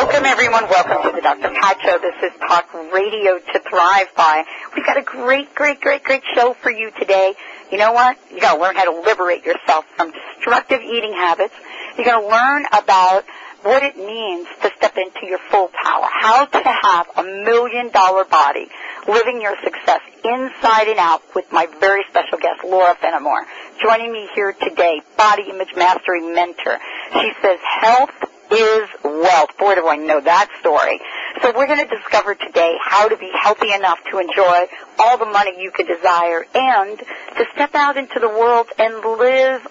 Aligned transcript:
Welcome 0.00 0.24
everyone, 0.24 0.64
welcome 0.64 1.02
to 1.02 1.14
the 1.14 1.20
Dr. 1.20 1.50
Pat 1.60 1.76
Show. 1.82 1.98
This 1.98 2.32
is 2.32 2.40
Talk 2.40 2.72
Radio 2.90 3.36
to 3.38 3.60
Thrive 3.68 4.08
By. 4.16 4.44
We've 4.74 4.86
got 4.86 4.96
a 4.96 5.02
great, 5.02 5.54
great, 5.54 5.78
great, 5.82 6.02
great 6.02 6.22
show 6.34 6.54
for 6.54 6.70
you 6.70 6.90
today. 6.98 7.34
You 7.70 7.76
know 7.76 7.92
what? 7.92 8.16
You 8.32 8.40
gotta 8.40 8.58
learn 8.58 8.76
how 8.76 8.90
to 8.90 9.02
liberate 9.02 9.44
yourself 9.44 9.84
from 9.98 10.10
destructive 10.10 10.80
eating 10.80 11.12
habits. 11.12 11.52
You're 11.98 12.06
gonna 12.06 12.26
learn 12.26 12.64
about 12.72 13.26
what 13.60 13.82
it 13.82 13.98
means 13.98 14.48
to 14.62 14.72
step 14.78 14.96
into 14.96 15.26
your 15.26 15.38
full 15.50 15.68
power, 15.68 16.08
how 16.10 16.46
to 16.46 16.64
have 16.64 17.06
a 17.18 17.22
million 17.22 17.90
dollar 17.90 18.24
body, 18.24 18.68
living 19.06 19.42
your 19.42 19.54
success 19.62 20.00
inside 20.24 20.88
and 20.88 20.98
out 20.98 21.20
with 21.34 21.52
my 21.52 21.66
very 21.78 22.04
special 22.08 22.38
guest, 22.38 22.64
Laura 22.64 22.96
Fenamore. 23.04 23.44
Joining 23.84 24.10
me 24.10 24.30
here 24.34 24.54
today, 24.54 25.02
body 25.18 25.50
image 25.50 25.74
mastery 25.76 26.22
mentor. 26.22 26.78
She 27.12 27.32
says 27.42 27.58
health 27.82 28.30
is 28.50 28.88
wealth. 29.04 29.56
Boy, 29.58 29.74
do 29.76 29.88
I 29.88 29.96
know 29.96 30.20
that 30.20 30.48
story. 30.60 31.00
So 31.42 31.52
we're 31.56 31.66
going 31.66 31.86
to 31.86 31.96
discover 31.96 32.34
today 32.34 32.76
how 32.82 33.08
to 33.08 33.16
be 33.16 33.30
healthy 33.34 33.72
enough 33.72 33.98
to 34.10 34.18
enjoy 34.18 34.66
all 34.98 35.18
the 35.18 35.26
money 35.26 35.60
you 35.60 35.70
could 35.70 35.86
desire 35.86 36.46
and 36.54 36.98
to 36.98 37.44
step 37.54 37.74
out 37.74 37.96
into 37.96 38.18
the 38.18 38.28
world 38.28 38.68
and 38.78 38.94
live 39.18 39.66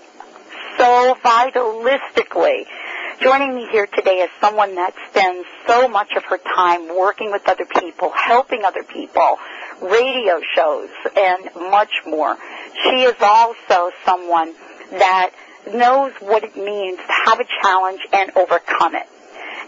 so 0.77 1.16
vitalistically. 1.23 2.66
Joining 3.22 3.53
me 3.53 3.67
here 3.69 3.85
today 3.85 4.19
is 4.19 4.30
someone 4.39 4.75
that 4.75 4.94
spends 5.09 5.45
so 5.67 5.89
much 5.89 6.13
of 6.16 6.23
her 6.25 6.38
time 6.38 6.88
working 6.88 7.31
with 7.31 7.47
other 7.50 7.66
people, 7.66 8.11
helping 8.11 8.63
other 8.63 8.83
people, 8.83 9.38
radio 9.81 10.39
shows, 10.55 10.89
and 11.17 11.50
much 11.69 11.91
more. 12.05 12.38
She 12.83 13.02
is 13.03 13.16
also 13.22 13.91
someone 14.05 14.53
that 14.91 15.31
knows 15.67 16.13
what 16.19 16.43
it 16.43 16.55
means 16.55 16.97
to 16.97 17.13
have 17.25 17.39
a 17.39 17.45
challenge 17.61 18.02
and 18.13 18.31
overcome 18.35 18.95
it. 18.95 19.07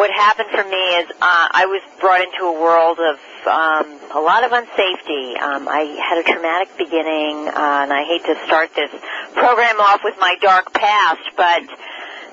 what 0.00 0.08
happened 0.08 0.48
for 0.48 0.64
me 0.64 0.80
is 1.04 1.12
uh, 1.12 1.46
I 1.52 1.68
was 1.68 1.84
brought 2.00 2.24
into 2.24 2.48
a 2.48 2.56
world 2.56 3.04
of 3.04 3.20
um, 3.44 4.00
a 4.16 4.22
lot 4.24 4.48
of 4.48 4.50
unsafety. 4.56 5.36
Um, 5.36 5.68
I 5.68 5.92
had 6.00 6.16
a 6.16 6.24
traumatic 6.24 6.72
beginning, 6.80 7.52
uh, 7.52 7.84
and 7.84 7.92
I 7.92 8.08
hate 8.08 8.24
to 8.32 8.40
start 8.48 8.72
this 8.72 8.88
program 9.36 9.76
off 9.76 10.00
with 10.00 10.16
my 10.16 10.40
dark 10.40 10.72
past, 10.72 11.36
but 11.36 11.68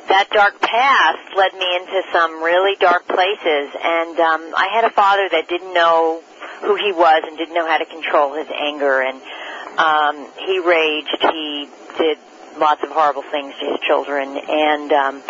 that 0.08 0.32
dark 0.32 0.64
past 0.64 1.28
led 1.36 1.52
me 1.60 1.76
into 1.76 2.08
some 2.16 2.40
really 2.40 2.80
dark 2.80 3.04
places. 3.04 3.68
And 3.76 4.16
um, 4.16 4.56
I 4.56 4.72
had 4.72 4.88
a 4.88 4.96
father 4.96 5.28
that 5.28 5.52
didn't 5.52 5.74
know 5.76 6.24
who 6.62 6.76
he 6.76 6.92
was 6.92 7.24
and 7.26 7.38
didn't 7.38 7.54
know 7.54 7.68
how 7.68 7.78
to 7.78 7.86
control 7.86 8.36
his 8.36 8.48
anger, 8.54 9.02
and 9.02 9.22
um, 9.78 10.28
he 10.46 10.60
raged. 10.60 11.18
He 11.32 11.70
did 11.98 12.18
lots 12.58 12.82
of 12.84 12.90
horrible 12.90 13.24
things 13.24 13.54
to 13.60 13.66
his 13.66 13.80
children, 13.86 14.38
and 14.38 14.92
um, 14.92 15.22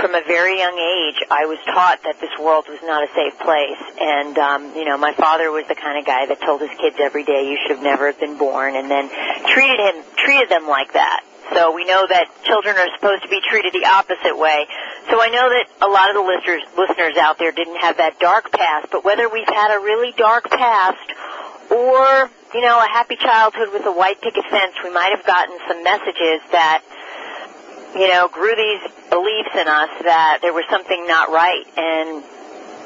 from 0.00 0.14
a 0.14 0.22
very 0.26 0.58
young 0.58 0.74
age, 0.74 1.22
I 1.30 1.46
was 1.46 1.58
taught 1.66 2.02
that 2.02 2.18
this 2.20 2.34
world 2.40 2.66
was 2.68 2.80
not 2.82 3.04
a 3.04 3.10
safe 3.14 3.38
place. 3.38 3.78
And, 4.00 4.36
um, 4.38 4.74
you 4.74 4.84
know, 4.84 4.98
my 4.98 5.14
father 5.14 5.50
was 5.50 5.66
the 5.68 5.76
kind 5.76 5.98
of 5.98 6.04
guy 6.04 6.26
that 6.26 6.40
told 6.40 6.60
his 6.60 6.70
kids 6.80 6.96
every 6.98 7.22
day, 7.22 7.48
you 7.48 7.58
should 7.62 7.76
have 7.76 7.84
never 7.84 8.06
have 8.06 8.18
been 8.18 8.36
born, 8.36 8.74
and 8.74 8.90
then 8.90 9.08
treated 9.46 9.78
him, 9.78 10.02
treated 10.16 10.48
them 10.48 10.66
like 10.66 10.94
that. 10.94 11.22
So 11.52 11.74
we 11.74 11.84
know 11.84 12.06
that 12.08 12.26
children 12.44 12.76
are 12.76 12.88
supposed 12.96 13.22
to 13.22 13.28
be 13.28 13.40
treated 13.48 13.72
the 13.72 13.86
opposite 13.86 14.36
way. 14.36 14.66
So 15.10 15.20
I 15.20 15.28
know 15.28 15.48
that 15.48 15.66
a 15.82 15.88
lot 15.88 16.08
of 16.08 16.16
the 16.16 16.22
listeners, 16.24 16.62
listeners 16.76 17.16
out 17.16 17.38
there 17.38 17.52
didn't 17.52 17.80
have 17.80 17.98
that 17.98 18.18
dark 18.18 18.50
past, 18.50 18.88
but 18.90 19.04
whether 19.04 19.28
we've 19.28 19.48
had 19.48 19.76
a 19.76 19.78
really 19.78 20.12
dark 20.16 20.48
past 20.50 21.12
or, 21.70 22.30
you 22.54 22.62
know, 22.62 22.78
a 22.80 22.88
happy 22.88 23.16
childhood 23.16 23.68
with 23.72 23.84
a 23.86 23.92
white 23.92 24.20
picket 24.22 24.44
fence, 24.50 24.74
we 24.82 24.90
might 24.90 25.12
have 25.14 25.26
gotten 25.26 25.58
some 25.68 25.84
messages 25.84 26.40
that 26.52 26.82
you 27.94 28.08
know, 28.08 28.28
grew 28.28 28.54
these 28.56 28.82
beliefs 29.08 29.54
in 29.54 29.68
us 29.68 29.90
that 30.02 30.38
there 30.42 30.52
was 30.52 30.64
something 30.68 31.06
not 31.06 31.30
right. 31.30 31.64
And, 31.76 32.24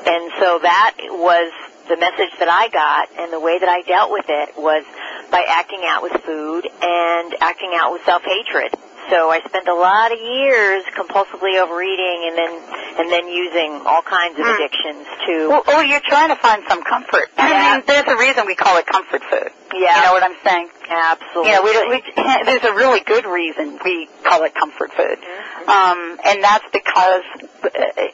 and 0.06 0.32
so 0.38 0.58
that 0.60 0.96
was 1.08 1.50
the 1.88 1.96
message 1.96 2.32
that 2.38 2.48
I 2.48 2.68
got 2.68 3.08
and 3.18 3.32
the 3.32 3.40
way 3.40 3.58
that 3.58 3.68
I 3.68 3.82
dealt 3.82 4.10
with 4.12 4.26
it 4.28 4.56
was 4.56 4.84
by 5.30 5.44
acting 5.48 5.80
out 5.84 6.02
with 6.02 6.12
food 6.22 6.68
and 6.68 7.34
acting 7.40 7.72
out 7.74 7.92
with 7.92 8.04
self-hatred. 8.04 8.76
So 9.10 9.30
I 9.30 9.40
spent 9.40 9.68
a 9.68 9.74
lot 9.74 10.12
of 10.12 10.20
years 10.20 10.84
compulsively 10.92 11.56
overeating 11.56 12.28
and 12.28 12.36
then 12.36 12.52
and 13.00 13.06
then 13.08 13.28
using 13.28 13.80
all 13.86 14.02
kinds 14.02 14.38
of 14.38 14.44
addictions 14.44 15.06
to 15.24 15.48
Well, 15.48 15.62
oh, 15.66 15.80
you're 15.80 16.04
trying 16.04 16.28
to 16.28 16.36
find 16.36 16.62
some 16.68 16.82
comfort. 16.84 17.30
I 17.38 17.78
mean, 17.78 17.84
there's 17.86 18.06
a 18.06 18.16
reason 18.20 18.44
we 18.44 18.54
call 18.54 18.76
it 18.76 18.86
comfort 18.86 19.22
food. 19.30 19.48
yeah 19.72 19.96
You 19.96 20.02
know 20.04 20.12
what 20.12 20.24
I'm 20.24 20.36
saying? 20.44 20.68
absolutely 20.90 21.52
know, 21.52 21.62
we, 21.62 21.72
we, 21.88 22.02
there's 22.44 22.64
a 22.64 22.74
really 22.74 23.00
good 23.00 23.24
reason 23.24 23.78
we 23.84 24.08
call 24.24 24.44
it 24.44 24.54
comfort 24.54 24.92
food. 24.92 25.18
Mm-hmm. 25.24 25.70
Um, 25.70 26.18
and 26.24 26.44
that's 26.44 26.64
because, 26.72 27.24
uh, 27.64 27.68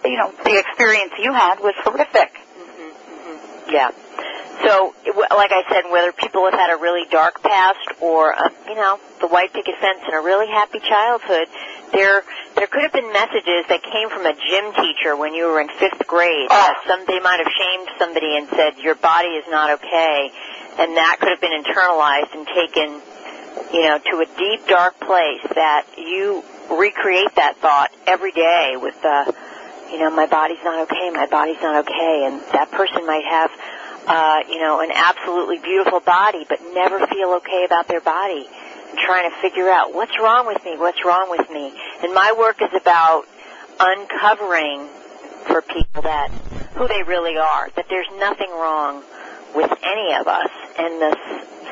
you 0.05 0.19
know, 0.19 0.33
the 0.45 0.59
experience 0.59 1.13
you 1.19 1.33
had 1.33 1.59
was 1.59 1.75
horrific. 1.83 2.44
Yeah. 3.69 3.91
So, 4.63 4.95
like 5.35 5.51
I 5.53 5.63
said, 5.69 5.91
whether 5.91 6.13
people 6.13 6.45
have 6.45 6.55
had 6.55 6.71
a 6.71 6.77
really 6.77 7.05
dark 7.11 7.43
past 7.43 8.01
or, 8.01 8.35
uh, 8.35 8.49
you 8.69 8.77
know, 8.77 9.01
the 9.21 9.27
white 9.27 9.53
picket 9.53 9.75
fence 9.81 10.01
and 10.07 10.15
a 10.15 10.21
really 10.21 10.47
happy 10.47 10.79
childhood, 10.79 11.49
there 11.93 12.23
there 12.57 12.67
could 12.67 12.83
have 12.83 12.93
been 12.93 13.13
messages 13.13 13.67
that 13.69 13.83
came 13.83 14.09
from 14.11 14.27
a 14.27 14.33
gym 14.33 14.73
teacher 14.75 15.17
when 15.17 15.35
you 15.35 15.47
were 15.47 15.61
in 15.61 15.69
fifth 15.69 16.07
grade. 16.07 16.49
Oh. 16.51 16.55
That 16.55 16.83
some 16.87 17.05
they 17.07 17.21
might 17.21 17.41
have 17.43 17.51
shamed 17.51 17.89
somebody 17.99 18.37
and 18.37 18.49
said 18.49 18.79
your 18.79 18.95
body 18.95 19.37
is 19.37 19.45
not 19.51 19.71
okay, 19.83 20.31
and 20.79 20.97
that 20.97 21.19
could 21.21 21.31
have 21.31 21.41
been 21.41 21.55
internalized 21.55 22.33
and 22.33 22.47
taken, 22.47 23.03
you 23.75 23.83
know, 23.83 23.99
to 23.99 24.15
a 24.23 24.27
deep 24.39 24.67
dark 24.69 24.99
place 25.01 25.43
that 25.55 25.85
you 25.99 26.43
recreate 26.71 27.35
that 27.37 27.59
thought 27.59 27.91
every 28.07 28.33
day 28.33 28.77
with 28.81 29.01
the 29.03 29.35
you 29.91 29.99
know, 29.99 30.11
my 30.11 30.27
body's 30.27 30.63
not 30.65 30.91
okay, 30.91 31.11
my 31.11 31.27
body's 31.27 31.61
not 31.63 31.85
okay, 31.87 32.25
and 32.27 32.41
that 32.53 32.71
person 32.71 33.07
might 33.07 33.25
have, 33.25 33.51
uh, 34.07 34.41
you 34.49 34.59
know, 34.61 34.81
an 34.81 34.91
absolutely 34.93 35.59
beautiful 35.59 36.01
body, 36.01 36.45
but 36.49 36.59
never 36.73 37.07
feel 37.07 37.35
okay 37.39 37.65
about 37.65 37.89
their 37.89 38.01
body, 38.01 38.47
and 38.91 38.99
trying 38.99 39.31
to 39.31 39.37
figure 39.41 39.69
out 39.71 39.95
what's 39.95 40.19
wrong 40.19 40.47
with 40.47 40.63
me, 40.65 40.77
what's 40.77 41.05
wrong 41.05 41.31
with 41.31 41.49
me. 41.51 41.73
And 42.03 42.15
my 42.15 42.35
work 42.39 42.61
is 42.63 42.71
about 42.75 43.25
uncovering 43.81 44.89
for 45.47 45.63
people 45.63 46.03
that 46.03 46.31
who 46.75 46.89
they 46.89 47.03
really 47.03 47.37
are, 47.37 47.71
that 47.77 47.87
there's 47.89 48.09
nothing 48.19 48.51
wrong 48.51 49.03
with 49.55 49.71
any 49.85 50.15
of 50.15 50.27
us, 50.27 50.51
and 50.79 51.01
the 51.01 51.17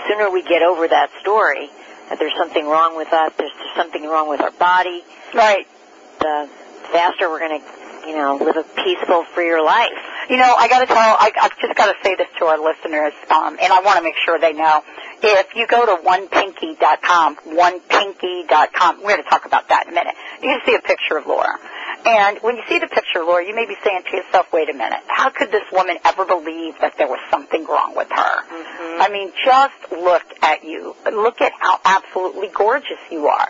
sooner 0.08 0.30
we 0.30 0.42
get 0.42 0.62
over 0.62 0.86
that 0.86 1.10
story, 1.20 1.70
that 2.08 2.18
there's 2.18 2.36
something 2.36 2.66
wrong 2.66 2.96
with 2.96 3.12
us, 3.12 3.32
there's 3.38 3.50
something 3.76 4.04
wrong 4.06 4.28
with 4.28 4.40
our 4.40 4.50
body, 4.52 5.02
Right. 5.34 5.66
the 6.20 6.48
faster 6.92 7.28
we're 7.28 7.40
going 7.40 7.60
to, 7.60 7.66
you 8.06 8.16
know, 8.16 8.36
live 8.36 8.56
a 8.56 8.64
peaceful, 8.82 9.24
freer 9.34 9.62
life. 9.62 9.90
You 10.28 10.36
know, 10.36 10.54
I 10.56 10.68
got 10.68 10.80
to 10.80 10.86
tell, 10.86 10.96
I, 10.96 11.32
I've 11.40 11.58
just 11.58 11.74
got 11.76 11.86
to 11.86 11.96
say 12.02 12.14
this 12.14 12.28
to 12.38 12.46
our 12.46 12.58
listeners, 12.58 13.12
um, 13.30 13.58
and 13.60 13.72
I 13.72 13.80
want 13.82 13.98
to 13.98 14.02
make 14.02 14.14
sure 14.24 14.38
they 14.38 14.52
know. 14.52 14.82
If 15.22 15.54
you 15.54 15.66
go 15.66 15.86
to 15.86 16.02
onepinky.com, 16.02 17.36
onepinky.com, 17.36 18.96
we're 18.98 19.08
going 19.08 19.22
to 19.22 19.28
talk 19.28 19.46
about 19.46 19.68
that 19.68 19.86
in 19.86 19.92
a 19.92 19.94
minute. 19.94 20.14
You 20.42 20.48
can 20.48 20.60
see 20.66 20.74
a 20.74 20.80
picture 20.80 21.16
of 21.18 21.26
Laura. 21.26 21.58
And 22.04 22.38
when 22.38 22.56
you 22.56 22.62
see 22.68 22.78
the 22.78 22.88
picture, 22.88 23.20
of 23.20 23.28
Laura, 23.28 23.46
you 23.46 23.54
may 23.54 23.66
be 23.66 23.76
saying 23.84 24.02
to 24.10 24.16
yourself, 24.16 24.52
wait 24.52 24.68
a 24.68 24.72
minute, 24.72 25.00
how 25.06 25.30
could 25.30 25.52
this 25.52 25.62
woman 25.72 25.98
ever 26.04 26.24
believe 26.24 26.74
that 26.80 26.96
there 26.98 27.06
was 27.06 27.20
something 27.30 27.64
wrong 27.66 27.94
with 27.94 28.08
her? 28.10 28.42
Mm-hmm. 28.42 29.02
I 29.02 29.08
mean, 29.08 29.32
just 29.44 29.92
look 29.92 30.24
at 30.42 30.64
you. 30.64 30.96
Look 31.12 31.40
at 31.40 31.52
how 31.58 31.78
absolutely 31.84 32.48
gorgeous 32.48 32.98
you 33.10 33.28
are. 33.28 33.48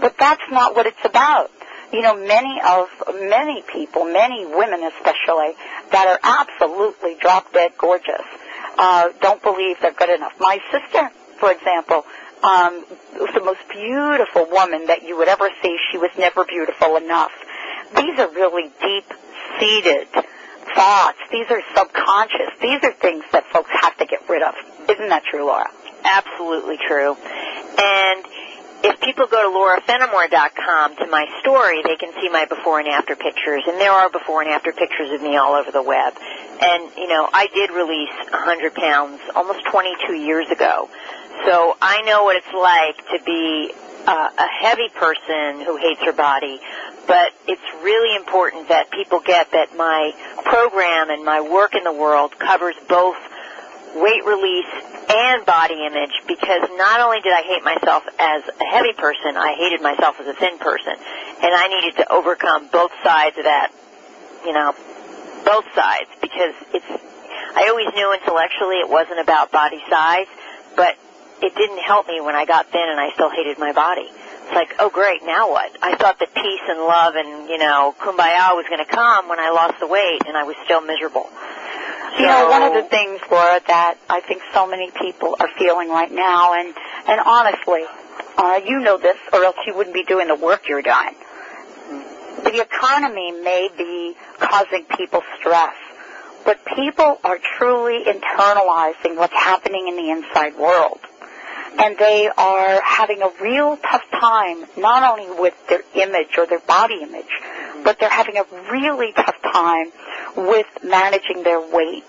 But 0.00 0.16
that's 0.18 0.42
not 0.50 0.76
what 0.76 0.86
it's 0.86 1.04
about. 1.04 1.50
You 1.94 2.02
know, 2.02 2.16
many 2.16 2.58
of, 2.60 2.88
many 3.22 3.62
people, 3.72 4.04
many 4.04 4.44
women 4.44 4.82
especially, 4.82 5.54
that 5.92 6.08
are 6.10 6.18
absolutely 6.24 7.14
drop 7.20 7.52
dead 7.52 7.70
gorgeous, 7.78 8.26
uh, 8.76 9.10
don't 9.20 9.40
believe 9.40 9.76
they're 9.80 9.92
good 9.92 10.10
enough. 10.10 10.32
My 10.40 10.58
sister, 10.72 11.08
for 11.38 11.52
example, 11.52 12.04
um, 12.42 12.84
was 13.14 13.30
the 13.32 13.44
most 13.44 13.60
beautiful 13.70 14.50
woman 14.50 14.88
that 14.88 15.04
you 15.04 15.16
would 15.18 15.28
ever 15.28 15.48
see. 15.62 15.78
She 15.92 15.98
was 15.98 16.10
never 16.18 16.44
beautiful 16.44 16.96
enough. 16.96 17.30
These 17.94 18.18
are 18.18 18.28
really 18.28 18.72
deep 18.82 19.06
seated 19.60 20.08
thoughts. 20.74 21.18
These 21.30 21.46
are 21.50 21.62
subconscious. 21.76 22.58
These 22.60 22.82
are 22.82 22.92
things 22.92 23.22
that 23.30 23.46
folks 23.52 23.70
have 23.70 23.96
to 23.98 24.06
get 24.06 24.28
rid 24.28 24.42
of. 24.42 24.54
Isn't 24.90 25.10
that 25.10 25.22
true, 25.30 25.46
Laura? 25.46 25.70
Absolutely 26.02 26.78
true. 26.88 27.14
And 27.78 28.24
if 28.84 29.00
people 29.00 29.26
go 29.26 29.40
to 29.40 29.50
laurafenamore.com 29.56 30.96
to 30.96 31.06
my 31.06 31.24
story, 31.40 31.82
they 31.82 31.96
can 31.96 32.12
see 32.20 32.28
my 32.28 32.44
before 32.44 32.80
and 32.80 32.88
after 32.88 33.16
pictures, 33.16 33.62
and 33.66 33.80
there 33.80 33.92
are 33.92 34.10
before 34.10 34.42
and 34.42 34.50
after 34.50 34.72
pictures 34.72 35.10
of 35.10 35.22
me 35.22 35.36
all 35.36 35.54
over 35.54 35.70
the 35.70 35.82
web. 35.82 36.12
And, 36.60 36.92
you 36.96 37.08
know, 37.08 37.26
I 37.32 37.46
did 37.46 37.70
release 37.70 38.12
100 38.30 38.74
pounds 38.74 39.20
almost 39.34 39.64
22 39.72 40.12
years 40.12 40.50
ago. 40.50 40.90
So 41.46 41.76
I 41.80 42.02
know 42.02 42.24
what 42.24 42.36
it's 42.36 42.52
like 42.52 42.96
to 43.08 43.24
be 43.24 43.72
uh, 44.06 44.28
a 44.36 44.48
heavy 44.48 44.90
person 44.92 45.64
who 45.64 45.76
hates 45.78 46.02
her 46.04 46.12
body, 46.12 46.60
but 47.06 47.32
it's 47.48 47.64
really 47.82 48.14
important 48.16 48.68
that 48.68 48.90
people 48.90 49.20
get 49.20 49.50
that 49.52 49.74
my 49.76 50.12
program 50.44 51.08
and 51.08 51.24
my 51.24 51.40
work 51.40 51.74
in 51.74 51.84
the 51.84 51.92
world 51.92 52.38
covers 52.38 52.74
both 52.86 53.16
weight 53.94 54.24
release 54.24 54.70
and 55.08 55.46
body 55.46 55.86
image 55.86 56.12
because 56.26 56.68
not 56.76 57.00
only 57.00 57.20
did 57.20 57.32
I 57.32 57.42
hate 57.42 57.62
myself 57.62 58.02
as 58.18 58.42
a 58.60 58.66
heavy 58.66 58.92
person, 58.92 59.36
I 59.36 59.54
hated 59.54 59.82
myself 59.82 60.18
as 60.20 60.26
a 60.26 60.34
thin 60.34 60.58
person. 60.58 60.94
And 60.94 61.52
I 61.54 61.68
needed 61.68 61.96
to 61.98 62.12
overcome 62.12 62.68
both 62.68 62.92
sides 63.02 63.38
of 63.38 63.44
that, 63.44 63.70
you 64.44 64.52
know, 64.52 64.74
both 65.44 65.66
sides 65.74 66.10
because 66.20 66.54
it's, 66.72 66.88
I 67.54 67.68
always 67.68 67.88
knew 67.94 68.12
intellectually 68.14 68.80
it 68.80 68.88
wasn't 68.88 69.20
about 69.20 69.52
body 69.52 69.82
size, 69.88 70.26
but 70.74 70.96
it 71.42 71.54
didn't 71.54 71.78
help 71.78 72.08
me 72.08 72.20
when 72.20 72.34
I 72.34 72.46
got 72.46 72.70
thin 72.72 72.88
and 72.88 72.98
I 72.98 73.12
still 73.12 73.30
hated 73.30 73.58
my 73.58 73.72
body. 73.72 74.08
It's 74.08 74.52
like, 74.52 74.74
oh 74.78 74.90
great, 74.90 75.24
now 75.24 75.50
what? 75.50 75.70
I 75.82 75.96
thought 75.96 76.18
that 76.18 76.34
peace 76.34 76.64
and 76.68 76.80
love 76.80 77.14
and, 77.16 77.48
you 77.48 77.58
know, 77.58 77.94
kumbaya 77.98 78.56
was 78.56 78.66
going 78.68 78.84
to 78.84 78.90
come 78.90 79.28
when 79.28 79.38
I 79.38 79.50
lost 79.50 79.80
the 79.80 79.86
weight 79.86 80.22
and 80.26 80.36
I 80.36 80.44
was 80.44 80.56
still 80.64 80.80
miserable. 80.80 81.28
You 82.18 82.26
know, 82.26 82.48
one 82.48 82.62
of 82.62 82.74
the 82.74 82.88
things, 82.88 83.20
Laura, 83.30 83.60
that 83.66 83.98
I 84.08 84.20
think 84.20 84.42
so 84.52 84.66
many 84.66 84.90
people 84.90 85.36
are 85.40 85.48
feeling 85.58 85.88
right 85.88 86.12
now, 86.12 86.54
and 86.54 86.74
and 87.08 87.20
honestly, 87.20 87.84
uh, 88.36 88.60
you 88.64 88.80
know 88.80 88.98
this, 88.98 89.16
or 89.32 89.44
else 89.44 89.56
you 89.66 89.74
wouldn't 89.74 89.94
be 89.94 90.04
doing 90.04 90.28
the 90.28 90.36
work 90.36 90.68
you're 90.68 90.82
doing. 90.82 91.14
The 92.44 92.60
economy 92.60 93.32
may 93.32 93.68
be 93.76 94.14
causing 94.38 94.84
people 94.96 95.22
stress, 95.38 95.74
but 96.44 96.64
people 96.64 97.18
are 97.24 97.38
truly 97.56 98.04
internalizing 98.04 99.16
what's 99.16 99.34
happening 99.34 99.88
in 99.88 99.96
the 99.96 100.10
inside 100.10 100.56
world. 100.56 101.00
And 101.78 101.96
they 101.98 102.28
are 102.28 102.80
having 102.82 103.22
a 103.22 103.30
real 103.40 103.76
tough 103.78 104.04
time, 104.12 104.64
not 104.76 105.02
only 105.18 105.40
with 105.40 105.54
their 105.68 105.82
image 105.94 106.38
or 106.38 106.46
their 106.46 106.60
body 106.60 107.02
image, 107.02 107.40
but 107.82 107.98
they're 107.98 108.10
having 108.10 108.36
a 108.36 108.44
really 108.70 109.12
tough 109.12 109.40
time 109.42 109.90
with 110.36 110.66
managing 110.84 111.42
their 111.42 111.60
weight. 111.60 112.04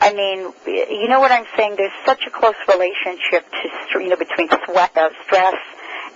I 0.00 0.12
mean, 0.12 0.52
you 0.66 1.08
know 1.08 1.20
what 1.20 1.32
I'm 1.32 1.46
saying? 1.56 1.74
There's 1.76 1.92
such 2.06 2.26
a 2.26 2.30
close 2.30 2.54
relationship 2.68 3.44
to, 3.92 4.00
you 4.00 4.08
know, 4.08 4.16
between 4.16 4.48
sweat, 4.64 4.96
uh, 4.96 5.10
stress 5.24 5.56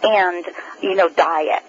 and, 0.05 0.45
you 0.83 0.95
know, 0.95 1.09
diet. 1.09 1.63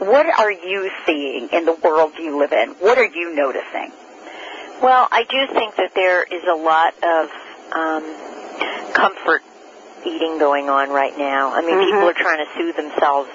What 0.00 0.26
are 0.26 0.50
you 0.50 0.90
seeing 1.06 1.48
in 1.52 1.64
the 1.66 1.74
world 1.74 2.12
you 2.18 2.38
live 2.38 2.52
in? 2.52 2.70
What 2.80 2.98
are 2.98 3.04
you 3.04 3.34
noticing? 3.34 3.92
Well, 4.82 5.06
I 5.12 5.24
do 5.24 5.46
think 5.54 5.76
that 5.76 5.94
there 5.94 6.22
is 6.24 6.42
a 6.50 6.56
lot 6.56 6.94
of 7.04 7.30
um, 7.72 8.92
comfort 8.94 9.42
eating 10.06 10.38
going 10.38 10.70
on 10.70 10.88
right 10.90 11.16
now. 11.18 11.52
I 11.52 11.60
mean, 11.60 11.76
Mhm. 11.76 11.84
people 11.84 12.08
are 12.08 12.14
trying 12.14 12.44
to 12.44 12.50
soothe 12.56 12.76
themselves 12.76 13.28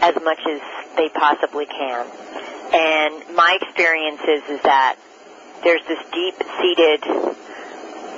as 0.00 0.14
much 0.22 0.38
as 0.46 0.60
they 0.96 1.08
possibly 1.08 1.66
can. 1.66 2.06
And 2.72 3.34
my 3.34 3.58
experience 3.60 4.20
is, 4.22 4.42
is 4.50 4.62
that 4.62 4.96
there's 5.64 5.82
this 5.88 5.98
deep-seated, 6.12 7.04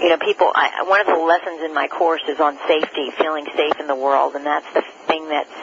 you 0.03 0.09
know, 0.11 0.19
people, 0.19 0.51
I, 0.55 0.85
one 0.89 1.01
of 1.01 1.07
the 1.07 1.23
lessons 1.23 1.63
in 1.63 1.73
my 1.73 1.89
course 1.89 2.23
is 2.29 2.41
on 2.41 2.59
safety, 2.67 3.11
feeling 3.17 3.47
safe 3.57 3.79
in 3.79 3.87
the 3.87 3.95
world, 3.95 4.35
and 4.35 4.45
that's 4.45 4.67
the 4.75 4.83
thing 5.07 5.29
that's 5.29 5.55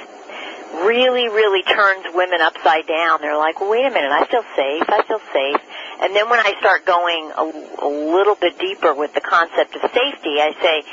really, 0.86 1.28
really 1.28 1.64
turns 1.64 2.06
women 2.14 2.42
upside 2.42 2.88
down. 2.88 3.22
They're 3.22 3.38
like, 3.38 3.60
well, 3.60 3.72
wait 3.72 3.86
a 3.86 3.90
minute, 3.90 4.12
I 4.12 4.26
feel 4.26 4.44
safe, 4.56 4.84
I 4.88 5.04
feel 5.08 5.22
safe. 5.34 5.62
And 6.02 6.16
then 6.16 6.30
when 6.30 6.40
I 6.40 6.54
start 6.60 6.86
going 6.86 7.32
a, 7.36 7.86
a 7.86 7.90
little 7.90 8.36
bit 8.36 8.60
deeper 8.60 8.94
with 8.94 9.14
the 9.14 9.22
concept 9.22 9.76
of 9.76 9.82
safety, 9.82 10.40
I 10.40 10.54
say, 10.62 10.84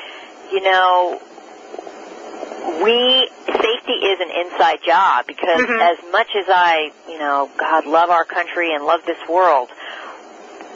you 0.52 0.62
know, 0.62 1.20
we, 2.82 3.28
safety 3.46 3.92
is 3.92 4.20
an 4.20 4.30
inside 4.30 4.80
job 4.82 5.26
because 5.26 5.60
Mhm. 5.60 5.80
as 5.80 5.98
much 6.12 6.28
as 6.34 6.46
I, 6.48 6.92
you 7.08 7.18
know, 7.18 7.50
God 7.56 7.86
love 7.86 8.10
our 8.10 8.24
country 8.24 8.72
and 8.74 8.84
love 8.86 9.04
this 9.04 9.18
world, 9.28 9.70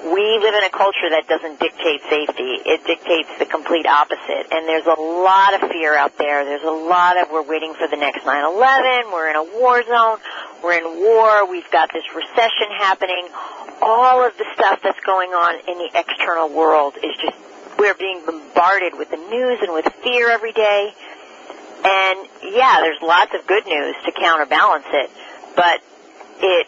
we 0.05 0.39
live 0.39 0.55
in 0.55 0.63
a 0.63 0.71
culture 0.71 1.11
that 1.11 1.27
doesn't 1.27 1.59
dictate 1.59 2.03
safety. 2.09 2.63
It 2.65 2.85
dictates 2.85 3.29
the 3.39 3.47
complete 3.47 3.87
opposite. 3.87 4.47
And 4.53 4.69
there's 4.69 4.87
a 4.87 4.95
lot 5.01 5.55
of 5.61 5.69
fear 5.71 5.97
out 5.97 6.17
there. 6.19 6.45
There's 6.45 6.63
a 6.63 6.71
lot 6.71 7.17
of 7.17 7.31
we're 7.31 7.43
waiting 7.43 7.75
for 7.75 7.89
the 7.89 7.97
next 7.97 8.25
9/11. 8.25 9.11
We're 9.11 9.29
in 9.29 9.37
a 9.37 9.43
war 9.43 9.83
zone. 9.83 10.19
We're 10.63 10.75
in 10.75 11.01
war. 11.03 11.47
We've 11.47 11.69
got 11.71 11.93
this 11.93 12.05
recession 12.15 12.71
happening. 12.79 13.29
All 13.83 14.23
of 14.25 14.37
the 14.39 14.45
stuff 14.55 14.81
that's 14.83 15.01
going 15.01 15.31
on 15.35 15.55
in 15.67 15.79
the 15.79 15.91
external 15.95 16.49
world 16.49 16.95
is 17.03 17.17
just 17.17 17.37
we're 17.79 17.95
being 17.95 18.21
bombarded 18.25 18.95
with 18.97 19.11
the 19.11 19.17
news 19.17 19.59
and 19.63 19.73
with 19.73 19.87
fear 20.03 20.31
every 20.31 20.53
day. 20.53 20.95
And 21.85 22.29
yeah, 22.43 22.81
there's 22.81 23.01
lots 23.03 23.33
of 23.35 23.47
good 23.47 23.67
news 23.67 23.95
to 24.05 24.13
counterbalance 24.13 24.87
it, 24.93 25.11
but 25.57 25.81
it 26.41 26.67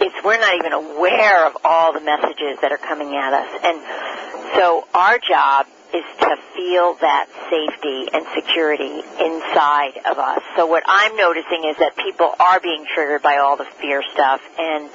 it's 0.00 0.24
we're 0.24 0.38
not 0.40 0.54
even 0.56 0.72
aware 0.72 1.46
of 1.46 1.56
all 1.64 1.92
the 1.92 2.00
messages 2.00 2.58
that 2.62 2.72
are 2.72 2.78
coming 2.78 3.14
at 3.16 3.32
us. 3.32 3.48
And 3.64 4.56
so 4.56 4.86
our 4.94 5.18
job 5.18 5.66
is 5.92 6.04
to 6.20 6.36
feel 6.56 6.94
that 7.02 7.26
safety 7.50 8.08
and 8.12 8.24
security 8.34 9.02
inside 9.18 9.98
of 10.06 10.18
us. 10.18 10.40
So 10.56 10.66
what 10.66 10.84
I'm 10.86 11.16
noticing 11.16 11.64
is 11.64 11.76
that 11.78 11.96
people 11.96 12.32
are 12.38 12.60
being 12.60 12.86
triggered 12.94 13.22
by 13.22 13.38
all 13.38 13.56
the 13.56 13.66
fear 13.80 14.02
stuff 14.14 14.40
and 14.58 14.88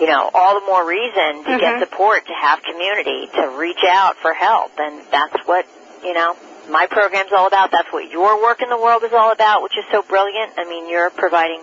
you 0.00 0.06
know, 0.06 0.30
all 0.34 0.60
the 0.60 0.66
more 0.66 0.84
reason 0.84 1.44
to 1.44 1.50
Mhm. 1.52 1.58
get 1.58 1.78
support, 1.80 2.26
to 2.26 2.34
have 2.34 2.62
community, 2.62 3.28
to 3.34 3.48
reach 3.48 3.82
out 3.84 4.16
for 4.18 4.34
help. 4.34 4.78
And 4.78 5.00
that's 5.10 5.46
what, 5.46 5.64
you 6.04 6.12
know, 6.12 6.36
my 6.70 6.86
program's 6.86 7.32
all 7.32 7.46
about. 7.46 7.70
That's 7.70 7.92
what 7.92 8.10
your 8.10 8.42
work 8.42 8.62
in 8.62 8.68
the 8.68 8.78
world 8.78 9.02
is 9.04 9.12
all 9.12 9.32
about, 9.32 9.62
which 9.62 9.76
is 9.78 9.84
so 9.90 10.02
brilliant. 10.02 10.52
I 10.56 10.64
mean, 10.68 10.88
you're 10.88 11.10
providing, 11.10 11.60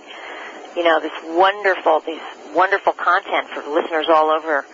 you 0.75 0.83
know, 0.83 0.99
this 0.99 1.11
wonderful, 1.23 2.01
these 2.05 2.21
wonderful 2.55 2.93
content 2.93 3.47
for 3.49 3.61
listeners 3.69 4.07
all 4.09 4.29
over, 4.29 4.65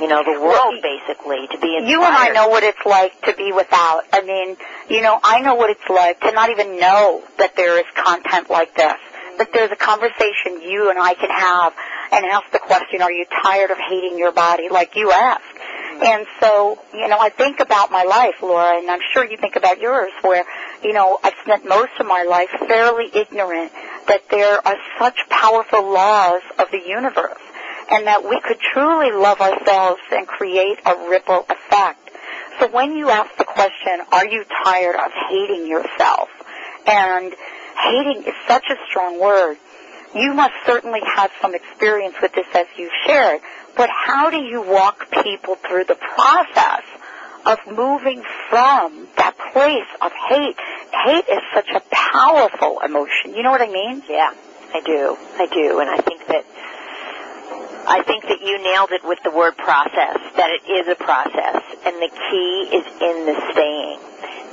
you 0.00 0.08
know, 0.08 0.22
the 0.24 0.40
world 0.40 0.74
basically 0.82 1.46
to 1.52 1.58
be 1.58 1.76
inspired. 1.76 1.88
You 1.88 2.02
and 2.04 2.14
I 2.14 2.28
know 2.30 2.48
what 2.48 2.62
it's 2.62 2.84
like 2.84 3.20
to 3.22 3.34
be 3.34 3.52
without. 3.52 4.02
I 4.12 4.22
mean, 4.22 4.56
you 4.88 5.02
know, 5.02 5.18
I 5.22 5.40
know 5.40 5.54
what 5.54 5.70
it's 5.70 5.88
like 5.88 6.20
to 6.20 6.32
not 6.32 6.50
even 6.50 6.78
know 6.80 7.22
that 7.38 7.56
there 7.56 7.78
is 7.78 7.86
content 7.94 8.50
like 8.50 8.74
this. 8.74 8.96
That 9.38 9.52
there's 9.52 9.72
a 9.72 9.76
conversation 9.76 10.62
you 10.62 10.90
and 10.90 10.98
I 10.98 11.14
can 11.14 11.30
have 11.30 11.74
and 12.12 12.24
ask 12.26 12.50
the 12.52 12.60
question, 12.60 13.02
are 13.02 13.10
you 13.10 13.24
tired 13.42 13.70
of 13.70 13.78
hating 13.78 14.16
your 14.16 14.32
body 14.32 14.68
like 14.68 14.94
you 14.94 15.10
ask? 15.10 15.42
And 16.02 16.26
so, 16.40 16.78
you 16.92 17.08
know, 17.08 17.18
I 17.18 17.30
think 17.30 17.60
about 17.60 17.90
my 17.90 18.02
life, 18.02 18.34
Laura, 18.42 18.78
and 18.78 18.90
I'm 18.90 19.00
sure 19.12 19.24
you 19.24 19.36
think 19.36 19.56
about 19.56 19.80
yours, 19.80 20.12
where, 20.22 20.44
you 20.82 20.92
know, 20.92 21.18
I've 21.22 21.34
spent 21.42 21.68
most 21.68 21.92
of 22.00 22.06
my 22.06 22.22
life 22.22 22.50
fairly 22.66 23.10
ignorant 23.14 23.72
that 24.08 24.28
there 24.30 24.66
are 24.66 24.76
such 24.98 25.18
powerful 25.28 25.92
laws 25.92 26.42
of 26.58 26.70
the 26.70 26.80
universe 26.86 27.38
and 27.90 28.06
that 28.06 28.28
we 28.28 28.40
could 28.40 28.58
truly 28.58 29.12
love 29.12 29.40
ourselves 29.40 30.00
and 30.10 30.26
create 30.26 30.78
a 30.86 31.08
ripple 31.08 31.46
effect. 31.48 32.10
So 32.58 32.68
when 32.68 32.96
you 32.96 33.10
ask 33.10 33.36
the 33.36 33.44
question, 33.44 34.00
are 34.12 34.26
you 34.26 34.44
tired 34.64 34.96
of 34.96 35.10
hating 35.28 35.66
yourself? 35.66 36.28
And 36.86 37.34
hating 37.78 38.24
is 38.24 38.34
such 38.46 38.64
a 38.70 38.76
strong 38.88 39.20
word. 39.20 39.56
You 40.14 40.32
must 40.32 40.54
certainly 40.64 41.02
have 41.16 41.30
some 41.42 41.54
experience 41.54 42.14
with 42.22 42.32
this 42.34 42.46
as 42.54 42.66
you've 42.76 42.92
shared, 43.06 43.42
but 43.76 43.90
how 43.90 44.30
do 44.30 44.38
you 44.38 44.62
walk 44.62 45.10
people 45.10 45.56
through 45.56 45.84
the 45.84 45.96
process 45.96 46.84
of 47.44 47.58
moving 47.66 48.22
from 48.48 49.08
that 49.16 49.36
place 49.52 49.84
of 50.00 50.12
hate? 50.28 50.56
Hate 51.04 51.28
is 51.28 51.42
such 51.52 51.68
a 51.74 51.80
powerful 51.90 52.80
emotion. 52.80 53.34
You 53.34 53.42
know 53.42 53.50
what 53.50 53.60
I 53.60 53.68
mean? 53.68 54.02
Yeah, 54.08 54.32
I 54.72 54.80
do. 54.80 55.18
I 55.36 55.46
do. 55.52 55.80
And 55.80 55.90
I 55.90 55.98
think 55.98 56.26
that 56.28 56.46
I 57.86 58.02
think 58.02 58.24
that 58.24 58.40
you 58.40 58.56
nailed 58.62 58.92
it 58.92 59.04
with 59.04 59.22
the 59.24 59.30
word 59.30 59.58
process, 59.58 60.16
that 60.36 60.48
it 60.48 60.62
is 60.70 60.88
a 60.88 60.94
process, 60.94 61.60
and 61.84 62.00
the 62.00 62.08
key 62.08 62.68
is 62.72 62.86
in 63.02 63.26
the 63.26 63.34
staying. 63.52 63.98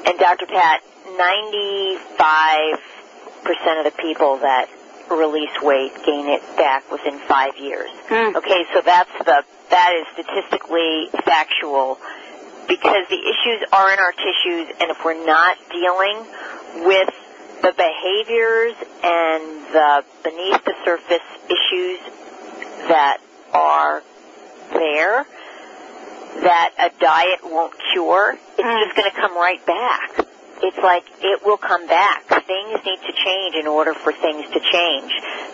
And 0.05 0.19
Dr. 0.19 0.47
Pat, 0.47 0.83
95% 1.15 3.79
of 3.79 3.85
the 3.85 3.91
people 4.01 4.39
that 4.39 4.67
release 5.15 5.51
weight 5.61 5.93
gain 6.05 6.27
it 6.27 6.41
back 6.57 6.89
within 6.91 7.19
five 7.27 7.57
years. 7.57 7.89
Mm. 8.09 8.35
Okay, 8.35 8.65
so 8.73 8.81
that's 8.83 9.11
the, 9.19 9.43
that 9.69 9.93
is 9.95 10.05
statistically 10.13 11.09
factual 11.25 11.97
because 12.67 13.07
the 13.09 13.19
issues 13.19 13.63
are 13.73 13.91
in 13.91 13.99
our 13.99 14.11
tissues 14.13 14.75
and 14.79 14.91
if 14.91 15.03
we're 15.03 15.25
not 15.25 15.57
dealing 15.71 16.17
with 16.85 17.09
the 17.61 17.73
behaviors 17.77 18.73
and 19.03 19.43
the 19.73 20.03
beneath 20.23 20.63
the 20.65 20.73
surface 20.85 21.21
issues 21.49 21.99
that 22.87 23.17
are 23.53 24.01
there 24.73 25.25
that 26.41 26.71
a 26.79 26.89
diet 26.99 27.39
won't 27.43 27.73
cure, 27.91 28.37
it's 28.57 28.61
Mm. 28.61 28.83
just 28.85 28.95
going 28.95 29.11
to 29.11 29.15
come 29.19 29.35
right 29.35 29.63
back. 29.65 30.20
It's 30.61 30.77
like 30.77 31.03
it 31.21 31.43
will 31.43 31.57
come 31.57 31.87
back. 31.87 32.27
Things 32.27 32.79
need 32.85 33.01
to 33.07 33.13
change 33.13 33.55
in 33.55 33.67
order 33.67 33.93
for 33.93 34.13
things 34.13 34.45
to 34.53 34.59
change. 34.59 35.11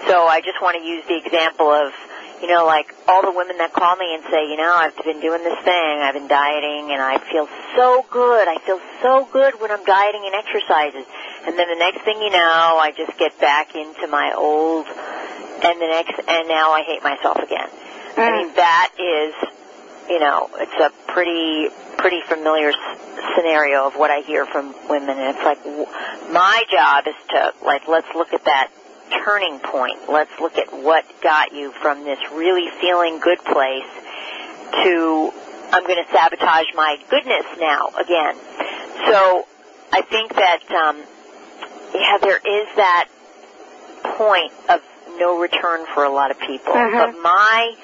So 0.07 0.27
I 0.27 0.41
just 0.43 0.61
want 0.61 0.77
to 0.77 0.83
use 0.83 1.03
the 1.07 1.15
example 1.15 1.71
of, 1.71 1.93
you 2.41 2.47
know, 2.47 2.65
like 2.65 2.93
all 3.07 3.23
the 3.23 3.31
women 3.31 3.57
that 3.57 3.73
call 3.73 3.95
me 3.95 4.13
and 4.13 4.23
say, 4.29 4.49
you 4.51 4.57
know, 4.57 4.71
I've 4.71 4.95
been 5.03 5.21
doing 5.21 5.43
this 5.43 5.57
thing, 5.63 5.93
I've 6.03 6.13
been 6.13 6.27
dieting, 6.27 6.91
and 6.91 7.01
I 7.01 7.17
feel 7.31 7.47
so 7.75 8.05
good. 8.11 8.47
I 8.47 8.59
feel 8.65 8.79
so 9.01 9.27
good 9.31 9.59
when 9.59 9.71
I'm 9.71 9.83
dieting 9.83 10.23
and 10.25 10.35
exercises. 10.35 11.05
And 11.47 11.57
then 11.57 11.67
the 11.67 11.79
next 11.79 12.03
thing 12.03 12.21
you 12.21 12.29
know, 12.29 12.77
I 12.77 12.91
just 12.95 13.17
get 13.17 13.39
back 13.39 13.75
into 13.75 14.07
my 14.07 14.33
old, 14.35 14.85
and 14.87 15.75
the 15.81 15.87
next, 15.87 16.19
and 16.19 16.47
now 16.47 16.71
I 16.71 16.83
hate 16.83 17.01
myself 17.01 17.37
again. 17.37 17.69
I 18.17 18.29
mm. 18.29 18.37
mean, 18.37 18.55
that 18.55 18.91
is, 18.99 19.33
you 20.09 20.19
know, 20.19 20.49
it's 20.59 20.73
a 20.79 21.11
pretty, 21.11 21.69
pretty 21.97 22.21
familiar 22.27 22.69
s- 22.69 22.75
scenario 23.35 23.87
of 23.87 23.93
what 23.95 24.09
I 24.11 24.21
hear 24.21 24.45
from 24.45 24.73
women. 24.89 25.17
And 25.19 25.35
it's 25.35 25.43
like, 25.45 25.63
w- 25.63 25.85
my 26.31 26.63
job 26.71 27.05
is 27.07 27.15
to, 27.29 27.53
like, 27.65 27.87
let's 27.87 28.07
look 28.15 28.33
at 28.33 28.45
that 28.45 28.69
turning 29.25 29.59
point. 29.59 30.09
Let's 30.09 30.31
look 30.39 30.57
at 30.57 30.71
what 30.73 31.05
got 31.21 31.53
you 31.53 31.71
from 31.81 32.03
this 32.03 32.19
really 32.33 32.69
feeling 32.79 33.19
good 33.19 33.39
place 33.43 33.87
to, 34.83 35.31
I'm 35.71 35.83
going 35.83 36.03
to 36.03 36.11
sabotage 36.13 36.67
my 36.75 36.97
goodness 37.09 37.45
now 37.59 37.87
again. 37.99 38.35
So 39.07 39.47
I 39.91 40.01
think 40.01 40.33
that, 40.35 40.59
um, 40.71 40.97
yeah, 41.93 42.17
there 42.21 42.37
is 42.37 42.67
that 42.75 43.07
point 44.17 44.51
of 44.69 44.81
no 45.17 45.39
return 45.39 45.85
for 45.93 46.03
a 46.03 46.09
lot 46.09 46.31
of 46.31 46.39
people. 46.39 46.73
Mhm. 46.73 46.91
But 47.13 47.21
my 47.21 47.75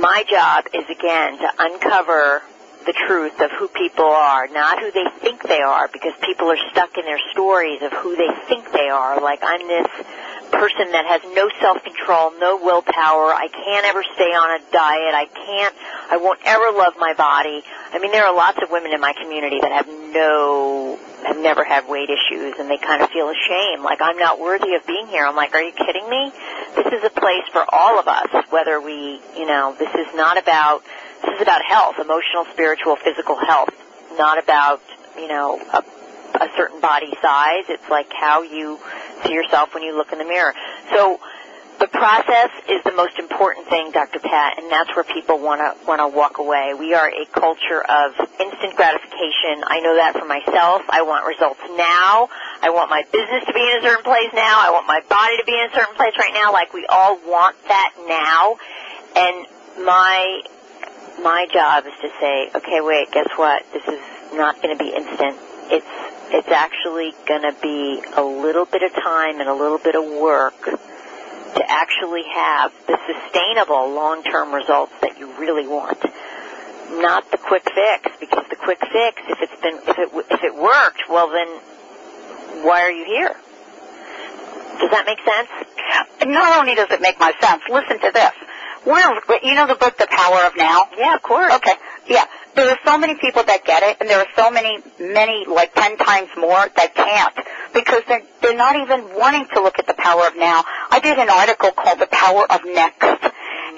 my 0.00 0.24
job 0.28 0.66
is 0.72 0.84
again 0.88 1.38
to 1.38 1.48
uncover 1.58 2.42
the 2.86 2.92
truth 3.06 3.40
of 3.40 3.50
who 3.52 3.68
people 3.68 4.04
are, 4.04 4.48
not 4.48 4.80
who 4.80 4.90
they 4.90 5.06
think 5.20 5.42
they 5.42 5.60
are, 5.60 5.88
because 5.92 6.12
people 6.22 6.50
are 6.50 6.58
stuck 6.72 6.98
in 6.98 7.04
their 7.04 7.20
stories 7.30 7.80
of 7.82 7.92
who 7.92 8.16
they 8.16 8.28
think 8.48 8.70
they 8.72 8.88
are. 8.88 9.20
Like 9.20 9.40
I'm 9.42 9.66
this 9.68 9.86
person 10.52 10.92
that 10.92 11.06
has 11.06 11.22
no 11.34 11.48
self-control, 11.60 12.38
no 12.38 12.60
willpower. 12.60 13.32
I 13.32 13.48
can't 13.48 13.86
ever 13.86 14.02
stay 14.14 14.32
on 14.36 14.60
a 14.60 14.62
diet. 14.70 15.14
I 15.14 15.26
can't. 15.26 15.74
I 16.10 16.16
won't 16.18 16.40
ever 16.44 16.76
love 16.76 16.94
my 16.98 17.14
body. 17.14 17.62
I 17.92 17.98
mean, 17.98 18.12
there 18.12 18.26
are 18.26 18.34
lots 18.34 18.58
of 18.62 18.70
women 18.70 18.92
in 18.92 19.00
my 19.00 19.14
community 19.14 19.58
that 19.60 19.72
have 19.72 19.88
no, 19.88 20.98
have 21.24 21.38
never 21.38 21.64
had 21.64 21.88
weight 21.88 22.10
issues, 22.10 22.54
and 22.58 22.68
they 22.68 22.78
kind 22.78 23.02
of 23.02 23.10
feel 23.10 23.30
ashamed. 23.30 23.82
Like 23.82 24.02
I'm 24.02 24.18
not 24.18 24.40
worthy 24.40 24.74
of 24.74 24.86
being 24.86 25.06
here. 25.06 25.24
I'm 25.24 25.36
like, 25.36 25.54
are 25.54 25.62
you 25.62 25.72
kidding 25.72 26.08
me? 26.08 26.32
This 26.74 26.86
is 26.86 27.04
a 27.04 27.10
place 27.10 27.46
for 27.52 27.64
all 27.72 27.98
of 27.98 28.08
us, 28.08 28.28
whether 28.50 28.80
we, 28.80 29.20
you 29.36 29.46
know, 29.46 29.74
this 29.78 29.94
is 29.94 30.14
not 30.14 30.38
about. 30.38 30.82
This 31.22 31.36
is 31.36 31.42
about 31.42 31.62
health, 31.62 31.96
emotional, 32.00 32.44
spiritual, 32.52 32.96
physical 32.96 33.36
health, 33.36 33.70
not 34.18 34.42
about, 34.42 34.80
you 35.16 35.28
know, 35.28 35.60
a, 35.72 35.84
a 36.40 36.48
certain 36.56 36.80
body 36.80 37.12
size. 37.22 37.64
It's 37.68 37.88
like 37.88 38.12
how 38.12 38.42
you 38.42 38.80
see 39.24 39.32
yourself 39.32 39.72
when 39.74 39.82
you 39.84 39.96
look 39.96 40.12
in 40.12 40.18
the 40.18 40.24
mirror. 40.24 40.54
So 40.90 41.20
the 41.82 41.90
process 41.90 42.54
is 42.70 42.78
the 42.84 42.94
most 42.94 43.18
important 43.18 43.66
thing, 43.66 43.90
Dr. 43.90 44.20
Pat, 44.20 44.54
and 44.56 44.70
that's 44.70 44.94
where 44.94 45.02
people 45.02 45.42
want 45.42 45.58
to 45.58 45.74
want 45.82 45.98
to 45.98 46.06
walk 46.06 46.38
away. 46.38 46.78
We 46.78 46.94
are 46.94 47.10
a 47.10 47.26
culture 47.34 47.82
of 47.82 48.14
instant 48.38 48.78
gratification. 48.78 49.66
I 49.66 49.82
know 49.82 49.98
that 49.98 50.14
for 50.14 50.24
myself. 50.24 50.86
I 50.86 51.02
want 51.02 51.26
results 51.26 51.58
now. 51.74 52.30
I 52.62 52.70
want 52.70 52.86
my 52.88 53.02
business 53.10 53.42
to 53.50 53.52
be 53.52 53.66
in 53.66 53.82
a 53.82 53.82
certain 53.82 54.06
place 54.06 54.30
now. 54.30 54.62
I 54.62 54.70
want 54.70 54.86
my 54.86 55.02
body 55.10 55.34
to 55.38 55.44
be 55.44 55.58
in 55.58 55.66
a 55.66 55.74
certain 55.74 55.98
place 55.98 56.14
right 56.22 56.30
now. 56.30 56.54
Like 56.54 56.70
we 56.70 56.86
all 56.86 57.18
want 57.26 57.58
that 57.66 57.98
now. 58.06 58.62
And 59.18 59.34
my 59.82 60.38
my 61.18 61.50
job 61.50 61.82
is 61.90 61.98
to 61.98 62.08
say, 62.22 62.62
okay, 62.62 62.78
wait, 62.78 63.10
guess 63.10 63.26
what? 63.34 63.66
This 63.74 63.82
is 63.90 63.98
not 64.38 64.62
going 64.62 64.70
to 64.70 64.78
be 64.78 64.94
instant. 64.94 65.34
It's 65.66 65.94
it's 66.30 66.54
actually 66.54 67.10
going 67.26 67.42
to 67.42 67.58
be 67.58 68.06
a 68.14 68.22
little 68.22 68.70
bit 68.70 68.86
of 68.86 68.94
time 68.94 69.42
and 69.42 69.50
a 69.50 69.54
little 69.54 69.82
bit 69.82 69.98
of 69.98 70.06
work 70.06 70.62
to 71.56 71.70
actually 71.70 72.24
have 72.34 72.72
the 72.86 72.98
sustainable 73.06 73.92
long-term 73.92 74.52
results 74.52 74.92
that 75.02 75.18
you 75.18 75.32
really 75.38 75.66
want. 75.66 76.02
Not 77.00 77.30
the 77.30 77.38
quick 77.38 77.64
fix, 77.64 78.10
because 78.20 78.44
the 78.50 78.56
quick 78.56 78.80
fix, 78.80 79.22
if 79.28 79.38
it's 79.40 79.60
been, 79.62 79.76
if 79.88 79.98
it 79.98 80.10
if 80.30 80.42
it 80.44 80.54
worked, 80.54 81.08
well 81.08 81.30
then, 81.30 81.48
why 82.64 82.82
are 82.82 82.90
you 82.90 83.04
here? 83.04 83.34
Does 84.80 84.90
that 84.90 85.04
make 85.06 85.20
sense? 85.24 85.48
Not 86.26 86.58
only 86.60 86.74
does 86.74 86.90
it 86.90 87.00
make 87.00 87.18
my 87.18 87.32
sense, 87.40 87.62
listen 87.70 88.00
to 88.00 88.10
this. 88.12 88.32
We're, 88.84 89.38
you 89.42 89.54
know 89.54 89.66
the 89.66 89.76
book, 89.76 89.96
The 89.96 90.08
Power 90.10 90.44
of 90.46 90.56
Now? 90.56 90.88
Yeah, 90.98 91.14
of 91.14 91.22
course. 91.22 91.52
Okay, 91.54 91.74
yeah. 92.08 92.26
There 92.54 92.68
are 92.68 92.78
so 92.84 92.98
many 92.98 93.14
people 93.14 93.42
that 93.44 93.64
get 93.64 93.82
it, 93.82 93.96
and 94.00 94.08
there 94.08 94.18
are 94.18 94.32
so 94.36 94.50
many, 94.50 94.78
many, 95.00 95.46
like 95.46 95.74
ten 95.74 95.96
times 95.96 96.28
more 96.36 96.68
that 96.76 96.94
can't 96.94 97.34
because 97.72 98.02
they're 98.08 98.22
they're 98.42 98.56
not 98.56 98.76
even 98.76 99.16
wanting 99.16 99.46
to 99.54 99.62
look 99.62 99.78
at 99.78 99.86
the 99.86 99.94
power 99.94 100.26
of 100.26 100.36
now. 100.36 100.64
I 100.90 101.00
did 101.00 101.18
an 101.18 101.30
article 101.30 101.70
called 101.72 101.98
The 101.98 102.08
Power 102.10 102.44
of 102.50 102.60
Next, 102.64 103.24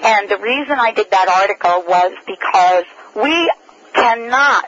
and 0.03 0.29
the 0.29 0.37
reason 0.37 0.75
I 0.77 0.91
did 0.91 1.09
that 1.11 1.29
article 1.29 1.83
was 1.87 2.13
because 2.27 2.85
we 3.15 3.51
cannot 3.93 4.65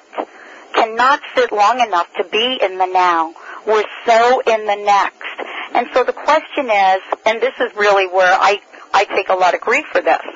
cannot 0.73 1.19
sit 1.35 1.51
long 1.51 1.79
enough 1.81 2.07
to 2.17 2.23
be 2.23 2.59
in 2.61 2.77
the 2.77 2.85
now. 2.85 3.33
We're 3.65 3.83
so 4.05 4.41
in 4.41 4.65
the 4.65 4.75
next. 4.75 5.37
And 5.73 5.87
so 5.93 6.03
the 6.03 6.13
question 6.13 6.69
is, 6.69 7.01
and 7.25 7.41
this 7.41 7.53
is 7.59 7.75
really 7.75 8.07
where 8.07 8.33
I, 8.39 8.61
I 8.93 9.05
take 9.05 9.29
a 9.29 9.33
lot 9.33 9.53
of 9.53 9.61
grief 9.61 9.85
for 9.91 10.01
this, 10.01 10.21
th- 10.21 10.35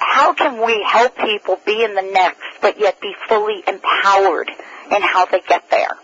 how 0.00 0.32
can 0.34 0.64
we 0.64 0.82
help 0.86 1.16
people 1.16 1.58
be 1.64 1.82
in 1.84 1.94
the 1.94 2.02
next 2.02 2.42
but 2.60 2.78
yet 2.78 3.00
be 3.00 3.14
fully 3.28 3.62
empowered 3.66 4.50
in 4.90 5.02
how 5.02 5.26
they 5.26 5.40
get 5.40 5.70
there? 5.70 5.96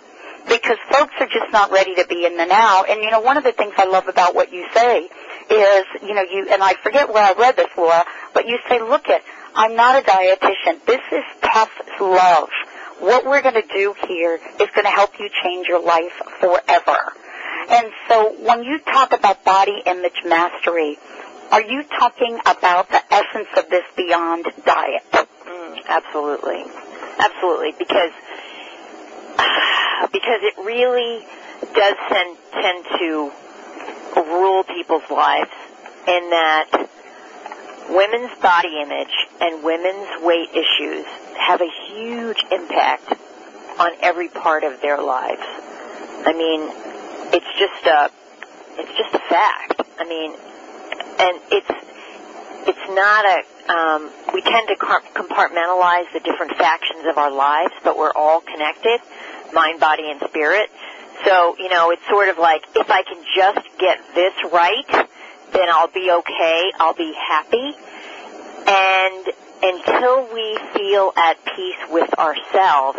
Because 0.49 0.79
folks 0.91 1.15
are 1.21 1.29
just 1.29 1.53
not 1.53 1.71
ready 1.71 1.95
to 1.97 2.07
be 2.07 2.27
in 2.27 2.37
the 2.37 2.47
now. 2.47 2.85
And 2.85 3.03
you 3.03 3.11
know, 3.11 3.21
one 3.21 3.37
of 3.37 3.45
the 3.45 3.53
things 3.53 3.75
I 3.79 3.85
love 3.85 4.09
about 4.09 4.35
what 4.35 4.53
you 4.53 4.67
say 4.75 5.09
is, 5.51 5.85
you 6.03 6.15
know, 6.15 6.23
you, 6.23 6.49
and 6.51 6.63
I 6.63 6.75
forget 6.83 7.13
where 7.13 7.25
I 7.25 7.39
read 7.39 7.57
this, 7.57 7.69
Laura, 7.77 8.05
but 8.35 8.49
you 8.49 8.59
say, 8.69 8.81
look 8.81 9.09
at, 9.09 9.23
I'm 9.55 9.77
not 9.77 10.03
a 10.03 10.07
dietitian. 10.07 10.85
This 10.87 11.03
is 11.13 11.25
tough 11.43 11.71
love. 12.01 12.49
What 13.01 13.25
we're 13.25 13.43
going 13.43 13.61
to 13.61 13.67
do 13.67 13.95
here 14.07 14.35
is 14.35 14.69
going 14.75 14.85
to 14.85 14.91
help 14.91 15.19
you 15.19 15.29
change 15.43 15.67
your 15.67 15.83
life 15.83 16.13
forever. 16.41 16.99
And 17.69 17.87
so 18.09 18.35
when 18.41 18.65
you 18.65 18.79
talk 18.79 19.13
about 19.13 19.45
body 19.45 19.83
image 19.87 20.23
mastery, 20.25 20.99
are 21.53 21.63
you 21.63 21.85
talking 21.85 22.39
about 22.47 22.89
the 22.89 23.01
essence 23.13 23.49
of 23.59 23.69
this 23.69 23.85
beyond 23.95 24.47
diet? 24.65 25.03
Mm, 25.13 25.87
absolutely, 25.87 26.65
absolutely, 27.19 27.73
because 27.79 28.11
because 30.13 30.41
it 30.43 30.55
really 30.65 31.25
does 31.75 31.95
tend 32.09 32.37
tend 32.53 32.85
to 32.99 33.31
rule 34.17 34.65
people's 34.65 35.09
lives 35.11 35.51
in 36.09 36.31
that 36.31 36.89
women's 37.91 38.35
body 38.41 38.81
image 38.81 39.15
and 39.41 39.63
women's 39.63 40.09
weight 40.23 40.49
issues 40.51 41.05
have 41.39 41.61
a 41.61 41.69
huge 41.89 42.43
impact 42.51 43.13
on 43.79 43.91
every 44.01 44.29
part 44.29 44.65
of 44.65 44.81
their 44.81 45.01
lives. 45.03 45.43
I 46.25 46.33
mean, 46.33 46.71
it's 47.35 47.53
just 47.59 47.87
a 47.87 48.11
It's 48.79 48.97
just 48.97 49.15
a 49.15 49.21
fact. 49.29 49.83
I 49.99 50.05
mean, 50.09 50.33
and 51.19 51.41
it's 51.51 51.71
it's 52.67 52.87
not 52.89 53.25
a. 53.25 53.39
Um, 53.63 54.11
we 54.35 54.43
tend 54.43 54.69
to 54.69 54.77
compartmentalize 54.77 56.13
the 56.13 56.21
different 56.21 56.57
factions 56.57 57.07
of 57.07 57.17
our 57.17 57.31
lives, 57.31 57.73
but 57.85 57.97
we're 57.97 58.13
all 58.13 58.41
connected, 58.41 59.01
mind, 59.53 59.81
body, 59.81 60.11
and 60.11 60.21
spirit. 60.29 60.69
So 61.25 61.57
you 61.59 61.69
know, 61.69 61.91
it's 61.91 62.07
sort 62.09 62.29
of 62.29 62.39
like 62.39 62.63
if 62.75 62.91
I 62.91 63.03
can 63.03 63.23
just 63.35 63.67
get 63.79 63.99
this 64.15 64.35
right, 64.53 65.09
then 65.53 65.69
I'll 65.71 65.93
be 65.93 66.11
okay. 66.11 66.73
I'll 66.79 66.95
be 66.95 67.15
happy. 67.15 67.77
And 68.67 69.27
until 69.63 70.33
we 70.33 70.59
feel 70.75 71.13
at 71.17 71.37
peace 71.45 71.83
with 71.91 72.13
ourselves, 72.19 72.99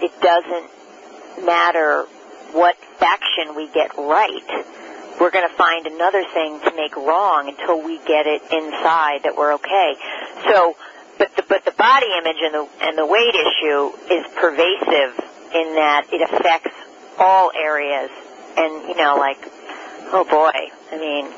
it 0.00 0.12
doesn't 0.20 1.46
matter 1.46 2.04
what 2.52 2.76
faction 2.98 3.54
we 3.56 3.68
get 3.68 3.96
right. 3.96 4.64
We're 5.22 5.30
going 5.30 5.48
to 5.48 5.54
find 5.54 5.86
another 5.86 6.24
thing 6.34 6.58
to 6.66 6.74
make 6.74 6.96
wrong 6.96 7.46
until 7.46 7.80
we 7.80 7.98
get 7.98 8.26
it 8.26 8.42
inside 8.50 9.22
that 9.22 9.38
we're 9.38 9.54
okay. 9.54 9.94
So, 10.50 10.74
but 11.16 11.30
the, 11.36 11.44
but 11.48 11.64
the 11.64 11.70
body 11.70 12.10
image 12.18 12.42
and 12.42 12.52
the, 12.52 12.66
and 12.82 12.98
the 12.98 13.06
weight 13.06 13.30
issue 13.30 13.94
is 14.10 14.26
pervasive 14.34 15.14
in 15.54 15.78
that 15.78 16.10
it 16.10 16.26
affects 16.26 16.74
all 17.22 17.52
areas. 17.54 18.10
And, 18.58 18.88
you 18.88 18.96
know, 18.96 19.14
like, 19.14 19.38
oh 20.10 20.26
boy, 20.26 20.58
I 20.90 20.98
mean, 20.98 21.30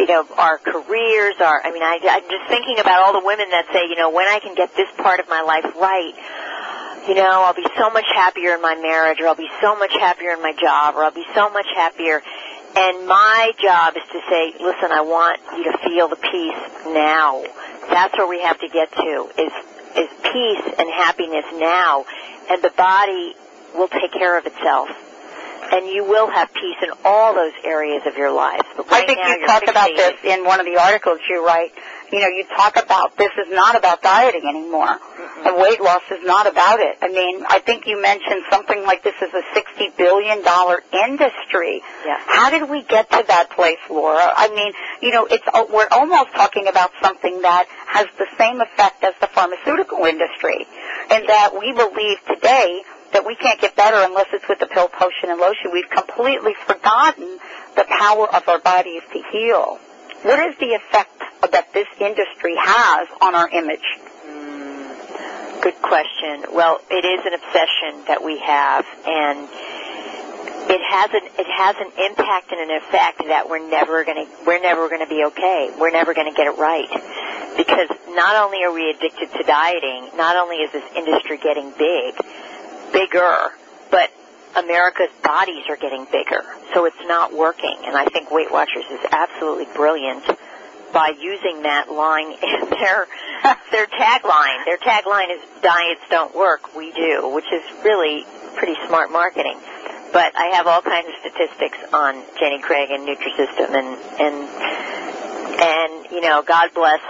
you 0.00 0.06
know, 0.06 0.24
our 0.38 0.56
careers, 0.56 1.34
our, 1.44 1.60
I 1.60 1.70
mean, 1.72 1.82
I, 1.82 2.00
I'm 2.08 2.24
just 2.24 2.48
thinking 2.48 2.80
about 2.80 3.02
all 3.04 3.12
the 3.20 3.26
women 3.26 3.50
that 3.50 3.66
say, 3.70 3.84
you 3.84 3.96
know, 3.96 4.08
when 4.08 4.26
I 4.26 4.38
can 4.40 4.54
get 4.54 4.74
this 4.74 4.88
part 4.96 5.20
of 5.20 5.28
my 5.28 5.42
life 5.42 5.76
right, 5.76 6.16
you 7.10 7.16
know, 7.16 7.42
I'll 7.42 7.54
be 7.54 7.66
so 7.76 7.90
much 7.90 8.06
happier 8.14 8.54
in 8.54 8.62
my 8.62 8.76
marriage, 8.76 9.18
or 9.20 9.26
I'll 9.26 9.34
be 9.34 9.50
so 9.60 9.74
much 9.74 9.90
happier 9.98 10.30
in 10.30 10.40
my 10.40 10.52
job, 10.52 10.94
or 10.94 11.02
I'll 11.02 11.10
be 11.10 11.26
so 11.34 11.50
much 11.50 11.66
happier. 11.74 12.22
And 12.76 13.08
my 13.08 13.50
job 13.60 13.96
is 13.96 14.04
to 14.12 14.20
say, 14.30 14.54
listen, 14.62 14.92
I 14.92 15.00
want 15.00 15.40
you 15.58 15.72
to 15.72 15.78
feel 15.78 16.06
the 16.06 16.14
peace 16.14 16.94
now. 16.94 17.42
That's 17.90 18.16
where 18.16 18.28
we 18.28 18.40
have 18.42 18.60
to 18.60 18.68
get 18.68 18.92
to, 18.92 19.28
is, 19.42 19.52
is 19.98 20.08
peace 20.22 20.74
and 20.78 20.88
happiness 20.88 21.46
now. 21.54 22.04
And 22.48 22.62
the 22.62 22.70
body 22.78 23.34
will 23.74 23.88
take 23.88 24.12
care 24.12 24.38
of 24.38 24.46
itself 24.46 24.88
and 25.72 25.86
you 25.86 26.04
will 26.04 26.30
have 26.30 26.52
peace 26.52 26.76
in 26.82 26.90
all 27.04 27.34
those 27.34 27.52
areas 27.64 28.02
of 28.06 28.16
your 28.16 28.32
life. 28.32 28.60
Right 28.76 28.86
I 28.90 29.06
think 29.06 29.18
now, 29.22 29.34
you 29.34 29.46
talk 29.46 29.62
about 29.68 29.90
this 29.94 30.14
in 30.24 30.44
one 30.44 30.58
of 30.58 30.66
the 30.66 30.76
articles 30.80 31.18
you 31.28 31.46
write. 31.46 31.72
You 32.12 32.20
know, 32.20 32.28
you 32.28 32.44
talk 32.56 32.76
about 32.76 33.16
this 33.16 33.30
is 33.38 33.52
not 33.52 33.76
about 33.76 34.02
dieting 34.02 34.42
anymore. 34.48 34.98
Mm-hmm. 34.98 35.46
And 35.46 35.56
weight 35.56 35.80
loss 35.80 36.02
is 36.10 36.24
not 36.24 36.46
about 36.46 36.80
it. 36.80 36.98
I 37.00 37.08
mean, 37.08 37.44
I 37.48 37.60
think 37.60 37.86
you 37.86 38.00
mentioned 38.00 38.42
something 38.50 38.82
like 38.82 39.02
this 39.02 39.14
is 39.22 39.30
a 39.32 39.42
$60 39.56 39.96
billion 39.96 40.38
industry. 40.38 41.82
Yeah. 42.04 42.18
How 42.26 42.50
did 42.50 42.68
we 42.68 42.82
get 42.82 43.10
to 43.10 43.24
that 43.28 43.50
place, 43.50 43.78
Laura? 43.88 44.28
I 44.36 44.48
mean, 44.48 44.72
you 45.00 45.12
know, 45.12 45.26
it's, 45.30 45.44
we're 45.72 45.88
almost 45.90 46.32
talking 46.34 46.66
about 46.66 46.90
something 47.00 47.42
that 47.42 47.66
has 47.86 48.06
the 48.18 48.26
same 48.38 48.60
effect 48.60 49.04
as 49.04 49.14
the 49.20 49.28
pharmaceutical 49.28 50.04
industry. 50.04 50.66
And 51.10 51.28
that 51.28 51.56
we 51.58 51.72
believe 51.72 52.18
today 52.26 52.82
that 53.12 53.26
we 53.26 53.34
can't 53.36 53.60
get 53.60 53.76
better 53.76 53.96
unless 53.98 54.26
it's 54.32 54.48
with 54.48 54.58
the 54.58 54.66
pill, 54.66 54.88
potion, 54.88 55.30
and 55.30 55.40
lotion. 55.40 55.70
We've 55.72 55.90
completely 55.90 56.54
forgotten 56.66 57.38
the 57.76 57.84
power 57.88 58.28
of 58.34 58.48
our 58.48 58.60
bodies 58.60 59.02
to 59.12 59.22
heal. 59.32 59.78
What 60.22 60.38
is 60.50 60.56
the 60.58 60.74
effect 60.74 61.16
that 61.50 61.72
this 61.72 61.88
industry 61.98 62.54
has 62.56 63.08
on 63.22 63.34
our 63.34 63.48
image? 63.48 63.98
Good 65.62 65.80
question. 65.80 66.44
Well, 66.52 66.80
it 66.90 67.04
is 67.04 67.24
an 67.24 67.32
obsession 67.32 68.04
that 68.06 68.22
we 68.22 68.38
have, 68.40 68.84
and 69.06 69.48
it 70.68 70.82
has 70.84 71.10
an 71.16 71.24
it 71.40 71.48
has 71.48 71.76
an 71.80 71.90
impact 72.04 72.52
and 72.52 72.60
an 72.60 72.76
effect 72.84 73.24
that 73.28 73.48
we're 73.48 73.64
never 73.68 74.04
to 74.04 74.26
we're 74.46 74.60
never 74.60 74.88
to 74.90 75.06
be 75.06 75.24
okay. 75.24 75.72
We're 75.78 75.90
never 75.90 76.12
to 76.12 76.36
get 76.36 76.46
it 76.46 76.58
right 76.58 76.88
because 77.56 77.88
not 78.12 78.36
only 78.36 78.62
are 78.64 78.72
we 78.72 78.90
addicted 78.90 79.32
to 79.32 79.42
dieting, 79.44 80.10
not 80.16 80.36
only 80.36 80.56
is 80.56 80.72
this 80.72 80.84
industry 80.94 81.38
getting 81.38 81.72
big, 81.76 82.14
bigger, 82.92 83.52
but 83.90 84.10
America's 84.56 85.10
bodies 85.22 85.64
are 85.68 85.76
getting 85.76 86.06
bigger, 86.10 86.42
so 86.74 86.84
it's 86.84 87.00
not 87.04 87.32
working. 87.32 87.76
And 87.84 87.96
I 87.96 88.04
think 88.06 88.30
Weight 88.30 88.50
Watchers 88.50 88.84
is 88.90 89.00
absolutely 89.10 89.66
brilliant 89.74 90.24
by 90.92 91.12
using 91.18 91.62
that 91.62 91.90
line 91.90 92.32
in 92.42 92.70
their 92.70 93.06
their 93.70 93.86
tagline. 93.86 94.64
Their 94.64 94.78
tagline 94.78 95.34
is 95.34 95.40
"Diets 95.62 96.02
don't 96.10 96.34
work, 96.34 96.74
we 96.74 96.92
do," 96.92 97.28
which 97.28 97.46
is 97.52 97.62
really 97.84 98.24
pretty 98.56 98.74
smart 98.86 99.10
marketing. 99.10 99.58
But 100.12 100.36
I 100.36 100.56
have 100.56 100.66
all 100.66 100.82
kinds 100.82 101.06
of 101.08 101.14
statistics 101.20 101.78
on 101.92 102.22
Jenny 102.38 102.60
Craig 102.60 102.90
and 102.90 103.06
Nutrisystem, 103.06 103.70
and 103.70 103.98
and 104.20 104.50
and 105.60 106.12
you 106.12 106.20
know, 106.20 106.42
God 106.42 106.70
bless 106.74 107.00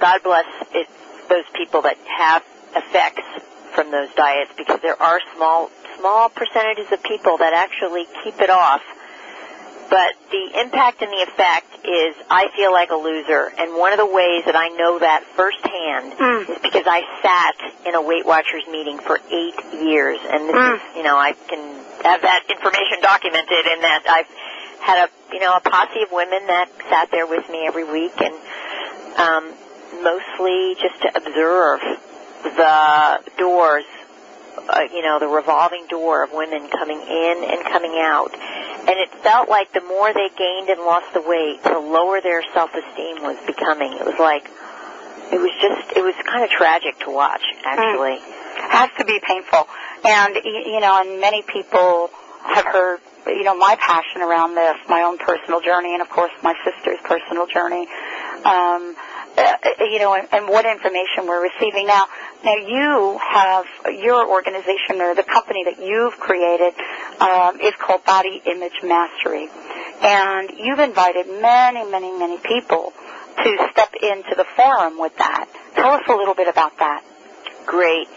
God 0.00 0.22
bless 0.22 0.46
it, 0.72 0.88
those 1.28 1.44
people 1.54 1.82
that 1.82 1.96
have 2.18 2.42
effects 2.76 3.22
from 3.74 3.90
those 3.90 4.08
diets 4.14 4.50
because 4.56 4.80
there 4.82 5.00
are 5.00 5.20
small 5.34 5.70
small 6.00 6.28
percentages 6.28 6.90
of 6.92 7.02
people 7.02 7.36
that 7.38 7.52
actually 7.52 8.06
keep 8.24 8.40
it 8.40 8.50
off. 8.50 8.82
But 9.90 10.14
the 10.30 10.60
impact 10.60 11.02
and 11.02 11.10
the 11.10 11.26
effect 11.26 11.66
is 11.82 12.14
I 12.30 12.46
feel 12.54 12.72
like 12.72 12.90
a 12.90 12.96
loser. 12.96 13.50
And 13.58 13.74
one 13.74 13.92
of 13.92 13.98
the 13.98 14.06
ways 14.06 14.46
that 14.46 14.54
I 14.54 14.68
know 14.68 15.00
that 15.00 15.24
firsthand 15.34 16.14
mm. 16.14 16.48
is 16.48 16.58
because 16.62 16.86
I 16.86 17.02
sat 17.22 17.58
in 17.86 17.94
a 17.96 18.02
Weight 18.02 18.24
Watchers 18.24 18.62
meeting 18.70 18.98
for 18.98 19.18
eight 19.18 19.58
years. 19.82 20.20
And 20.22 20.46
this 20.48 20.54
mm. 20.54 20.76
is, 20.76 20.82
you 20.96 21.02
know, 21.02 21.18
I 21.18 21.32
can 21.32 21.58
have 22.06 22.22
that 22.22 22.46
information 22.48 23.02
documented 23.02 23.66
in 23.66 23.80
that 23.82 24.06
I've 24.06 24.30
had 24.78 25.08
a, 25.08 25.34
you 25.34 25.40
know, 25.40 25.58
a 25.58 25.60
posse 25.60 26.02
of 26.06 26.12
women 26.12 26.46
that 26.46 26.70
sat 26.88 27.10
there 27.10 27.26
with 27.26 27.48
me 27.50 27.66
every 27.66 27.84
week 27.84 28.14
and, 28.22 28.34
um, 29.18 29.52
mostly 30.06 30.78
just 30.78 31.02
to 31.02 31.10
observe 31.18 31.80
the 32.44 33.32
doors, 33.38 33.84
uh, 34.56 34.82
you 34.92 35.02
know, 35.02 35.18
the 35.18 35.28
revolving 35.28 35.86
door 35.88 36.24
of 36.24 36.32
women 36.32 36.68
coming 36.68 37.00
in 37.00 37.44
and 37.44 37.64
coming 37.64 37.94
out. 37.98 38.34
And 38.34 38.96
it 38.98 39.10
felt 39.22 39.48
like 39.48 39.72
the 39.72 39.82
more 39.82 40.12
they 40.12 40.30
gained 40.36 40.68
and 40.68 40.80
lost 40.80 41.12
the 41.12 41.20
weight, 41.20 41.62
the 41.62 41.78
lower 41.78 42.20
their 42.20 42.42
self-esteem 42.54 43.22
was 43.22 43.36
becoming. 43.46 43.92
It 43.92 44.04
was 44.04 44.18
like, 44.18 44.50
it 45.32 45.38
was 45.38 45.52
just, 45.60 45.96
it 45.96 46.02
was 46.02 46.14
kind 46.26 46.42
of 46.44 46.50
tragic 46.50 46.98
to 47.00 47.10
watch, 47.10 47.42
actually. 47.64 48.18
Mm. 48.18 48.70
Has 48.70 48.90
to 48.98 49.04
be 49.04 49.20
painful. 49.22 49.68
And, 50.04 50.34
you 50.44 50.80
know, 50.80 51.00
and 51.00 51.20
many 51.20 51.42
people 51.42 52.10
have 52.42 52.64
heard, 52.64 53.00
you 53.26 53.44
know, 53.44 53.54
my 53.56 53.76
passion 53.76 54.22
around 54.22 54.54
this, 54.54 54.76
my 54.88 55.02
own 55.02 55.18
personal 55.18 55.60
journey, 55.60 55.92
and 55.92 56.02
of 56.02 56.08
course 56.08 56.32
my 56.42 56.54
sister's 56.64 56.98
personal 57.04 57.46
journey. 57.46 57.86
Um, 58.44 58.96
uh, 59.36 59.56
you 59.80 59.98
know, 59.98 60.14
and, 60.14 60.28
and 60.32 60.48
what 60.48 60.66
information 60.66 61.26
we're 61.26 61.42
receiving 61.42 61.86
now. 61.86 62.06
Now 62.44 62.56
you 62.56 63.18
have 63.18 63.64
your 63.92 64.28
organization 64.28 65.00
or 65.00 65.14
the 65.14 65.22
company 65.22 65.64
that 65.64 65.78
you've 65.78 66.18
created 66.18 66.74
um, 67.20 67.60
is 67.60 67.74
called 67.78 68.04
Body 68.04 68.42
Image 68.44 68.82
Mastery, 68.82 69.48
and 70.02 70.50
you've 70.58 70.80
invited 70.80 71.26
many, 71.26 71.84
many, 71.90 72.16
many 72.18 72.38
people 72.38 72.92
to 73.36 73.68
step 73.72 73.94
into 73.94 74.34
the 74.36 74.44
forum 74.56 74.98
with 74.98 75.16
that. 75.16 75.48
Tell 75.74 75.92
us 75.92 76.02
a 76.08 76.14
little 76.14 76.34
bit 76.34 76.48
about 76.48 76.78
that. 76.78 77.04
Great. 77.66 78.08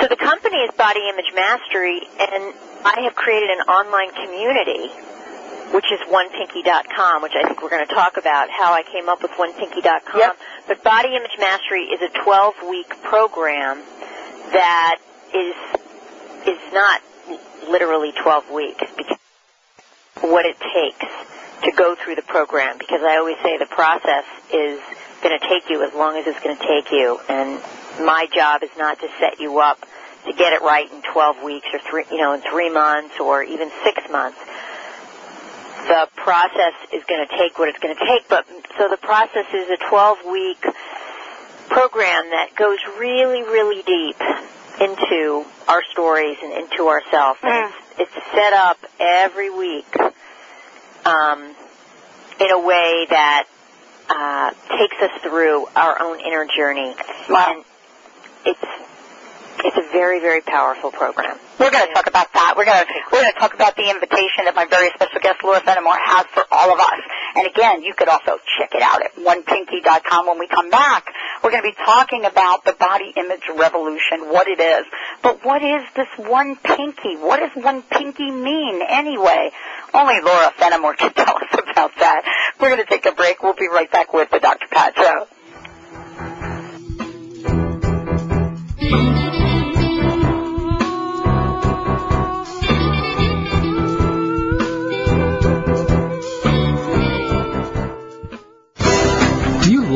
So 0.00 0.06
the 0.08 0.16
company 0.16 0.56
is 0.56 0.70
Body 0.76 1.00
Image 1.08 1.32
Mastery, 1.34 2.00
and 2.18 2.54
I 2.84 3.02
have 3.04 3.14
created 3.14 3.50
an 3.50 3.60
online 3.68 4.12
community 4.12 4.90
which 5.72 5.86
is 5.90 6.00
onepinky.com, 6.08 7.22
which 7.22 7.32
I 7.34 7.46
think 7.46 7.62
we're 7.62 7.70
going 7.70 7.86
to 7.86 7.94
talk 7.94 8.16
about 8.16 8.50
how 8.50 8.72
I 8.72 8.82
came 8.82 9.08
up 9.08 9.22
with 9.22 9.32
onepinky.com. 9.32 10.20
Yep. 10.20 10.36
But 10.68 10.84
Body 10.84 11.16
Image 11.16 11.36
Mastery 11.38 11.84
is 11.84 12.00
a 12.02 12.12
12-week 12.20 13.02
program 13.02 13.78
that 14.52 14.98
is 15.34 15.54
is 16.46 16.58
not 16.72 17.00
literally 17.70 18.12
12 18.12 18.50
weeks 18.50 18.84
because 18.96 19.16
what 20.20 20.44
it 20.44 20.56
takes 20.60 21.06
to 21.62 21.72
go 21.76 21.94
through 21.94 22.16
the 22.16 22.22
program 22.22 22.76
because 22.78 23.00
I 23.02 23.16
always 23.16 23.36
say 23.42 23.56
the 23.58 23.66
process 23.66 24.24
is 24.52 24.80
going 25.22 25.38
to 25.38 25.48
take 25.48 25.70
you 25.70 25.86
as 25.86 25.94
long 25.94 26.16
as 26.18 26.26
it's 26.26 26.40
going 26.40 26.56
to 26.56 26.66
take 26.66 26.90
you 26.90 27.18
and 27.28 27.60
my 28.04 28.26
job 28.34 28.62
is 28.62 28.70
not 28.76 28.98
to 29.00 29.08
set 29.20 29.40
you 29.40 29.60
up 29.60 29.78
to 30.26 30.32
get 30.32 30.52
it 30.52 30.62
right 30.62 30.90
in 30.92 31.02
12 31.12 31.42
weeks 31.42 31.66
or 31.72 31.78
three, 31.88 32.04
you 32.10 32.18
know, 32.18 32.32
in 32.34 32.42
3 32.42 32.70
months 32.70 33.14
or 33.20 33.42
even 33.42 33.70
6 33.84 34.02
months 34.10 34.38
the 35.88 36.08
process 36.16 36.74
is 36.92 37.02
going 37.04 37.26
to 37.26 37.36
take 37.36 37.58
what 37.58 37.68
it's 37.68 37.78
going 37.78 37.94
to 37.96 38.06
take. 38.06 38.28
But 38.28 38.46
so 38.78 38.88
the 38.88 38.96
process 38.96 39.46
is 39.52 39.68
a 39.70 39.76
12 39.88 40.18
week 40.30 40.60
program 41.68 42.30
that 42.30 42.54
goes 42.56 42.78
really, 42.98 43.42
really 43.42 43.82
deep 43.82 44.20
into 44.80 45.44
our 45.68 45.82
stories 45.92 46.36
and 46.42 46.52
into 46.52 46.88
ourselves. 46.88 47.40
Mm. 47.40 47.70
It's, 47.98 48.10
it's 48.10 48.26
set 48.32 48.52
up 48.52 48.78
every 48.98 49.50
week 49.50 49.86
um, 51.04 51.54
in 52.40 52.50
a 52.50 52.60
way 52.60 53.06
that 53.10 53.46
uh, 54.08 54.50
takes 54.76 54.96
us 55.00 55.20
through 55.22 55.66
our 55.76 56.00
own 56.00 56.20
inner 56.20 56.46
journey. 56.56 56.94
Wow. 57.28 57.54
And 57.54 57.64
it's 58.44 58.91
It's 59.64 59.76
a 59.76 59.92
very, 59.92 60.18
very 60.18 60.40
powerful 60.40 60.90
program. 60.90 61.38
We're 61.60 61.70
going 61.70 61.86
to 61.86 61.94
talk 61.94 62.08
about 62.08 62.32
that. 62.34 62.54
We're 62.56 62.64
going 62.64 62.82
to 62.82 62.92
we're 63.12 63.22
going 63.22 63.32
to 63.32 63.38
talk 63.38 63.54
about 63.54 63.76
the 63.76 63.88
invitation 63.90 64.50
that 64.50 64.56
my 64.56 64.66
very 64.66 64.90
special 64.94 65.20
guest 65.22 65.38
Laura 65.44 65.60
Fenamore 65.60 65.98
has 66.02 66.26
for 66.34 66.42
all 66.50 66.72
of 66.72 66.80
us. 66.80 67.00
And 67.36 67.46
again, 67.46 67.82
you 67.82 67.94
could 67.94 68.08
also 68.08 68.42
check 68.58 68.74
it 68.74 68.82
out 68.82 69.02
at 69.02 69.14
onepinky.com 69.14 70.26
when 70.26 70.38
we 70.40 70.48
come 70.48 70.70
back. 70.70 71.06
We're 71.42 71.50
going 71.50 71.62
to 71.62 71.70
be 71.70 71.78
talking 71.78 72.24
about 72.24 72.64
the 72.64 72.72
body 72.72 73.14
image 73.16 73.46
revolution, 73.54 74.26
what 74.34 74.48
it 74.48 74.58
is. 74.58 74.84
But 75.22 75.44
what 75.44 75.62
is 75.62 75.86
this 75.94 76.10
one 76.18 76.56
pinky? 76.56 77.14
What 77.16 77.38
does 77.38 77.54
one 77.54 77.82
pinky 77.82 78.30
mean 78.30 78.82
anyway? 78.82 79.52
Only 79.94 80.20
Laura 80.20 80.50
Fenamore 80.58 80.96
can 80.98 81.12
tell 81.14 81.36
us 81.36 81.54
about 81.54 81.92
that. 82.02 82.26
We're 82.58 82.74
going 82.74 82.82
to 82.82 82.90
take 82.90 83.06
a 83.06 83.12
break. 83.12 83.42
We'll 83.42 83.54
be 83.54 83.68
right 83.68 83.90
back 83.90 84.12
with 84.12 84.30
the 84.30 84.40
Dr. 84.40 84.66
Pat 84.70 84.96
Show. 84.96 85.28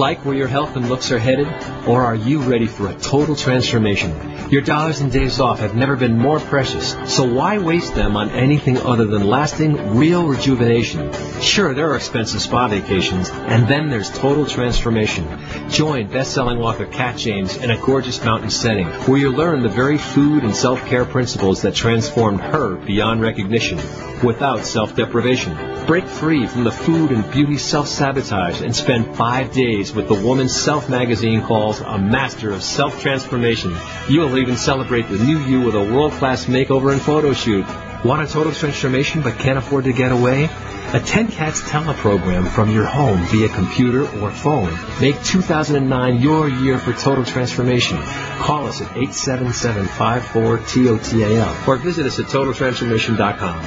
Like 0.06 0.24
where 0.24 0.36
your 0.36 0.46
health 0.46 0.76
and 0.76 0.88
looks 0.88 1.10
are 1.10 1.18
headed? 1.18 1.48
Or 1.86 2.04
are 2.04 2.16
you 2.16 2.40
ready 2.42 2.66
for 2.66 2.88
a 2.88 2.94
total 2.94 3.36
transformation? 3.36 4.50
Your 4.50 4.62
dollars 4.62 5.00
and 5.00 5.12
days 5.12 5.38
off 5.38 5.60
have 5.60 5.76
never 5.76 5.94
been 5.94 6.18
more 6.18 6.40
precious, 6.40 6.96
so 7.06 7.24
why 7.32 7.58
waste 7.58 7.94
them 7.94 8.16
on 8.16 8.30
anything 8.30 8.76
other 8.78 9.04
than 9.04 9.26
lasting, 9.26 9.96
real 9.96 10.26
rejuvenation? 10.26 11.12
Sure, 11.40 11.74
there 11.74 11.90
are 11.90 11.96
expensive 11.96 12.40
spa 12.40 12.66
vacations, 12.66 13.30
and 13.30 13.68
then 13.68 13.88
there's 13.88 14.10
total 14.10 14.46
transformation. 14.46 15.26
Join 15.68 16.08
best-selling 16.08 16.58
author 16.58 16.86
Kat 16.86 17.16
James 17.16 17.56
in 17.56 17.70
a 17.70 17.78
gorgeous 17.78 18.24
mountain 18.24 18.50
setting 18.50 18.86
where 18.86 19.18
you 19.18 19.30
learn 19.30 19.62
the 19.62 19.68
very 19.68 19.98
food 19.98 20.42
and 20.42 20.54
self-care 20.54 21.04
principles 21.04 21.62
that 21.62 21.74
transformed 21.74 22.40
her 22.40 22.74
beyond 22.74 23.20
recognition 23.20 23.78
without 24.24 24.64
self-deprivation. 24.64 25.86
Break 25.86 26.06
free 26.06 26.46
from 26.46 26.64
the 26.64 26.72
food 26.72 27.12
and 27.12 27.30
beauty 27.30 27.58
self-sabotage 27.58 28.60
and 28.60 28.74
spend 28.74 29.16
five 29.16 29.52
days 29.52 29.92
with 29.92 30.08
the 30.08 30.14
woman 30.14 30.48
Self 30.48 30.88
magazine 30.88 31.42
calls 31.42 31.75
a 31.80 31.98
master 31.98 32.52
of 32.52 32.62
self-transformation. 32.62 33.74
You'll 34.08 34.38
even 34.38 34.56
celebrate 34.56 35.08
the 35.08 35.18
new 35.18 35.38
you 35.38 35.62
with 35.62 35.74
a 35.74 35.82
world-class 35.82 36.46
makeover 36.46 36.92
and 36.92 37.00
photo 37.00 37.32
shoot. 37.32 37.66
Want 38.04 38.22
a 38.22 38.26
total 38.32 38.52
transformation 38.52 39.22
but 39.22 39.38
can't 39.38 39.58
afford 39.58 39.84
to 39.84 39.92
get 39.92 40.12
away? 40.12 40.48
Attend 40.92 41.32
Kat's 41.32 41.62
teleprogram 41.62 42.46
from 42.48 42.70
your 42.70 42.84
home 42.84 43.18
via 43.26 43.48
computer 43.48 44.02
or 44.20 44.30
phone. 44.30 44.72
Make 45.00 45.20
2009 45.24 46.22
your 46.22 46.48
year 46.48 46.78
for 46.78 46.92
total 46.92 47.24
transformation. 47.24 47.98
Call 48.38 48.66
us 48.66 48.80
at 48.80 48.86
877-54-TOTAL 48.88 51.66
or 51.66 51.76
visit 51.76 52.06
us 52.06 52.20
at 52.20 52.26
totaltransformation.com. 52.26 53.64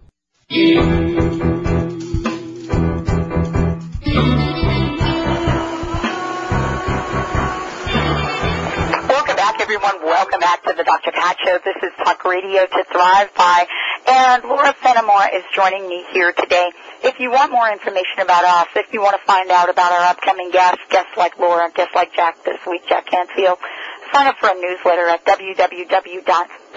Welcome 9.08 9.36
back, 9.36 9.60
everyone. 9.62 10.04
Welcome 10.04 10.39
back 10.39 10.63
to 10.63 10.74
the 10.76 10.84
Dr. 10.84 11.12
Pat 11.12 11.38
Show. 11.46 11.60
This 11.63 11.76
is 11.84 11.91
Talk 12.04 12.24
Radio 12.26 12.65
to 12.65 12.84
Thrive 12.91 13.34
By, 13.36 13.67
and 14.08 14.43
Laura 14.43 14.74
Fenamore 14.74 15.34
is 15.34 15.43
joining 15.54 15.88
me 15.88 16.06
here 16.12 16.34
today. 16.34 16.72
If 17.04 17.20
you 17.20 17.32
want 17.32 17.52
more 17.52 17.70
information 17.72 18.20
about 18.20 18.43
us, 18.43 18.67
if 18.76 18.93
you 18.93 19.02
want 19.02 19.20
to 19.20 19.26
find 19.26 19.50
out 19.52 19.70
about 19.70 19.91
our 19.91 20.12
upcoming 20.12 20.52
guests, 20.52 20.82
guests 20.89 21.12
like 21.17 21.38
Laura, 21.39 21.70
guests 21.74 21.96
like 21.96 22.13
Jack 22.13 22.43
this 22.43 22.60
week, 22.67 22.84
Jack 22.88 23.08
Canfield, 23.08 23.60
sign 24.13 24.28
up 24.28 24.38
for 24.39 24.50
a 24.50 24.56
newsletter 24.56 25.08
at 25.08 25.26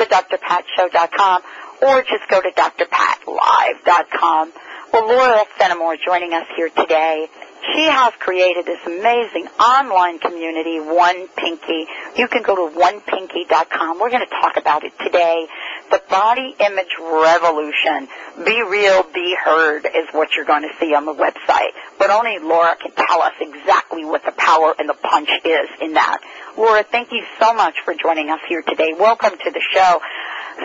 www.thedrpatshow.com 0.06 1.42
or 1.82 2.02
just 2.02 2.28
go 2.28 2.40
to 2.40 2.50
drpatlive.com. 2.50 4.52
Well, 4.92 5.06
Laura 5.06 5.44
Fenamore 5.58 5.96
joining 6.04 6.34
us 6.34 6.46
here 6.56 6.68
today. 6.68 7.28
She 7.74 7.84
has 7.84 8.12
created 8.18 8.64
this 8.64 8.80
amazing 8.86 9.46
online 9.60 10.18
community, 10.18 10.80
One 10.80 11.28
Pinky. 11.36 11.86
You 12.16 12.26
can 12.26 12.42
go 12.42 12.56
to 12.56 12.74
onepinky.com. 12.74 14.00
We're 14.00 14.10
going 14.10 14.26
to 14.26 14.34
talk 14.40 14.56
about 14.56 14.82
it 14.82 14.92
today. 14.98 15.46
The 15.90 16.02
body 16.08 16.54
image 16.60 16.94
revolution. 17.00 18.08
Be 18.44 18.62
real, 18.62 19.02
be 19.12 19.34
heard 19.34 19.86
is 19.86 20.06
what 20.12 20.36
you're 20.36 20.44
going 20.44 20.62
to 20.62 20.70
see 20.78 20.94
on 20.94 21.04
the 21.04 21.14
website. 21.14 21.70
But 21.98 22.10
only 22.10 22.38
Laura 22.38 22.76
can 22.76 22.92
tell 22.92 23.22
us 23.22 23.34
exactly 23.40 24.04
what 24.04 24.24
the 24.24 24.30
power 24.32 24.72
and 24.78 24.88
the 24.88 24.94
punch 24.94 25.30
is 25.44 25.68
in 25.80 25.94
that. 25.94 26.18
Laura, 26.56 26.84
thank 26.84 27.10
you 27.10 27.24
so 27.40 27.54
much 27.54 27.74
for 27.84 27.94
joining 27.94 28.30
us 28.30 28.38
here 28.48 28.62
today. 28.62 28.92
Welcome 28.98 29.32
to 29.36 29.50
the 29.50 29.60
show. 29.72 30.00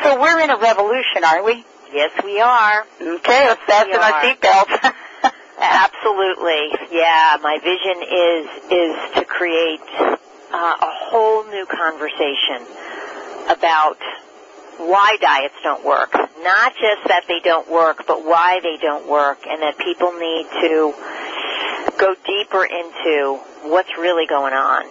So 0.04 0.22
we're 0.22 0.42
in 0.42 0.52
a 0.52 0.58
revolution, 0.58 1.24
are 1.26 1.44
we? 1.44 1.66
Yes, 1.92 2.12
we 2.24 2.40
are. 2.40 2.86
Okay, 3.02 3.48
let's 3.48 3.62
fasten 3.66 3.96
our 3.96 4.22
seatbelts. 4.22 4.94
Absolutely. 5.60 6.70
Yeah, 6.92 7.38
my 7.42 7.58
vision 7.64 8.04
is 8.04 8.72
is 8.72 9.16
to 9.16 9.26
create 9.26 9.82
uh, 10.52 10.76
a 10.82 10.92
whole 11.10 11.46
new 11.46 11.66
conversation 11.66 12.68
about 13.50 13.98
why 14.78 15.18
diets 15.22 15.56
don't 15.64 15.86
work. 15.86 16.14
Not 16.14 16.74
just 16.76 17.08
that 17.08 17.24
they 17.28 17.40
don't 17.40 17.70
work, 17.70 18.06
but 18.08 18.26
why 18.26 18.60
they 18.62 18.78
don't 18.82 19.10
work 19.10 19.40
and 19.48 19.62
that 19.62 19.78
people 19.78 20.12
need 20.14 20.46
to 20.62 20.94
go 21.98 22.16
deeper 22.26 22.66
into 22.66 23.40
what's 23.64 23.98
really 23.98 24.28
going 24.28 24.54
on. 24.54 24.86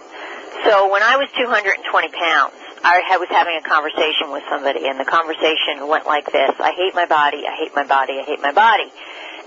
So 0.63 0.91
when 0.91 1.03
I 1.03 1.17
was 1.17 1.29
220 1.37 2.09
pounds, 2.09 2.53
I 2.85 3.17
was 3.17 3.29
having 3.29 3.57
a 3.57 3.65
conversation 3.65 4.29
with 4.31 4.43
somebody, 4.49 4.87
and 4.87 4.99
the 4.99 5.05
conversation 5.05 5.87
went 5.87 6.05
like 6.05 6.31
this: 6.31 6.53
"I 6.59 6.71
hate 6.71 6.93
my 6.93 7.05
body. 7.05 7.41
I 7.47 7.55
hate 7.57 7.73
my 7.73 7.83
body. 7.83 8.19
I 8.21 8.23
hate 8.23 8.41
my 8.41 8.51
body." 8.51 8.91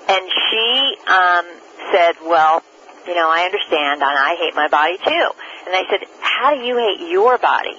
And 0.09 0.24
she 0.51 0.96
um, 1.07 1.46
said, 1.92 2.16
"Well, 2.27 2.62
you 3.07 3.14
know, 3.14 3.31
I 3.31 3.44
understand, 3.46 4.03
and 4.03 4.11
I 4.11 4.35
hate 4.35 4.55
my 4.57 4.66
body 4.66 4.98
too." 4.98 5.29
And 5.66 5.77
I 5.77 5.87
said, 5.88 6.03
"How 6.20 6.55
do 6.55 6.61
you 6.62 6.77
hate 6.79 7.11
your 7.11 7.38
body? 7.38 7.79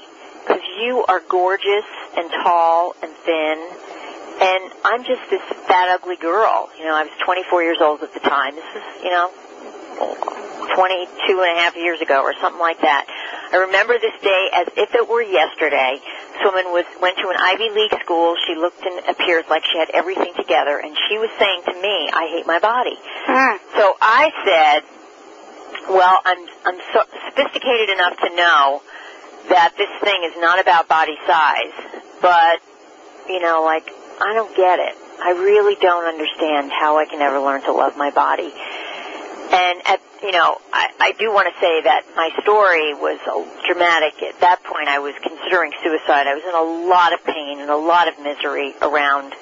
Because 0.50 0.66
you 0.82 1.06
are 1.06 1.22
gorgeous 1.30 1.86
and 2.18 2.26
tall 2.42 2.96
and 3.06 3.14
thin." 3.14 3.58
And 4.42 4.72
I'm 4.84 5.04
just 5.04 5.22
this 5.30 5.44
fat, 5.68 5.90
ugly 5.90 6.16
girl. 6.16 6.70
You 6.80 6.86
know, 6.86 6.96
I 6.96 7.04
was 7.04 7.12
24 7.24 7.62
years 7.62 7.78
old 7.82 8.02
at 8.02 8.14
the 8.14 8.22
time. 8.22 8.56
This 8.56 8.72
is, 8.74 9.04
you 9.04 9.12
know, 9.12 9.30
22 10.76 11.42
and 11.44 11.58
a 11.58 11.62
half 11.62 11.76
years 11.76 12.00
ago 12.00 12.22
or 12.24 12.34
something 12.40 12.60
like 12.60 12.80
that. 12.82 13.06
I 13.52 13.58
remember 13.68 14.00
this 14.00 14.16
day 14.22 14.50
as 14.54 14.68
if 14.78 14.96
it 14.96 15.10
were 15.10 15.22
yesterday, 15.22 16.00
This 16.34 16.46
woman 16.46 16.72
was 16.72 16.86
went 17.02 17.18
to 17.18 17.28
an 17.28 17.36
Ivy 17.36 17.70
League 17.76 18.00
school. 18.00 18.36
She 18.48 18.56
looked 18.56 18.80
and 18.86 19.10
appeared 19.10 19.46
like 19.50 19.64
she 19.66 19.78
had 19.78 19.90
everything 19.92 20.34
together, 20.38 20.78
and 20.80 20.96
she 21.10 21.18
was 21.18 21.30
saying 21.38 21.64
to 21.68 21.74
me, 21.74 22.10
"I 22.14 22.28
hate 22.32 22.48
my 22.48 22.60
body." 22.60 22.98
Mm. 23.28 23.60
So 23.76 23.98
I 24.00 24.32
said, 24.46 24.84
"Well, 25.90 26.22
I'm 26.24 26.48
I'm 26.66 26.80
so 26.94 27.04
sophisticated 27.28 27.90
enough 27.90 28.16
to 28.24 28.30
know 28.36 28.82
that 29.50 29.74
this 29.78 29.90
thing 30.02 30.24
is 30.24 30.34
not 30.38 30.60
about 30.60 30.88
body 30.88 31.18
size, 31.28 31.74
but 32.22 32.62
you 33.28 33.40
know, 33.42 33.64
like 33.64 33.90
I 34.22 34.34
don't 34.34 34.56
get 34.56 34.80
it. 34.80 34.96
I 35.22 35.32
really 35.32 35.76
don't 35.82 36.06
understand 36.06 36.72
how 36.72 36.98
I 36.98 37.06
can 37.06 37.22
ever 37.22 37.40
learn 37.40 37.62
to 37.64 37.74
love 37.74 37.98
my 37.98 38.12
body." 38.12 38.54
And 39.52 39.82
at 39.86 40.00
you 40.22 40.32
know, 40.32 40.58
I, 40.74 40.92
I 41.00 41.12
do 41.14 41.32
want 41.32 41.48
to 41.48 41.56
say 41.60 41.82
that 41.84 42.04
my 42.16 42.30
story 42.44 42.94
was 42.94 43.20
dramatic. 43.66 44.22
At 44.22 44.40
that 44.42 44.64
point, 44.64 44.88
I 44.88 45.00
was 45.00 45.16
considering 45.24 45.72
suicide. 45.82 46.28
I 46.28 46.36
was 46.36 46.44
in 46.44 46.56
a 46.56 46.90
lot 46.90 47.14
of 47.14 47.24
pain 47.24 47.60
and 47.60 47.70
a 47.70 47.78
lot 47.78 48.08
of 48.08 48.20
misery 48.20 48.76
around 48.82 49.34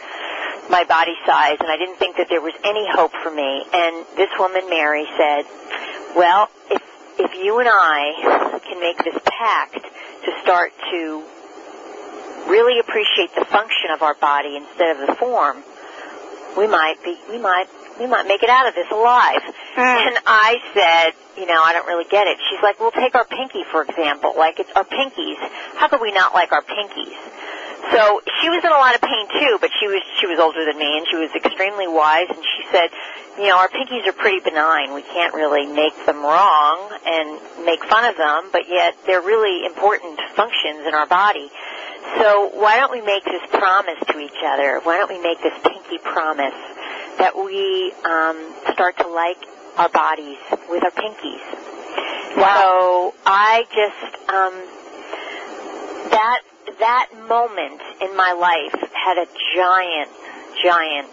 my 0.70 0.84
body 0.84 1.16
size, 1.26 1.58
and 1.60 1.70
I 1.72 1.78
didn't 1.78 1.98
think 1.98 2.18
that 2.18 2.28
there 2.30 2.42
was 2.42 2.54
any 2.64 2.86
hope 2.92 3.12
for 3.24 3.32
me. 3.32 3.66
And 3.74 4.06
this 4.16 4.30
woman, 4.38 4.70
Mary, 4.70 5.08
said, 5.18 5.46
"Well, 6.16 6.50
if 6.70 6.82
if 7.18 7.34
you 7.44 7.60
and 7.60 7.70
I 7.72 8.62
can 8.64 8.80
make 8.80 9.02
this 9.04 9.18
pact 9.26 9.82
to 10.26 10.32
start 10.42 10.72
to 10.92 11.24
really 12.48 12.80
appreciate 12.80 13.34
the 13.36 13.46
function 13.46 13.92
of 13.94 14.02
our 14.02 14.16
body 14.16 14.56
instead 14.56 14.98
of 14.98 15.08
the 15.08 15.16
form, 15.16 15.64
we 16.58 16.68
might 16.68 16.96
be 17.04 17.18
we 17.30 17.38
might 17.38 17.68
we 18.00 18.08
might 18.08 18.28
make 18.28 18.44
it 18.44 18.50
out 18.50 18.68
of 18.68 18.76
this 18.76 18.90
alive. 18.92 19.42
Mm. 19.76 20.08
And 20.08 20.18
I 20.26 20.58
said, 20.74 21.14
you 21.40 21.48
know, 21.48 21.62
I 21.62 21.74
don't 21.74 21.88
really 21.88 22.06
get 22.10 22.28
it. 22.28 22.38
She's 22.50 22.62
like, 22.62 22.80
well, 22.80 22.92
take 22.92 23.16
our 23.16 23.26
pinky, 23.26 23.64
for 23.72 23.84
example. 23.84 24.34
Like, 24.38 24.60
it's 24.60 24.72
our 24.76 24.86
pinkies. 24.86 25.38
How 25.76 25.88
could 25.88 26.02
we 26.02 26.12
not 26.12 26.34
like 26.34 26.52
our 26.52 26.62
pinkies? 26.62 27.18
So 27.94 28.22
she 28.42 28.50
was 28.50 28.64
in 28.64 28.72
a 28.72 28.80
lot 28.82 28.96
of 28.96 29.02
pain 29.02 29.26
too, 29.40 29.58
but 29.62 29.70
she 29.80 29.88
was 29.88 30.02
she 30.20 30.28
was 30.28 30.40
older 30.40 30.66
than 30.66 30.78
me 30.78 30.98
and 30.98 31.06
she 31.10 31.18
was 31.18 31.30
extremely 31.36 31.88
wise 31.88 32.28
and 32.30 32.42
she 32.42 32.64
said, 32.72 32.90
you 33.38 33.48
know, 33.48 33.58
our 33.58 33.70
pinkies 33.70 34.06
are 34.08 34.18
pretty 34.18 34.40
benign. 34.40 34.94
We 34.94 35.04
can't 35.04 35.34
really 35.34 35.66
make 35.66 35.94
them 36.06 36.22
wrong 36.22 36.90
and 37.06 37.40
make 37.66 37.84
fun 37.86 38.06
of 38.06 38.18
them, 38.18 38.50
but 38.52 38.68
yet 38.68 38.98
they're 39.06 39.22
really 39.22 39.66
important 39.66 40.20
functions 40.36 40.86
in 40.88 40.94
our 40.94 41.08
body. 41.08 41.50
So 42.18 42.50
why 42.54 42.78
don't 42.78 42.92
we 42.92 43.02
make 43.02 43.24
this 43.26 43.46
promise 43.52 44.00
to 44.10 44.20
each 44.20 44.42
other? 44.46 44.80
Why 44.84 44.98
don't 44.98 45.10
we 45.10 45.22
make 45.22 45.42
this 45.42 45.54
pinky 45.62 45.98
promise 46.02 46.58
that 47.18 47.36
we 47.36 47.94
um, 48.06 48.38
start 48.74 48.98
to 48.98 49.08
like 49.08 49.38
our 49.78 49.90
bodies 49.90 50.38
with 50.70 50.84
our 50.84 50.92
pinkies. 50.92 51.42
Wow. 52.38 52.62
So 52.62 53.14
I 53.26 53.64
just 53.70 54.30
um, 54.30 54.54
that 56.12 56.42
that 56.80 57.10
moment 57.28 57.82
in 58.02 58.16
my 58.16 58.34
life 58.34 58.76
had 58.94 59.18
a 59.18 59.28
giant, 59.56 60.10
giant 60.64 61.08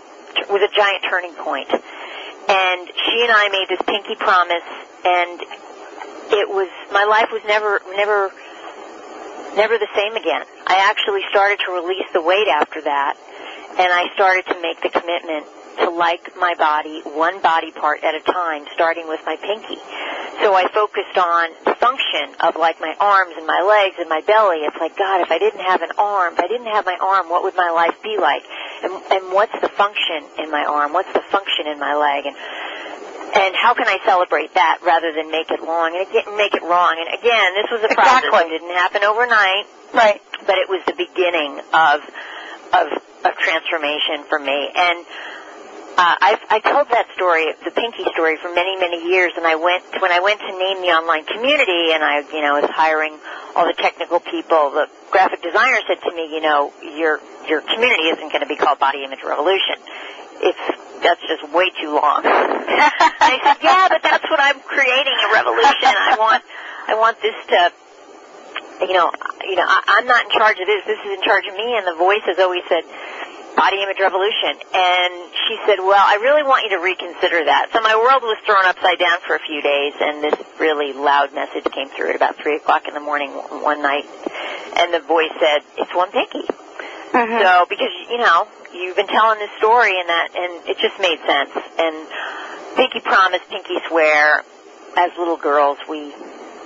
was 0.50 0.62
a 0.62 0.72
giant 0.74 1.04
turning 1.08 1.34
point. 1.34 1.70
And 1.70 2.88
she 2.88 3.22
and 3.24 3.32
I 3.32 3.48
made 3.48 3.66
this 3.68 3.80
pinky 3.86 4.16
promise, 4.16 4.68
and 5.04 5.40
it 6.32 6.48
was 6.48 6.68
my 6.92 7.04
life 7.04 7.28
was 7.32 7.42
never 7.46 7.80
never 7.96 8.30
never 9.56 9.78
the 9.78 9.88
same 9.94 10.16
again. 10.16 10.44
I 10.66 10.90
actually 10.90 11.22
started 11.30 11.60
to 11.66 11.72
release 11.72 12.06
the 12.12 12.20
weight 12.20 12.48
after 12.48 12.82
that, 12.82 13.16
and 13.78 13.88
I 13.88 14.12
started 14.14 14.44
to 14.52 14.60
make 14.60 14.82
the 14.82 14.90
commitment 14.90 15.46
to 15.80 15.90
like 15.90 16.36
my 16.36 16.54
body 16.54 17.00
one 17.04 17.40
body 17.40 17.70
part 17.70 18.04
at 18.04 18.14
a 18.14 18.20
time, 18.20 18.66
starting 18.74 19.08
with 19.08 19.20
my 19.24 19.36
pinky. 19.36 19.80
So 20.42 20.54
I 20.54 20.66
focused 20.72 21.16
on 21.16 21.50
the 21.64 21.74
function 21.76 22.34
of 22.40 22.56
like 22.56 22.80
my 22.80 22.94
arms 23.00 23.34
and 23.36 23.46
my 23.46 23.62
legs 23.62 23.96
and 23.98 24.08
my 24.08 24.20
belly. 24.26 24.66
It's 24.66 24.76
like, 24.80 24.96
God, 24.96 25.20
if 25.22 25.30
I 25.30 25.38
didn't 25.38 25.60
have 25.64 25.82
an 25.82 25.92
arm, 25.98 26.34
if 26.34 26.40
I 26.40 26.48
didn't 26.48 26.66
have 26.72 26.84
my 26.84 26.96
arm, 27.00 27.30
what 27.30 27.42
would 27.44 27.56
my 27.56 27.70
life 27.70 27.94
be 28.02 28.18
like? 28.18 28.42
And, 28.82 28.92
and 28.92 29.32
what's 29.32 29.54
the 29.60 29.68
function 29.68 30.24
in 30.42 30.50
my 30.50 30.64
arm? 30.64 30.92
What's 30.92 31.12
the 31.12 31.22
function 31.30 31.66
in 31.66 31.78
my 31.78 31.94
leg? 31.94 32.26
And 32.26 32.36
and 33.34 33.54
how 33.56 33.74
can 33.74 33.88
I 33.88 33.98
celebrate 34.06 34.54
that 34.54 34.78
rather 34.86 35.10
than 35.12 35.30
make 35.30 35.50
it 35.50 35.58
long 35.60 35.90
and 35.98 36.06
make 36.36 36.54
it 36.54 36.62
wrong? 36.62 36.94
And 37.02 37.10
again, 37.18 37.48
this 37.58 37.66
was 37.66 37.82
a 37.82 37.90
process. 37.94 38.22
Exactly. 38.30 38.46
It 38.46 38.58
didn't 38.62 38.76
happen 38.78 39.02
overnight, 39.02 39.66
Right. 39.92 40.22
but 40.46 40.54
it 40.58 40.68
was 40.70 40.82
the 40.86 40.94
beginning 40.94 41.58
of 41.74 41.98
of 42.74 42.86
of 43.26 43.32
transformation 43.42 44.22
for 44.28 44.38
me. 44.38 44.70
And 44.70 45.02
uh, 45.94 46.16
I 46.18 46.34
I 46.50 46.58
told 46.58 46.90
that 46.90 47.06
story, 47.14 47.46
the 47.62 47.70
Pinky 47.70 48.02
story, 48.10 48.36
for 48.42 48.52
many 48.52 48.74
many 48.82 49.06
years. 49.06 49.32
And 49.36 49.46
I 49.46 49.54
went 49.54 49.84
when 50.02 50.10
I 50.10 50.18
went 50.18 50.40
to 50.40 50.50
name 50.50 50.82
the 50.82 50.90
online 50.90 51.24
community, 51.24 51.94
and 51.94 52.02
I 52.02 52.26
you 52.34 52.42
know 52.42 52.58
was 52.58 52.70
hiring 52.70 53.14
all 53.54 53.66
the 53.66 53.78
technical 53.78 54.18
people. 54.18 54.74
The 54.74 54.90
graphic 55.14 55.42
designer 55.42 55.78
said 55.86 56.02
to 56.02 56.10
me, 56.10 56.34
you 56.34 56.42
know, 56.42 56.74
your 56.82 57.22
your 57.46 57.62
community 57.62 58.10
isn't 58.10 58.26
going 58.26 58.42
to 58.42 58.50
be 58.50 58.56
called 58.56 58.82
Body 58.82 59.04
Image 59.04 59.22
Revolution. 59.22 59.78
It's 60.42 60.64
that's 60.98 61.22
just 61.30 61.46
way 61.54 61.70
too 61.78 61.94
long. 61.94 62.22
I 62.26 63.38
said, 63.44 63.62
yeah, 63.62 63.86
but 63.86 64.02
that's 64.02 64.26
what 64.26 64.40
I'm 64.40 64.58
creating 64.66 65.14
a 65.14 65.28
revolution. 65.30 65.94
I 65.94 66.16
want 66.18 66.42
I 66.90 66.98
want 66.98 67.22
this 67.22 67.38
to 67.54 67.70
you 68.82 68.94
know, 68.94 69.10
you 69.46 69.54
know, 69.54 69.66
I, 69.66 69.98
I'm 69.98 70.06
not 70.06 70.24
in 70.26 70.30
charge 70.30 70.58
of 70.58 70.66
this. 70.66 70.82
This 70.86 70.98
is 70.98 71.12
in 71.14 71.22
charge 71.22 71.46
of 71.46 71.54
me. 71.54 71.78
And 71.78 71.86
the 71.86 71.94
voice 71.94 72.24
has 72.26 72.38
always 72.38 72.62
said, 72.68 72.82
body 73.56 73.82
image 73.82 73.98
revolution. 74.00 74.58
And 74.74 75.12
she 75.46 75.54
said, 75.66 75.78
well, 75.78 76.02
I 76.02 76.18
really 76.22 76.42
want 76.42 76.64
you 76.64 76.76
to 76.76 76.82
reconsider 76.82 77.44
that. 77.46 77.70
So 77.72 77.80
my 77.80 77.94
world 77.96 78.22
was 78.22 78.38
thrown 78.46 78.64
upside 78.66 78.98
down 78.98 79.18
for 79.26 79.36
a 79.36 79.42
few 79.42 79.62
days, 79.62 79.94
and 80.00 80.22
this 80.22 80.34
really 80.58 80.92
loud 80.92 81.32
message 81.34 81.64
came 81.72 81.88
through 81.90 82.10
at 82.10 82.16
about 82.16 82.36
three 82.36 82.56
o'clock 82.56 82.88
in 82.88 82.94
the 82.94 83.00
morning 83.00 83.30
one 83.62 83.82
night. 83.82 84.04
And 84.76 84.92
the 84.92 85.00
voice 85.00 85.30
said, 85.38 85.62
it's 85.78 85.94
one 85.94 86.10
pinky. 86.10 86.42
Mhm. 87.14 87.38
So 87.40 87.66
because 87.70 87.94
you 88.10 88.18
know 88.18 88.48
you've 88.74 88.96
been 88.96 89.06
telling 89.06 89.38
this 89.38 89.50
story 89.58 89.94
and 90.00 90.08
that 90.08 90.28
and 90.34 90.68
it 90.68 90.78
just 90.78 90.98
made 90.98 91.20
sense. 91.22 91.50
And 91.78 91.94
pinky 92.74 92.98
promise, 93.00 93.40
pinky 93.48 93.78
swear. 93.88 94.42
As 94.96 95.10
little 95.16 95.36
girls, 95.36 95.78
we 95.88 96.12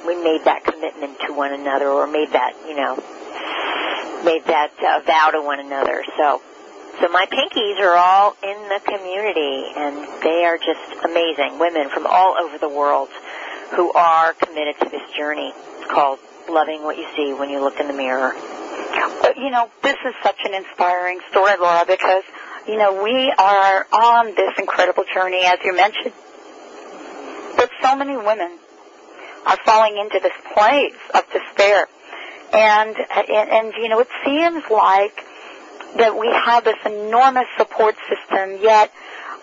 we 0.07 0.17
made 0.25 0.45
that 0.45 0.65
commitment 0.65 1.21
to 1.27 1.35
one 1.35 1.53
another, 1.53 1.89
or 1.89 2.07
made 2.07 2.33
that 2.33 2.55
you 2.67 2.77
know 2.77 2.97
made 4.25 4.45
that 4.47 4.73
uh, 4.81 5.01
vow 5.05 5.31
to 5.33 5.43
one 5.43 5.61
another. 5.61 6.03
So 6.17 6.41
so 7.01 7.09
my 7.09 7.27
pinkies 7.27 7.79
are 7.81 7.97
all 7.97 8.37
in 8.43 8.69
the 8.69 8.81
community, 8.85 9.73
and 9.77 10.23
they 10.23 10.45
are 10.45 10.59
just 10.59 11.05
amazing 11.05 11.59
women 11.59 11.89
from 11.91 12.07
all 12.07 12.37
over 12.37 12.59
the 12.59 12.69
world 12.69 13.09
who 13.75 13.93
are 13.93 14.33
committed 14.35 14.77
to 14.81 14.89
this 14.89 15.03
journey 15.17 15.53
called 15.89 16.19
loving 16.49 16.83
what 16.83 16.97
you 16.97 17.07
see 17.15 17.33
when 17.33 17.51
you 17.51 17.61
look 17.61 17.79
in 17.79 17.87
the 17.87 17.93
mirror. 17.93 18.33
Uh, 18.35 19.33
You 19.37 19.51
know, 19.51 19.71
this 19.83 19.97
is 20.05 20.15
such 20.23 20.41
an 20.45 20.55
inspiring 20.55 21.21
story, 21.31 21.53
Laura, 21.61 21.85
because, 21.87 22.25
you 22.67 22.79
know, 22.79 23.03
we 23.03 23.33
are 23.39 23.87
on 23.93 24.35
this 24.35 24.55
incredible 24.59 25.05
journey, 25.13 25.45
as 25.45 25.59
you 25.65 25.75
mentioned. 25.77 26.15
But 27.57 27.71
so 27.83 27.97
many 27.97 28.17
women 28.17 28.59
are 29.47 29.59
falling 29.65 29.99
into 29.99 30.21
this 30.21 30.33
place 30.55 30.97
of 31.15 31.25
despair. 31.33 31.87
And, 32.53 32.97
and, 32.97 33.51
and 33.51 33.73
you 33.75 33.89
know, 33.89 34.01
it 34.01 34.09
seems 34.25 34.65
like 34.71 35.25
that 35.97 36.17
we 36.17 36.29
have 36.29 36.65
this 36.65 36.79
enormous 36.85 37.47
support 37.57 37.97
system, 38.09 38.59
yet 38.63 38.93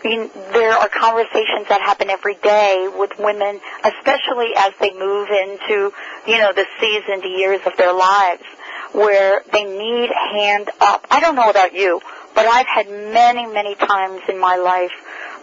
there 0.04 0.74
are 0.74 0.88
conversations 0.90 1.68
that 1.70 1.82
happen 1.82 2.10
every 2.10 2.36
day 2.36 2.88
with 2.96 3.12
women, 3.18 3.60
especially 3.84 4.54
as 4.56 4.72
they 4.80 4.94
move 4.94 5.30
into, 5.30 5.92
you 6.28 6.38
know, 6.38 6.54
the 6.54 6.66
seasoned 6.80 7.24
years 7.24 7.60
of 7.66 7.76
their 7.78 7.94
lives, 7.94 8.44
where 8.92 9.42
they 9.52 9.64
need 9.64 10.10
hand 10.12 10.70
up. 10.80 11.08
I 11.10 11.20
don't 11.20 11.36
know 11.36 11.50
about 11.50 11.74
you, 11.74 12.02
but 12.36 12.46
I've 12.46 12.68
had 12.68 12.88
many, 12.88 13.48
many 13.48 13.76
times 13.76 14.22
in 14.30 14.40
my 14.40 14.58
life 14.58 14.92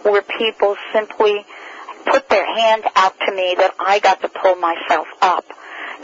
where 0.03 0.21
people 0.21 0.77
simply 0.93 1.45
put 2.05 2.29
their 2.29 2.45
hand 2.45 2.83
out 2.95 3.19
to 3.19 3.31
me 3.33 3.55
that 3.57 3.73
I 3.79 3.99
got 3.99 4.21
to 4.21 4.29
pull 4.29 4.55
myself 4.55 5.07
up. 5.21 5.45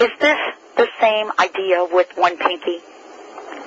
Is 0.02 0.10
this 0.20 0.38
the 0.76 0.88
same 1.00 1.32
idea 1.40 1.88
with 1.92 2.08
one 2.16 2.38
pinky? 2.38 2.80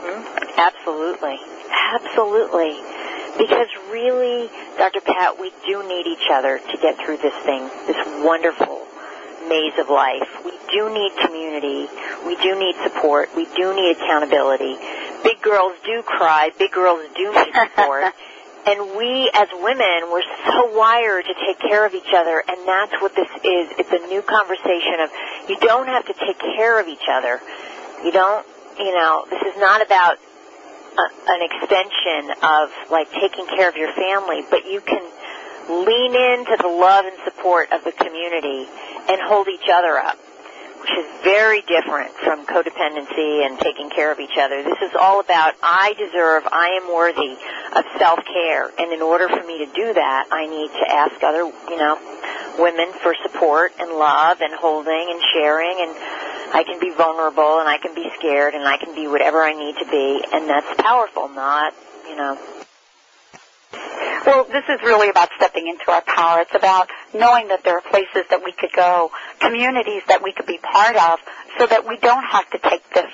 Mm-hmm. 0.02 0.58
Absolutely. 0.58 1.38
Absolutely. 1.70 2.74
Because 3.38 3.68
really, 3.90 4.50
Dr. 4.76 5.00
Pat, 5.00 5.40
we 5.40 5.52
do 5.66 5.86
need 5.88 6.06
each 6.06 6.28
other 6.30 6.58
to 6.58 6.76
get 6.78 6.98
through 6.98 7.18
this 7.18 7.34
thing, 7.44 7.62
this 7.86 7.96
wonderful 8.24 8.82
maze 9.48 9.72
of 9.78 9.88
life. 9.88 10.28
We 10.44 10.52
do 10.70 10.92
need 10.92 11.12
community. 11.16 11.88
We 12.26 12.36
do 12.36 12.58
need 12.58 12.76
support. 12.82 13.30
We 13.34 13.46
do 13.56 13.74
need 13.74 13.96
accountability. 13.96 14.76
Big 15.24 15.40
girls 15.40 15.72
do 15.84 16.02
cry. 16.02 16.50
Big 16.58 16.72
girls 16.72 17.00
do 17.16 17.32
need 17.32 17.54
support. 17.76 18.12
and 18.66 18.96
we 18.96 19.30
as 19.34 19.48
women, 19.60 20.10
we're 20.12 20.22
so 20.46 20.76
wired 20.76 21.24
to 21.24 21.34
take 21.46 21.58
care 21.58 21.86
of 21.86 21.94
each 21.94 22.12
other, 22.14 22.42
and 22.46 22.68
that's 22.68 22.92
what 23.00 23.14
this 23.16 23.28
is. 23.42 23.70
It's 23.78 23.90
a 23.92 24.06
new 24.06 24.22
conversation 24.22 25.00
of 25.00 25.10
you 25.48 25.56
don't 25.58 25.88
have 25.88 26.06
to 26.06 26.14
take 26.14 26.38
care 26.38 26.78
of 26.78 26.86
each 26.86 27.08
other. 27.10 27.40
You 28.04 28.12
don't, 28.12 28.46
you 28.78 28.94
know, 28.94 29.24
this 29.30 29.42
is 29.42 29.58
not 29.58 29.82
about 29.84 30.18
a, 30.98 31.06
an 31.28 31.40
extension 31.42 32.36
of 32.42 32.70
like 32.90 33.10
taking 33.12 33.46
care 33.46 33.68
of 33.68 33.76
your 33.76 33.92
family, 33.92 34.42
but 34.50 34.66
you 34.66 34.80
can 34.80 35.02
lean 35.68 36.14
into 36.14 36.56
the 36.60 36.68
love 36.68 37.04
and 37.06 37.16
support 37.24 37.70
of 37.72 37.84
the 37.84 37.92
community 37.92 38.66
and 39.08 39.20
hold 39.22 39.48
each 39.48 39.68
other 39.72 39.96
up. 39.98 40.18
which 40.82 40.90
is 40.98 41.06
very 41.22 41.62
different 41.62 42.10
from 42.26 42.44
codependency 42.44 43.46
and 43.46 43.58
taking 43.60 43.88
care 43.90 44.10
of 44.10 44.18
each 44.18 44.36
other. 44.36 44.64
This 44.64 44.82
is 44.82 44.90
all 44.98 45.20
about 45.20 45.54
I 45.62 45.94
deserve, 45.94 46.42
I 46.50 46.80
am 46.82 46.92
worthy 46.92 47.38
of 47.78 47.84
self-care. 47.98 48.72
And 48.78 48.92
in 48.92 49.00
order 49.00 49.28
for 49.28 49.46
me 49.46 49.58
to 49.64 49.66
do 49.72 49.94
that, 49.94 50.26
I 50.32 50.46
need 50.46 50.68
to 50.74 50.84
ask 50.90 51.22
other, 51.22 51.46
you 51.70 51.78
know, 51.78 51.94
women 52.58 52.92
for 53.00 53.14
support 53.22 53.72
and 53.78 53.92
love 53.94 54.40
and 54.40 54.52
holding 54.54 55.06
and 55.08 55.22
sharing 55.32 55.78
and 55.86 55.94
I 56.52 56.64
can 56.64 56.78
be 56.80 56.90
vulnerable 56.90 57.60
and 57.60 57.68
I 57.68 57.78
can 57.78 57.94
be 57.94 58.10
scared 58.18 58.54
and 58.54 58.64
I 58.64 58.76
can 58.76 58.94
be 58.94 59.08
whatever 59.08 59.42
I 59.42 59.52
need 59.52 59.76
to 59.78 59.86
be 59.90 60.24
and 60.32 60.48
that's 60.48 60.80
powerful, 60.80 61.28
not, 61.28 61.72
you 62.08 62.16
know, 62.16 62.38
well, 64.26 64.44
this 64.44 64.64
is 64.68 64.80
really 64.84 65.08
about 65.08 65.30
stepping 65.36 65.66
into 65.66 65.90
our 65.90 66.02
power. 66.02 66.40
It's 66.40 66.54
about 66.54 66.88
knowing 67.12 67.48
that 67.48 67.64
there 67.64 67.76
are 67.76 67.82
places 67.82 68.24
that 68.30 68.44
we 68.44 68.52
could 68.52 68.72
go, 68.72 69.10
communities 69.40 70.02
that 70.08 70.22
we 70.22 70.32
could 70.32 70.46
be 70.46 70.58
part 70.58 70.96
of, 70.96 71.18
so 71.58 71.66
that 71.66 71.88
we 71.88 71.96
don't 71.96 72.24
have 72.24 72.48
to 72.50 72.58
take 72.58 72.88
this 72.94 73.10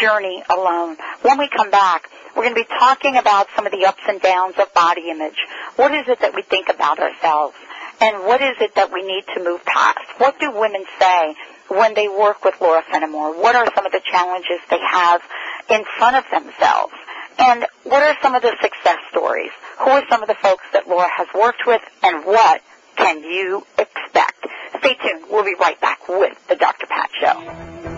journey 0.00 0.42
alone. 0.50 0.96
When 1.22 1.38
we 1.38 1.48
come 1.48 1.70
back, 1.70 2.10
we're 2.36 2.42
going 2.44 2.54
to 2.54 2.62
be 2.62 2.68
talking 2.78 3.16
about 3.16 3.48
some 3.56 3.66
of 3.66 3.72
the 3.72 3.86
ups 3.86 4.02
and 4.06 4.20
downs 4.20 4.54
of 4.58 4.72
body 4.74 5.10
image. 5.10 5.38
What 5.76 5.94
is 5.94 6.04
it 6.08 6.20
that 6.20 6.34
we 6.34 6.42
think 6.42 6.68
about 6.68 6.98
ourselves? 6.98 7.54
And 8.00 8.26
what 8.26 8.42
is 8.42 8.56
it 8.60 8.74
that 8.74 8.92
we 8.92 9.02
need 9.02 9.24
to 9.34 9.44
move 9.44 9.64
past? 9.64 10.00
What 10.18 10.38
do 10.38 10.50
women 10.50 10.84
say 10.98 11.34
when 11.72 11.94
they 11.94 12.08
work 12.08 12.44
with 12.44 12.54
Laura 12.60 12.82
Fenamore? 12.92 13.36
What 13.40 13.56
are 13.56 13.66
some 13.74 13.86
of 13.86 13.92
the 13.92 14.02
challenges 14.04 14.60
they 14.70 14.80
have 14.80 15.22
in 15.70 15.84
front 15.98 16.16
of 16.16 16.24
themselves? 16.30 16.92
And 17.38 17.66
what 17.84 18.02
are 18.02 18.16
some 18.22 18.34
of 18.34 18.42
the 18.42 18.54
success 18.60 18.98
stories? 19.10 19.50
Who 19.80 19.90
are 19.90 20.04
some 20.10 20.22
of 20.22 20.28
the 20.28 20.34
folks 20.34 20.64
that 20.72 20.86
Laura 20.86 21.08
has 21.08 21.26
worked 21.34 21.62
with 21.66 21.82
and 22.02 22.24
what 22.24 22.62
can 22.96 23.22
you 23.22 23.66
expect? 23.78 24.46
Stay 24.78 24.94
tuned. 24.94 25.24
We'll 25.30 25.44
be 25.44 25.54
right 25.58 25.80
back 25.80 26.08
with 26.08 26.36
the 26.48 26.56
Dr. 26.56 26.86
Pat 26.86 27.10
Show. 27.20 27.91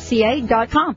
ETA.com. 0.00 0.96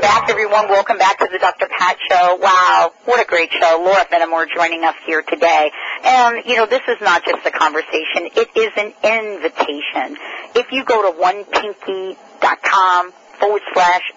back, 0.00 0.30
everyone. 0.30 0.68
Welcome 0.68 0.98
back 0.98 1.18
to 1.18 1.28
the 1.30 1.38
Dr. 1.38 1.66
Pat 1.66 1.96
Show. 2.08 2.36
Wow, 2.36 2.92
what 3.04 3.20
a 3.20 3.24
great 3.28 3.50
show. 3.50 3.82
Laura 3.84 4.04
Fenamore 4.04 4.46
joining 4.54 4.84
us 4.84 4.94
here 5.06 5.22
today. 5.22 5.72
And, 6.04 6.44
you 6.46 6.54
know, 6.56 6.66
this 6.66 6.82
is 6.86 6.98
not 7.00 7.24
just 7.24 7.44
a 7.46 7.50
conversation. 7.50 8.28
It 8.36 8.50
is 8.56 8.70
an 8.76 8.92
invitation. 9.02 10.16
If 10.54 10.70
you 10.70 10.84
go 10.84 11.10
to 11.10 11.18
onepinky.com 11.18 13.12
forward 13.40 13.62
slash 13.72 14.12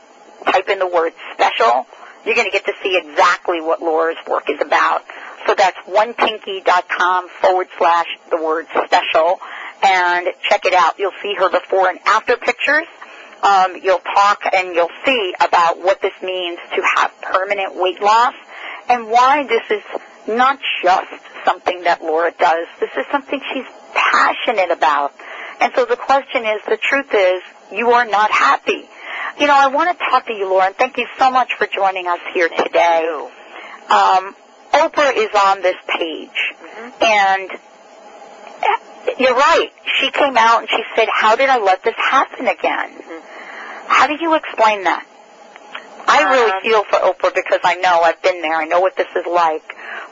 type 0.46 0.70
in 0.70 0.78
the 0.80 0.88
word 0.88 1.14
special, 1.34 1.88
you're 2.26 2.36
going 2.36 2.50
to 2.50 2.52
get 2.52 2.66
to 2.66 2.74
see 2.84 2.98
exactly 2.98 3.62
what 3.62 3.82
Laura's 3.82 4.18
work 4.28 4.50
is 4.50 4.60
about. 4.62 5.04
So 5.48 5.56
that's 5.56 5.78
onepinky.com 5.88 7.30
forward 7.42 7.68
slash 7.78 8.08
the 8.30 8.38
word 8.38 8.68
special 8.86 9.40
and 9.84 10.28
check 10.48 10.66
it 10.66 10.74
out. 10.74 11.00
You'll 11.00 11.18
see 11.22 11.34
her 11.38 11.50
before 11.50 11.90
and 11.90 12.00
after 12.06 12.38
pictures. 12.38 12.88
Um, 13.42 13.76
you'll 13.82 14.00
talk 14.00 14.44
and 14.54 14.76
you'll 14.76 14.94
see 15.04 15.34
about 15.40 15.80
what 15.80 16.00
this 16.02 16.14
means 16.22 16.60
to 16.76 16.82
have 16.96 17.12
permanent 17.22 17.76
weight 17.76 18.02
loss 18.02 18.36
and 18.88 19.08
why 19.08 19.48
this 19.48 19.64
is 19.72 19.84
not 20.28 20.60
just 20.84 21.10
something 21.44 21.84
that 21.84 22.04
Laura 22.04 22.32
does. 22.38 22.68
This 22.80 22.92
is 22.96 23.06
something 23.12 23.42
she's 23.52 23.66
passionate 23.96 24.70
about. 24.70 25.14
And 25.60 25.74
so 25.76 25.86
the 25.86 25.96
question 25.96 26.46
is, 26.46 26.62
the 26.68 26.78
truth 26.78 27.14
is, 27.14 27.42
you 27.72 27.92
are 27.92 28.06
not 28.06 28.32
happy. 28.32 28.88
You 29.40 29.48
know, 29.48 29.56
I 29.56 29.68
want 29.68 29.98
to 29.98 30.06
talk 30.10 30.26
to 30.28 30.34
you, 30.34 30.48
Laura, 30.50 30.68
and 30.68 30.76
thank 30.76 30.98
you 30.98 31.08
so 31.18 31.32
much 31.32 31.54
for 31.58 31.66
joining 31.68 32.08
us 32.08 32.20
here 32.34 32.50
today. 32.50 33.08
Um, 33.90 34.36
Oprah 34.74 35.16
is 35.16 35.30
on 35.36 35.62
this 35.62 35.76
page, 35.88 36.54
and 37.02 37.50
you're 39.20 39.36
right. 39.36 39.70
She 40.00 40.12
came 40.12 40.38
out 40.38 40.60
and 40.62 40.70
she 40.70 40.84
said, 40.96 41.08
"How 41.12 41.36
did 41.36 41.50
I 41.50 41.58
let 41.60 41.84
this 41.84 41.96
happen 41.96 42.48
again?" 42.48 42.92
How 43.88 44.08
do 44.08 44.16
you 44.20 44.34
explain 44.36 44.84
that? 44.86 45.06
I 46.08 46.24
really 46.32 46.52
Um, 46.52 46.62
feel 46.62 46.84
for 46.86 47.00
Oprah 47.00 47.34
because 47.36 47.60
I 47.64 47.76
know 47.76 48.02
I've 48.02 48.22
been 48.22 48.42
there. 48.42 48.56
I 48.56 48.66
know 48.66 48.80
what 48.80 48.96
this 48.96 49.08
is 49.16 49.26
like. 49.26 49.64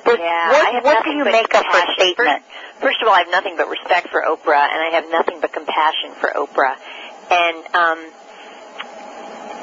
But 0.06 0.20
yeah, 0.20 0.52
what, 0.52 0.84
what 0.84 1.04
do 1.04 1.12
you 1.12 1.24
make 1.26 1.54
of 1.56 1.66
her 1.66 1.94
statement? 1.94 2.44
First, 2.44 2.82
first 2.82 3.02
of 3.02 3.08
all, 3.08 3.14
I 3.14 3.20
have 3.20 3.32
nothing 3.32 3.56
but 3.58 3.68
respect 3.70 4.10
for 4.10 4.22
Oprah, 4.22 4.68
and 4.70 4.80
I 4.82 4.90
have 4.96 5.10
nothing 5.10 5.40
but 5.42 5.52
compassion 5.54 6.12
for 6.20 6.30
Oprah, 6.36 6.76
and 7.32 7.76
um, 7.76 8.00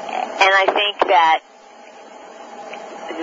and 0.07 0.53
I 0.53 0.65
think 0.71 0.99
that 1.07 1.39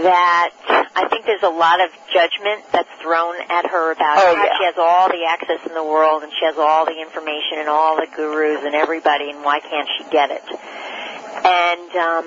that 0.04 0.50
I 0.96 1.08
think 1.08 1.24
there's 1.26 1.42
a 1.42 1.48
lot 1.48 1.80
of 1.80 1.90
judgment 2.12 2.64
that's 2.72 2.88
thrown 3.00 3.36
at 3.48 3.66
her 3.70 3.92
about 3.92 4.18
Oh, 4.18 4.34
how 4.34 4.44
yeah. 4.44 4.58
she 4.58 4.64
has 4.64 4.74
all 4.78 5.08
the 5.08 5.24
access 5.28 5.60
in 5.66 5.74
the 5.74 5.84
world 5.84 6.22
and 6.22 6.32
she 6.38 6.44
has 6.46 6.56
all 6.58 6.84
the 6.84 6.98
information 7.00 7.58
and 7.58 7.68
all 7.68 7.96
the 7.96 8.08
gurus 8.16 8.64
and 8.64 8.74
everybody, 8.74 9.30
and 9.30 9.42
why 9.44 9.60
can't 9.60 9.88
she 9.96 10.04
get 10.10 10.30
it? 10.30 10.42
And 10.48 11.90
um, 11.96 12.26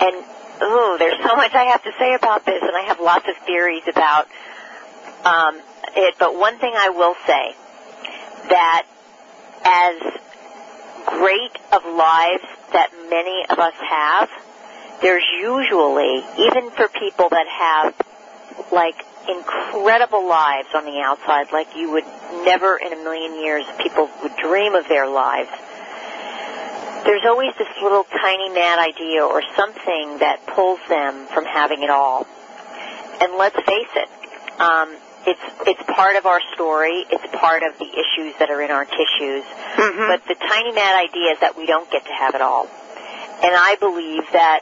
and 0.00 0.24
oh, 0.62 0.96
there's 0.98 1.18
so 1.22 1.36
much 1.36 1.54
I 1.54 1.64
have 1.70 1.82
to 1.84 1.92
say 1.98 2.14
about 2.14 2.44
this, 2.44 2.62
and 2.62 2.76
I 2.76 2.82
have 2.88 3.00
lots 3.00 3.26
of 3.28 3.36
theories 3.46 3.82
about 3.88 4.26
um, 5.24 5.60
it. 5.96 6.14
But 6.18 6.34
one 6.36 6.58
thing 6.58 6.72
I 6.76 6.90
will 6.90 7.14
say 7.26 7.54
that 8.48 8.86
as 9.64 9.96
great 11.10 11.56
of 11.72 11.84
lives 11.84 12.44
that 12.72 12.90
many 13.10 13.44
of 13.48 13.58
us 13.58 13.74
have, 13.88 14.28
there's 15.02 15.24
usually, 15.40 16.22
even 16.38 16.70
for 16.70 16.88
people 16.88 17.28
that 17.30 17.46
have 17.48 17.94
like 18.72 18.94
incredible 19.28 20.26
lives 20.26 20.68
on 20.74 20.84
the 20.84 21.00
outside, 21.00 21.52
like 21.52 21.76
you 21.76 21.90
would 21.92 22.04
never 22.44 22.76
in 22.76 22.92
a 22.92 22.96
million 22.96 23.42
years 23.42 23.64
people 23.78 24.08
would 24.22 24.36
dream 24.36 24.74
of 24.74 24.88
their 24.88 25.08
lives. 25.08 25.50
There's 27.04 27.24
always 27.24 27.54
this 27.58 27.68
little 27.82 28.04
tiny 28.04 28.50
mad 28.50 28.78
idea 28.78 29.24
or 29.24 29.42
something 29.56 30.18
that 30.18 30.46
pulls 30.46 30.80
them 30.88 31.26
from 31.26 31.44
having 31.44 31.82
it 31.82 31.90
all. 31.90 32.26
And 33.20 33.34
let's 33.36 33.56
face 33.56 33.88
it, 33.96 34.08
um, 34.60 34.96
it's 35.26 35.40
it's 35.66 35.82
part 35.90 36.16
of 36.16 36.26
our 36.26 36.40
story. 36.54 37.04
It's 37.10 37.24
part 37.36 37.62
of 37.62 37.78
the 37.78 37.86
issues 37.86 38.34
that 38.38 38.50
are 38.50 38.62
in 38.62 38.70
our 38.70 38.84
tissues. 38.84 39.44
Mm-hmm. 39.76 40.06
But 40.08 40.24
the 40.26 40.34
tiny 40.34 40.72
mad 40.72 40.96
idea 40.96 41.32
is 41.32 41.40
that 41.40 41.56
we 41.56 41.66
don't 41.66 41.90
get 41.90 42.04
to 42.06 42.12
have 42.12 42.34
it 42.34 42.40
all. 42.40 42.68
And 43.42 43.52
I 43.56 43.76
believe 43.80 44.24
that 44.32 44.60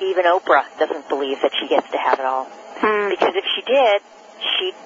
even 0.00 0.24
Oprah 0.24 0.66
doesn't 0.78 1.08
believe 1.08 1.38
that 1.42 1.52
she 1.60 1.68
gets 1.68 1.90
to 1.90 1.98
have 1.98 2.18
it 2.18 2.24
all. 2.24 2.46
Hmm. 2.78 3.10
Because 3.10 3.34
if 3.34 3.44
she 3.54 3.62
did, 3.62 4.02
she'd 4.42 4.76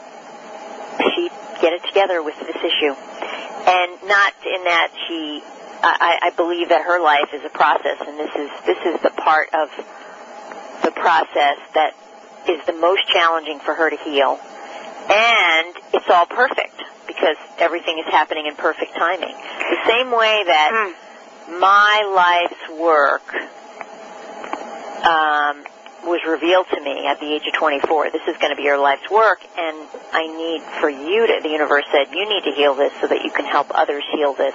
she'd 1.15 1.35
get 1.61 1.73
it 1.73 1.85
together 1.89 2.23
with 2.23 2.39
this 2.41 2.57
issue. 2.57 2.93
And 3.67 3.91
not 4.05 4.33
in 4.45 4.65
that 4.65 4.93
she 5.09 5.43
I, 5.83 6.19
I 6.23 6.31
believe 6.31 6.71
that 6.71 6.83
her 6.83 7.01
life 7.01 7.33
is 7.33 7.45
a 7.45 7.49
process 7.49 8.01
and 8.01 8.19
this 8.19 8.35
is 8.35 8.51
this 8.65 8.79
is 8.85 9.01
the 9.03 9.11
part 9.11 9.49
of 9.55 9.69
the 10.83 10.91
process 10.91 11.59
that 11.75 11.95
is 12.49 12.65
the 12.67 12.73
most 12.73 13.07
challenging 13.09 13.61
for 13.61 13.75
her 13.75 13.91
to 13.91 13.97
heal. 13.97 14.39
And 15.09 15.75
it's 15.95 16.09
all 16.11 16.27
perfect 16.27 16.83
because 17.07 17.37
everything 17.59 17.99
is 17.99 18.07
happening 18.11 18.47
in 18.47 18.55
perfect 18.57 18.95
timing. 18.97 19.35
The 19.71 19.83
same 19.87 20.11
way 20.11 20.43
that 20.47 20.95
my 21.49 22.03
life's 22.15 22.81
work 22.81 23.23
um, 25.07 25.65
was 26.07 26.21
revealed 26.27 26.67
to 26.75 26.81
me 26.81 27.07
at 27.07 27.21
the 27.21 27.27
age 27.27 27.47
of 27.47 27.55
24. 27.55 28.11
This 28.11 28.23
is 28.27 28.37
going 28.39 28.51
to 28.51 28.57
be 28.57 28.63
your 28.63 28.79
life's 28.79 29.11
work, 29.11 29.43
and 29.57 29.89
I 30.13 30.27
need 30.27 30.63
for 30.81 30.91
you 30.91 31.27
to, 31.27 31.41
the 31.43 31.51
universe 31.51 31.85
said, 31.93 32.09
you 32.13 32.29
need 32.29 32.45
to 32.45 32.53
heal 32.53 32.75
this 32.75 32.93
so 33.01 33.07
that 33.07 33.25
you 33.25 33.31
can 33.31 33.45
help 33.45 33.71
others 33.75 34.05
heal 34.13 34.35
this 34.35 34.55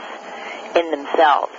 in 0.76 0.92
themselves. 0.92 1.54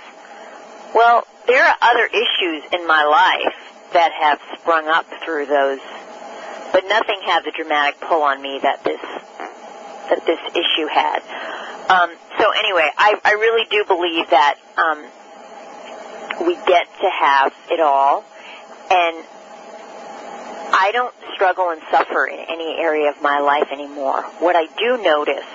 Well, 0.93 1.25
there 1.47 1.63
are 1.63 1.75
other 1.81 2.05
issues 2.05 2.63
in 2.71 2.85
my 2.87 3.03
life 3.05 3.57
that 3.93 4.11
have 4.13 4.39
sprung 4.59 4.87
up 4.87 5.05
through 5.23 5.45
those, 5.45 5.79
but 6.73 6.83
nothing 6.89 7.21
had 7.23 7.45
the 7.45 7.51
dramatic 7.55 8.01
pull 8.01 8.23
on 8.23 8.41
me 8.41 8.59
that 8.61 8.83
this 8.83 8.99
that 10.09 10.25
this 10.25 10.39
issue 10.51 10.87
had. 10.91 11.21
Um, 11.89 12.09
so 12.37 12.51
anyway, 12.51 12.89
I, 12.97 13.15
I 13.23 13.31
really 13.33 13.65
do 13.69 13.85
believe 13.87 14.29
that 14.31 14.57
um, 14.77 15.05
we 16.45 16.55
get 16.65 16.87
to 16.99 17.09
have 17.09 17.53
it 17.69 17.79
all, 17.79 18.25
and 18.91 19.23
I 20.73 20.89
don't 20.91 21.13
struggle 21.35 21.69
and 21.69 21.81
suffer 21.91 22.25
in 22.25 22.39
any 22.39 22.75
area 22.79 23.09
of 23.09 23.21
my 23.21 23.39
life 23.39 23.71
anymore. 23.71 24.23
What 24.39 24.55
I 24.55 24.65
do 24.65 25.01
notice 25.01 25.45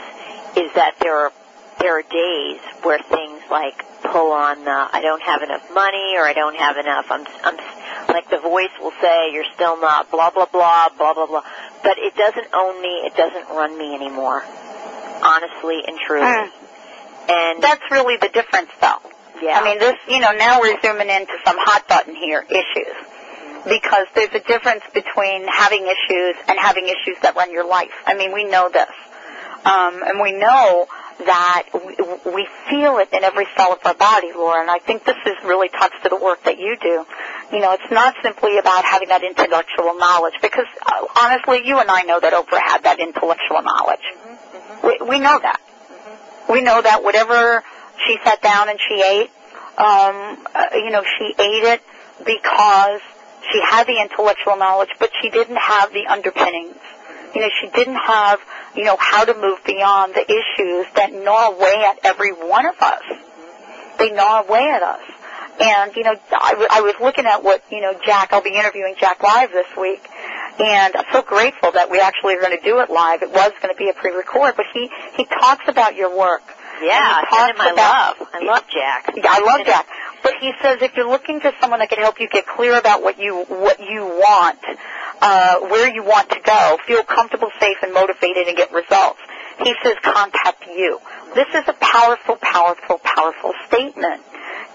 is 0.57 0.73
that 0.75 0.95
there 1.01 1.17
are 1.17 1.33
there 1.81 1.99
are 1.99 2.03
days 2.03 2.61
where 2.83 2.99
things 2.99 3.43
like 3.51 3.85
pull 4.03 4.33
on 4.33 4.65
the 4.65 4.71
I 4.71 5.01
don't 5.03 5.23
have 5.23 5.43
enough 5.43 5.63
money 5.75 6.15
or 6.17 6.27
I 6.27 6.33
don't 6.33 6.57
have 6.57 6.77
enough. 6.77 7.07
I'm 7.11 7.27
I'm 7.43 7.57
like 8.09 8.29
the 8.31 8.39
voice 8.39 8.73
will 8.81 8.93
say 9.01 9.33
you're 9.33 9.49
still 9.55 9.81
not 9.81 10.11
blah 10.11 10.31
blah 10.31 10.47
blah 10.47 10.89
blah 10.97 11.15
blah 11.15 11.27
blah, 11.27 11.43
but 11.83 11.99
it 11.99 12.17
doesn't 12.17 12.49
own 12.55 12.81
me. 12.81 13.05
It 13.07 13.15
doesn't 13.17 13.49
run 13.55 13.77
me 13.77 13.95
anymore. 13.95 14.43
Honestly 15.23 15.83
and 15.87 15.99
truly. 15.99 16.27
Mm. 16.27 16.51
And 17.29 17.63
That's 17.63 17.83
really 17.91 18.17
the 18.17 18.29
difference, 18.29 18.71
though. 18.81 19.03
yeah. 19.43 19.61
I 19.61 19.65
mean, 19.65 19.79
this, 19.79 19.97
you 20.09 20.19
know, 20.21 20.33
now 20.33 20.61
we're 20.61 20.81
zooming 20.81 21.11
into 21.11 21.35
some 21.45 21.57
hot 21.59 21.87
button 21.87 22.15
here 22.15 22.45
issues. 22.49 22.95
Because 23.69 24.07
there's 24.15 24.33
a 24.33 24.41
difference 24.41 24.83
between 24.95 25.47
having 25.47 25.85
issues 25.85 26.37
and 26.49 26.59
having 26.59 26.87
issues 26.87 27.19
that 27.23 27.37
run 27.37 27.53
your 27.53 27.67
life. 27.69 27.93
I 28.07 28.15
mean, 28.15 28.33
we 28.33 28.45
know 28.45 28.71
this. 28.71 28.89
Um, 29.67 30.03
and 30.07 30.21
we 30.23 30.33
know 30.33 30.87
that 31.19 31.65
we, 32.25 32.47
feel 32.71 32.99
it 32.99 33.09
in 33.13 33.25
every 33.25 33.47
cell 33.57 33.73
of 33.73 33.79
our 33.85 33.95
body, 33.95 34.31
Laura, 34.35 34.61
and 34.61 34.71
I 34.71 34.79
think 34.79 35.05
this 35.05 35.17
is 35.27 35.35
really 35.45 35.69
talks 35.69 35.97
to 36.03 36.09
the 36.09 36.17
work 36.17 36.45
that 36.45 36.59
you 36.59 36.77
do. 36.81 37.05
You 37.53 37.61
know, 37.61 37.73
it's 37.73 37.91
not 37.91 38.15
simply 38.23 38.59
about 38.59 38.85
having 38.85 39.09
that 39.09 39.25
intellectual 39.25 39.97
knowledge, 39.97 40.35
because 40.43 40.67
uh, 40.87 41.07
honestly, 41.21 41.67
you 41.67 41.79
and 41.79 41.91
I 41.91 42.03
know 42.03 42.21
that 42.21 42.33
Oprah 42.33 42.61
had 42.61 42.85
that 42.85 43.01
intellectual 43.01 43.63
knowledge. 43.63 44.05
We, 44.85 44.99
we 45.09 45.19
know 45.19 45.39
that. 45.41 45.61
We 46.49 46.63
know 46.63 46.81
that 46.81 47.03
whatever 47.03 47.65
she 48.07 48.19
sat 48.25 48.43
down 48.43 48.69
and 48.69 48.79
she 48.79 49.03
ate, 49.03 49.31
um, 49.79 50.45
uh, 50.55 50.67
you 50.75 50.91
know, 50.91 51.03
she 51.03 51.35
ate 51.39 51.65
it 51.65 51.83
because 52.25 53.01
she 53.51 53.61
had 53.65 53.87
the 53.87 54.01
intellectual 54.01 54.57
knowledge, 54.57 54.91
but 54.99 55.11
she 55.23 55.31
didn't 55.31 55.57
have 55.57 55.93
the 55.93 56.07
underpinnings. 56.07 56.77
You 57.35 57.43
know, 57.43 57.49
she 57.61 57.69
didn't 57.69 57.97
have, 57.97 58.41
you 58.75 58.85
know, 58.85 58.97
how 58.99 59.25
to 59.25 59.35
move 59.35 59.59
beyond 59.65 60.15
the 60.15 60.23
issues 60.25 60.87
that 60.95 61.13
gnaw 61.13 61.51
away 61.51 61.85
at 61.87 61.99
every 62.05 62.33
one 62.33 62.67
of 62.67 62.77
us. 62.81 63.03
They 63.99 64.11
gnaw 64.11 64.43
away 64.43 64.71
at 64.71 64.83
us. 64.83 65.01
And, 65.61 65.95
you 65.97 66.05
know, 66.05 66.15
I, 66.41 66.51
w- 66.53 66.69
I 66.71 66.81
was 66.83 66.95
looking 67.01 67.27
at 67.27 67.43
what, 67.43 67.63
you 67.71 67.81
know, 67.81 67.93
Jack, 68.05 68.33
I'll 68.33 68.43
be 68.43 68.55
interviewing 68.55 68.95
Jack 68.99 69.23
live 69.23 69.51
this 69.51 69.67
week. 69.77 70.09
And 70.61 70.95
I'm 70.97 71.05
so 71.13 71.23
grateful 71.23 71.73
that 71.73 71.91
we 71.91 72.01
actually 72.01 72.35
are 72.37 72.41
going 72.41 72.57
to 72.57 72.63
do 72.63 72.79
it 72.81 72.91
live. 72.91 73.23
It 73.23 73.31
was 73.31 73.53
going 73.61 73.75
to 73.75 73.79
be 73.79 73.89
a 73.89 73.93
pre-record, 73.93 74.55
but 74.57 74.67
he, 74.73 74.89
he 75.17 75.25
talks 75.25 75.65
about 75.69 75.97
your 75.97 76.17
work. 76.17 76.43
Yeah, 76.83 77.23
send 77.31 77.51
him 77.51 77.57
my 77.59 77.71
about- 77.71 78.21
love. 78.21 78.29
I 78.35 78.39
love 78.45 78.65
Jack. 78.69 79.11
yeah, 79.17 79.23
I 79.31 79.41
love 79.41 79.67
Jack. 79.67 79.87
But 80.23 80.35
he 80.41 80.53
says 80.63 80.83
if 80.83 80.97
you're 80.97 81.09
looking 81.09 81.41
for 81.41 81.53
someone 81.61 81.79
that 81.81 81.89
can 81.91 81.99
help 81.99 82.21
you 82.21 82.29
get 82.29 82.47
clear 82.47 82.77
about 82.79 83.03
what 83.03 83.19
you 83.19 83.45
what 83.49 83.81
you 83.81 84.05
want, 84.05 84.59
uh, 85.23 85.61
where 85.61 85.93
you 85.93 86.03
want 86.03 86.29
to 86.31 86.41
go, 86.45 86.79
feel 86.87 87.03
comfortable, 87.05 87.51
safe, 87.61 87.77
and 87.83 87.93
motivated, 87.95 88.49
and 88.49 88.57
get 88.57 88.73
results, 88.73 89.21
he 89.63 89.75
says 89.83 89.95
contact 90.03 90.67
you. 90.67 91.01
This 91.35 91.49
is 91.55 91.65
a 91.69 91.73
powerful, 91.75 92.37
powerful, 92.37 92.99
powerful 92.99 93.53
statement. 93.69 94.23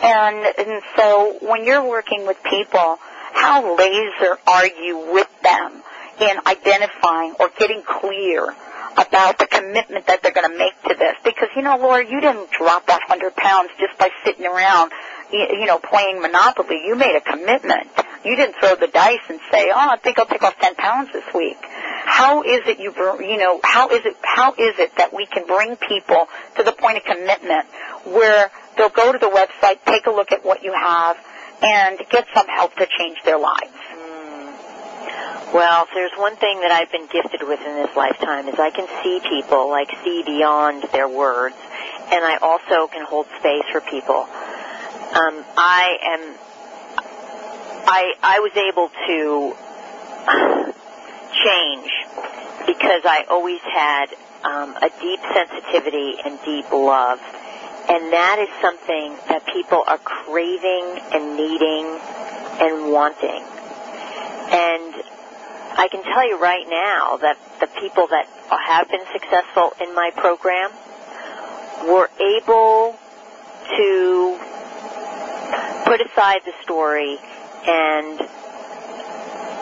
And 0.01 0.37
and 0.57 0.81
so 0.95 1.37
when 1.41 1.65
you're 1.65 1.83
working 1.87 2.25
with 2.25 2.41
people, 2.43 2.97
how 3.33 3.75
laser 3.77 4.37
are 4.47 4.65
you 4.67 5.11
with 5.13 5.29
them 5.41 5.81
in 6.21 6.37
identifying 6.47 7.35
or 7.39 7.49
getting 7.57 7.81
clear 7.83 8.55
about 8.97 9.37
the 9.37 9.47
commitment 9.47 10.07
that 10.07 10.21
they're 10.21 10.33
going 10.33 10.49
to 10.49 10.57
make 10.57 10.73
to 10.83 10.95
this? 10.97 11.15
Because 11.23 11.49
you 11.55 11.61
know, 11.61 11.77
Laura, 11.77 12.05
you 12.05 12.21
didn't 12.21 12.51
drop 12.51 12.87
that 12.87 13.01
hundred 13.07 13.35
pounds 13.35 13.69
just 13.79 13.97
by 13.97 14.09
sitting 14.25 14.45
around, 14.45 14.91
you, 15.31 15.65
know, 15.65 15.79
playing 15.79 16.21
Monopoly. 16.21 16.81
You 16.85 16.95
made 16.95 17.15
a 17.15 17.21
commitment. 17.21 17.87
You 18.25 18.35
didn't 18.35 18.55
throw 18.59 18.75
the 18.75 18.87
dice 18.87 19.23
and 19.29 19.39
say, 19.51 19.69
"Oh, 19.69 19.89
I 19.91 19.97
think 19.97 20.19
I'll 20.19 20.25
take 20.25 20.43
off 20.43 20.57
ten 20.59 20.75
pounds 20.75 21.09
this 21.11 21.25
week." 21.33 21.57
How 22.05 22.43
is 22.43 22.61
it 22.67 22.79
you, 22.79 22.93
you 23.21 23.37
know, 23.37 23.59
how 23.63 23.89
is 23.89 24.05
it, 24.05 24.15
how 24.21 24.51
is 24.53 24.77
it 24.77 24.95
that 24.97 25.13
we 25.13 25.25
can 25.25 25.47
bring 25.47 25.75
people 25.77 26.27
to 26.57 26.63
the 26.63 26.71
point 26.73 26.97
of 26.97 27.03
commitment 27.03 27.65
where 28.05 28.51
they'll 28.77 28.89
go 28.89 29.11
to 29.11 29.17
the 29.17 29.29
website, 29.29 29.83
take 29.85 30.05
a 30.05 30.11
look 30.11 30.31
at 30.31 30.43
what 30.45 30.63
you 30.63 30.73
have, 30.73 31.17
and 31.61 31.97
get 32.09 32.25
some 32.35 32.47
help 32.47 32.75
to 32.75 32.87
change 32.99 33.17
their 33.25 33.39
lives? 33.39 33.71
Well, 35.53 35.83
if 35.83 35.89
there's 35.93 36.17
one 36.17 36.35
thing 36.37 36.61
that 36.61 36.71
I've 36.71 36.91
been 36.91 37.05
gifted 37.05 37.43
with 37.45 37.59
in 37.61 37.75
this 37.75 37.95
lifetime 37.95 38.47
is 38.47 38.55
I 38.57 38.71
can 38.71 38.87
see 39.03 39.21
people, 39.21 39.69
like 39.69 39.87
see 40.03 40.23
beyond 40.25 40.81
their 40.91 41.07
words, 41.07 41.55
and 42.09 42.25
I 42.25 42.37
also 42.41 42.87
can 42.87 43.05
hold 43.05 43.27
space 43.37 43.61
for 43.71 43.79
people. 43.81 44.25
Um, 45.13 45.45
I 45.53 45.97
am, 46.01 46.21
I, 47.85 48.13
I 48.23 48.39
was 48.41 48.51
able 48.57 48.89
to 49.05 49.53
change 51.45 51.91
because 52.65 53.05
I 53.05 53.25
always 53.29 53.61
had 53.61 54.07
um, 54.41 54.75
a 54.81 54.89
deep 54.89 55.19
sensitivity 55.37 56.15
and 56.25 56.39
deep 56.43 56.71
love. 56.71 57.19
And 57.89 58.11
that 58.11 58.39
is 58.41 58.49
something 58.59 59.13
that 59.29 59.45
people 59.53 59.83
are 59.85 59.99
craving 59.99 60.97
and 61.13 61.37
needing 61.37 61.85
and 62.57 62.91
wanting. 62.91 63.43
And 64.49 65.12
I 65.75 65.87
can 65.87 66.03
tell 66.03 66.27
you 66.27 66.39
right 66.39 66.65
now 66.69 67.17
that 67.17 67.37
the 67.59 67.67
people 67.79 68.07
that 68.07 68.27
have 68.49 68.89
been 68.89 69.05
successful 69.11 69.73
in 69.81 69.93
my 69.95 70.11
program 70.15 70.71
were 71.87 72.09
able 72.21 72.95
to 73.77 74.39
put 75.85 75.99
aside 76.01 76.41
the 76.45 76.53
story 76.61 77.17
and 77.67 78.21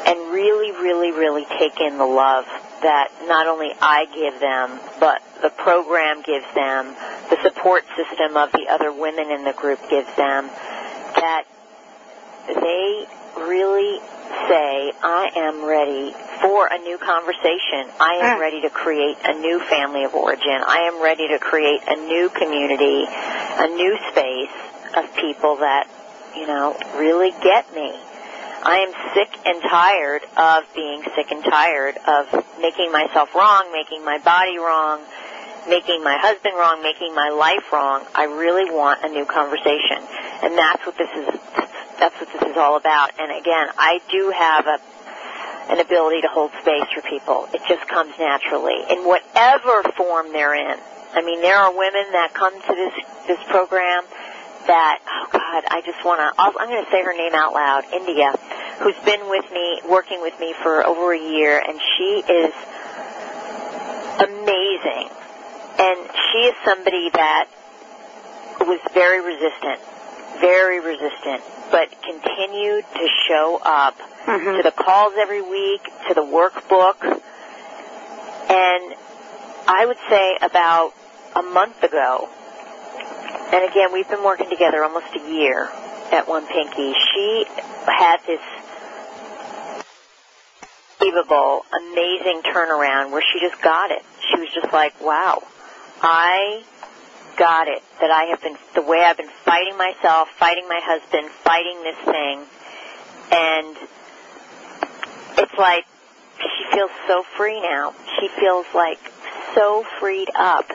and 0.06 0.34
really, 0.34 0.72
really, 0.72 1.12
really 1.12 1.46
take 1.58 1.80
in 1.80 1.98
the 1.98 2.06
love 2.06 2.46
that 2.82 3.10
not 3.28 3.48
only 3.48 3.72
I 3.80 4.06
give 4.06 4.40
them, 4.40 4.80
but 5.00 5.22
the 5.42 5.50
program 5.50 6.24
gives 6.24 6.46
them, 6.56 6.96
the 7.30 7.38
support 7.44 7.86
system 7.96 8.36
of 8.36 8.52
the 8.52 8.68
other 8.70 8.92
women 8.92 9.30
in 9.30 9.44
the 9.44 9.54
group 9.54 9.80
gives 9.90 10.14
them, 10.16 10.50
that 11.16 11.44
they 12.48 13.06
really 13.38 14.00
say, 14.48 14.92
I 15.02 15.30
am 15.36 15.66
ready 15.66 16.14
for 16.42 16.68
a 16.68 16.78
new 16.80 16.98
conversation. 16.98 17.90
I 18.00 18.20
am 18.22 18.38
ah. 18.38 18.40
ready 18.40 18.62
to 18.62 18.70
create 18.70 19.18
a 19.24 19.34
new 19.40 19.60
family 19.60 20.04
of 20.04 20.14
origin. 20.14 20.62
I 20.66 20.90
am 20.92 21.02
ready 21.02 21.28
to 21.30 21.40
create 21.40 21.82
a 21.88 21.96
new 21.96 22.30
community, 22.30 23.06
a 23.08 23.68
new 23.68 23.98
space 24.12 24.56
of 24.98 25.16
people 25.16 25.58
that, 25.58 25.88
you 26.36 26.48
know, 26.48 26.78
really 26.96 27.32
get 27.44 27.74
me. 27.74 27.94
I 28.64 28.86
am 28.86 28.94
sick 29.16 29.32
and 29.46 29.62
tired 29.64 30.22
of 30.38 30.70
being 30.76 31.04
sick 31.16 31.32
and 31.32 31.44
tired 31.44 31.98
of 32.06 32.30
making 32.62 32.92
myself 32.92 33.34
wrong, 33.34 33.72
making 33.74 34.06
my 34.06 34.20
body 34.20 34.58
wrong, 34.58 35.02
making 35.68 36.04
my 36.04 36.18
husband 36.18 36.54
wrong, 36.58 36.82
making 36.84 37.16
my 37.16 37.30
life 37.30 37.72
wrong. 37.74 38.06
I 38.14 38.26
really 38.26 38.70
want 38.70 39.04
a 39.04 39.10
new 39.10 39.26
conversation. 39.26 40.06
And 40.44 40.58
that's 40.58 40.86
what 40.86 40.98
this 40.98 41.10
is 41.16 41.42
that's 42.02 42.18
what 42.20 42.34
this 42.34 42.42
is 42.50 42.58
all 42.58 42.76
about. 42.76 43.14
And 43.22 43.32
again, 43.32 43.70
I 43.78 44.02
do 44.10 44.34
have 44.34 44.66
a 44.66 44.78
an 45.70 45.80
ability 45.80 46.20
to 46.22 46.28
hold 46.28 46.52
space 46.60 46.90
for 46.92 47.02
people. 47.06 47.48
It 47.54 47.62
just 47.70 47.88
comes 47.88 48.12
naturally 48.20 48.76
in 48.90 49.06
whatever 49.06 49.84
form 49.96 50.34
they're 50.34 50.56
in. 50.58 50.78
I 51.14 51.22
mean, 51.22 51.40
there 51.40 51.56
are 51.56 51.72
women 51.72 52.12
that 52.12 52.34
come 52.34 52.52
to 52.52 52.74
this 52.76 52.94
this 53.28 53.40
program 53.48 54.04
that 54.68 55.00
oh 55.06 55.28
God, 55.32 55.64
I 55.70 55.82
just 55.86 56.04
want 56.04 56.20
to. 56.20 56.42
I'm 56.42 56.68
going 56.68 56.84
to 56.84 56.92
say 56.92 57.04
her 57.04 57.16
name 57.16 57.36
out 57.36 57.54
loud. 57.54 57.86
India, 57.94 58.34
who's 58.82 58.98
been 59.06 59.30
with 59.30 59.46
me, 59.54 59.82
working 59.88 60.22
with 60.22 60.38
me 60.40 60.54
for 60.62 60.86
over 60.86 61.14
a 61.14 61.20
year, 61.20 61.62
and 61.62 61.80
she 61.80 62.24
is 62.26 62.54
amazing. 64.20 65.08
And 65.78 65.98
she 66.10 66.40
is 66.50 66.56
somebody 66.66 67.10
that 67.14 67.48
was 68.60 68.80
very 68.94 69.22
resistant, 69.24 69.80
very 70.42 70.80
resistant, 70.82 71.42
but 71.72 71.90
continued 72.02 72.84
to 72.96 73.08
show 73.30 73.60
up 73.64 73.96
Mm-hmm. 74.22 74.58
to 74.58 74.62
the 74.64 74.72
calls 74.72 75.14
every 75.18 75.42
week, 75.42 75.82
to 76.08 76.14
the 76.14 76.22
workbook. 76.22 77.02
And 77.02 78.96
I 79.68 79.84
would 79.88 79.98
say 80.10 80.38
about 80.44 80.94
a 81.36 81.42
month 81.42 81.82
ago, 81.82 82.30
and 83.52 83.66
again, 83.70 83.92
we've 83.92 84.08
been 84.08 84.24
working 84.24 84.48
together 84.50 84.84
almost 84.84 85.08
a 85.16 85.28
year 85.28 85.70
at 86.12 86.28
One 86.28 86.46
Pinky. 86.46 86.94
She 86.94 87.46
had 87.88 88.18
this 88.28 88.40
unbelievable, 91.02 91.66
amazing 91.76 92.42
turnaround 92.44 93.12
where 93.12 93.24
she 93.34 93.40
just 93.40 93.60
got 93.64 93.90
it. 93.92 94.04
She 94.30 94.40
was 94.40 94.50
just 94.54 94.72
like, 94.72 94.94
wow, 95.02 95.42
I 96.02 96.64
got 97.42 97.68
it. 97.68 97.82
That 98.00 98.12
I 98.12 98.30
have 98.30 98.42
been, 98.44 98.56
the 98.76 98.84
way 98.84 99.02
I've 99.02 99.18
been 99.18 99.34
fighting 99.44 99.76
myself, 99.76 100.30
fighting 100.38 100.68
my 100.70 100.80
husband, 100.84 101.28
fighting 101.42 101.82
this 101.82 101.98
thing, 102.06 102.46
and 103.34 103.76
it's 105.42 105.58
like 105.58 105.86
she 106.38 106.64
feels 106.72 106.92
so 107.08 107.24
free 107.36 107.60
now. 107.60 107.96
She 108.20 108.30
feels 108.40 108.68
like 108.76 109.00
so 109.56 109.84
freed 110.00 110.30
up. 110.36 110.70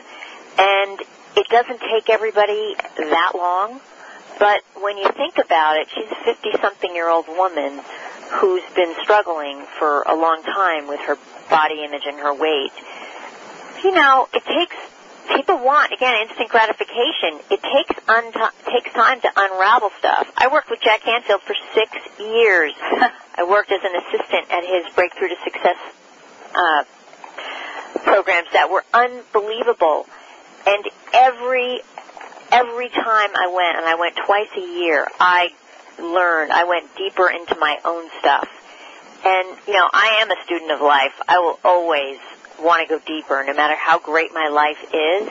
And 0.59 0.99
it 1.37 1.47
doesn't 1.47 1.79
take 1.79 2.09
everybody 2.09 2.75
that 2.97 3.31
long, 3.33 3.79
but 4.37 4.61
when 4.81 4.97
you 4.97 5.09
think 5.15 5.37
about 5.37 5.77
it, 5.77 5.87
she's 5.95 6.11
a 6.11 6.15
50 6.25 6.51
something 6.59 6.93
year 6.93 7.07
old 7.07 7.27
woman 7.29 7.79
who's 8.41 8.63
been 8.75 8.93
struggling 9.01 9.63
for 9.79 10.01
a 10.03 10.15
long 10.15 10.43
time 10.43 10.87
with 10.87 10.99
her 11.01 11.15
body 11.49 11.85
image 11.85 12.03
and 12.05 12.19
her 12.19 12.33
weight. 12.33 12.73
You 13.83 13.93
know, 13.93 14.27
it 14.33 14.43
takes 14.43 14.75
people 15.35 15.59
want 15.59 15.93
again 15.93 16.27
instant 16.27 16.49
gratification. 16.49 17.39
It 17.51 17.61
takes 17.61 17.95
un- 18.07 18.33
takes 18.71 18.91
time 18.93 19.21
to 19.21 19.29
unravel 19.35 19.91
stuff. 19.99 20.31
I 20.37 20.47
worked 20.51 20.69
with 20.69 20.81
Jack 20.81 21.01
Canfield 21.01 21.41
for 21.41 21.55
six 21.73 21.91
years. 22.19 22.73
I 23.35 23.43
worked 23.43 23.71
as 23.71 23.81
an 23.83 23.95
assistant 23.95 24.51
at 24.51 24.63
his 24.63 24.93
Breakthrough 24.95 25.29
to 25.29 25.35
Success 25.43 25.77
uh, 26.55 26.83
programs 28.03 28.47
that 28.53 28.69
were 28.69 28.83
unbelievable. 28.93 30.07
And 30.65 30.83
every 31.13 31.81
every 32.51 32.89
time 32.89 33.31
I 33.35 33.51
went, 33.53 33.77
and 33.77 33.85
I 33.85 33.95
went 33.95 34.15
twice 34.15 34.49
a 34.55 34.79
year, 34.79 35.07
I 35.19 35.49
learned. 35.99 36.51
I 36.51 36.63
went 36.65 36.95
deeper 36.95 37.29
into 37.29 37.55
my 37.59 37.77
own 37.83 38.09
stuff. 38.19 38.49
And 39.25 39.57
you 39.67 39.73
know, 39.73 39.89
I 39.91 40.19
am 40.21 40.31
a 40.31 40.43
student 40.45 40.71
of 40.71 40.81
life. 40.81 41.13
I 41.27 41.39
will 41.39 41.59
always 41.63 42.17
want 42.59 42.87
to 42.87 42.87
go 42.87 43.01
deeper, 43.05 43.43
no 43.45 43.53
matter 43.53 43.75
how 43.75 43.99
great 43.99 44.33
my 44.33 44.49
life 44.49 44.81
is. 44.93 45.29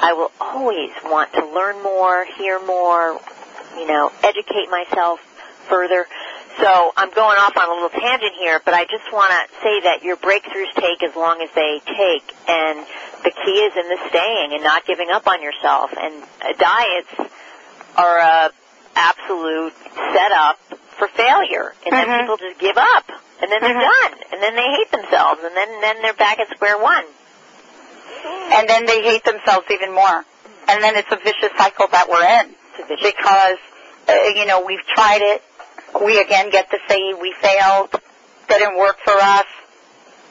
I 0.00 0.12
will 0.12 0.32
always 0.40 0.90
want 1.04 1.32
to 1.34 1.46
learn 1.46 1.82
more, 1.82 2.26
hear 2.36 2.64
more, 2.64 3.20
you 3.76 3.86
know, 3.86 4.10
educate 4.22 4.70
myself 4.70 5.20
further. 5.68 6.06
So 6.60 6.92
I'm 6.96 7.10
going 7.10 7.38
off 7.38 7.56
on 7.56 7.68
a 7.68 7.74
little 7.74 7.90
tangent 8.00 8.32
here, 8.38 8.60
but 8.64 8.74
I 8.74 8.84
just 8.84 9.10
want 9.12 9.32
to 9.32 9.54
say 9.62 9.80
that 9.82 10.02
your 10.02 10.16
breakthroughs 10.16 10.72
take 10.74 11.02
as 11.02 11.16
long 11.16 11.42
as 11.42 11.50
they 11.54 11.80
take, 11.84 12.26
and 12.48 12.78
the 13.24 13.30
key 13.30 13.58
is 13.58 13.72
in 13.74 13.88
the 13.88 13.98
staying 14.08 14.52
and 14.52 14.62
not 14.62 14.86
giving 14.86 15.10
up 15.10 15.26
on 15.26 15.42
yourself. 15.42 15.90
And 15.98 16.22
uh, 16.42 16.52
diets 16.58 17.32
are 17.96 18.18
a 18.18 18.50
absolute 18.94 19.74
setup 20.12 20.58
for 20.98 21.08
failure, 21.08 21.74
and 21.84 21.92
then 21.92 22.20
people 22.20 22.36
just 22.36 22.60
give 22.60 22.76
up, 22.76 23.10
and 23.44 23.52
then 23.52 23.60
they're 23.60 23.76
done, 23.76 24.14
and 24.32 24.42
then 24.42 24.56
they 24.56 24.68
hate 24.72 24.90
themselves, 24.90 25.40
and 25.44 25.54
then 25.54 25.68
then 25.82 26.00
they're 26.00 26.14
back 26.14 26.38
at 26.40 26.48
square 26.56 26.78
one. 26.80 27.04
and 28.56 28.68
then 28.68 28.86
they 28.86 29.02
hate 29.02 29.24
themselves 29.24 29.66
even 29.70 29.92
more. 29.92 30.24
And 30.68 30.82
then 30.82 30.96
it's 30.96 31.12
a 31.12 31.16
vicious 31.16 31.52
cycle 31.58 31.86
that 31.92 32.08
we're 32.08 32.24
in 32.40 32.54
because 32.88 33.58
uh, 34.08 34.12
you 34.34 34.46
know 34.46 34.64
we've 34.64 34.84
tried 34.96 35.20
it. 35.20 35.42
We 36.02 36.18
again 36.20 36.48
get 36.50 36.70
to 36.70 36.78
say 36.88 37.12
we 37.12 37.34
failed, 37.40 37.94
didn't 38.48 38.78
work 38.78 38.96
for 39.04 39.12
us, 39.12 39.46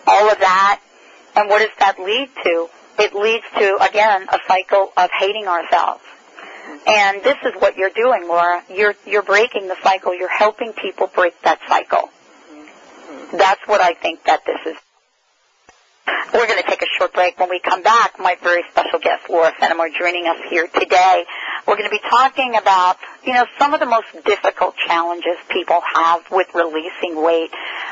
all 0.08 0.30
of 0.32 0.40
that. 0.40 0.82
And 1.36 1.50
what 1.50 1.60
does 1.60 1.76
that 1.80 2.00
lead 2.00 2.30
to? 2.44 2.68
It 3.00 3.14
leads 3.14 3.46
to 3.60 3.78
again 3.82 4.26
a 4.32 4.40
cycle 4.48 4.92
of 4.98 5.10
hating 5.20 5.48
ourselves. 5.48 6.02
And 6.88 7.22
this 7.24 7.38
is 7.46 7.54
what 7.62 7.78
you're 7.78 7.92
doing, 7.96 8.28
Laura. 8.28 8.64
You're 8.74 8.96
you're 9.06 9.22
breaking 9.24 9.68
the 9.68 9.78
cycle. 9.84 10.16
You're 10.18 10.36
helping 10.36 10.74
people 10.74 11.08
break 11.14 11.40
that 11.44 11.60
cycle. 11.68 12.10
That's 13.34 13.62
what 13.66 13.82
I 13.82 13.94
think 13.96 14.24
that 14.26 14.46
this 14.46 14.60
is. 14.66 14.78
We're 16.34 16.48
going 16.48 16.62
to 16.62 16.70
take 16.70 16.82
a 16.82 16.92
short 16.98 17.14
break. 17.14 17.40
When 17.40 17.50
we 17.50 17.60
come 17.60 17.82
back, 17.82 18.20
my 18.20 18.36
very 18.44 18.64
special 18.72 19.00
guest, 19.00 19.30
Laura 19.30 19.52
Fenamore, 19.60 19.90
joining 19.98 20.28
us 20.28 20.38
here 20.50 20.68
today. 20.68 21.26
We're 21.68 21.78
going 21.78 21.90
to 21.90 21.96
be 21.96 22.02
talking 22.10 22.56
about, 22.56 22.98
you 23.24 23.34
know, 23.34 23.46
some 23.58 23.74
of 23.74 23.80
the 23.80 23.86
most 23.86 24.08
difficult 24.26 24.76
challenges 24.86 25.38
people 25.50 25.80
have 25.96 26.22
with 26.30 26.48
releasing 26.54 27.24
weight. 27.24 27.52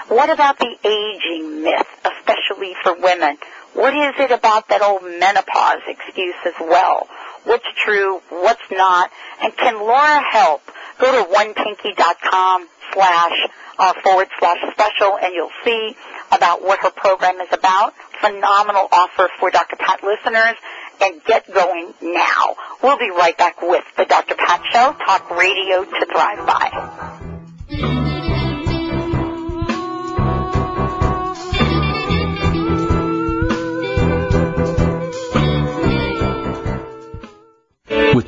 What 0.10 0.30
about 0.30 0.60
the 0.60 0.76
aging 0.84 1.64
myth, 1.64 1.88
especially 2.04 2.76
for 2.84 3.00
women? 3.00 3.38
What 3.74 3.94
is 3.96 4.14
it 4.20 4.32
about 4.32 4.68
that 4.70 4.82
old 4.82 5.04
menopause 5.04 5.82
excuse 5.88 6.36
as 6.46 6.54
well? 6.60 7.08
What's 7.44 7.66
true? 7.84 8.22
What's 8.30 8.62
not? 8.72 9.10
And 9.42 9.56
can 9.56 9.76
Laura 9.76 10.22
help? 10.32 10.62
Go 11.00 11.12
to 11.12 11.34
onepinky.com 11.34 12.68
slash 12.94 13.48
uh, 13.80 13.94
forward 14.04 14.28
slash 14.39 14.60
special 14.72 15.18
and 15.18 15.34
you'll 15.34 15.50
see 15.64 15.96
about 16.32 16.62
what 16.62 16.80
her 16.80 16.92
program 16.92 17.39
is 17.42 17.50
about. 17.52 17.94
Phenomenal 18.20 18.88
offer 18.92 19.30
for 19.39 19.50
Dr. 19.50 19.76
Pat 19.78 20.04
listeners 20.04 20.56
and 21.02 21.24
get 21.24 21.52
going 21.52 21.94
now. 22.02 22.56
We'll 22.84 23.00
be 23.00 23.10
right 23.10 23.38
back 23.38 23.62
with 23.62 23.84
the 23.98 24.06
Dr. 24.06 24.36
Pat 24.36 24.62
Show, 24.72 24.96
talk 25.06 25.32
radio 25.32 25.84
to 25.84 26.06
thrive 26.06 26.46
by. 26.46 28.01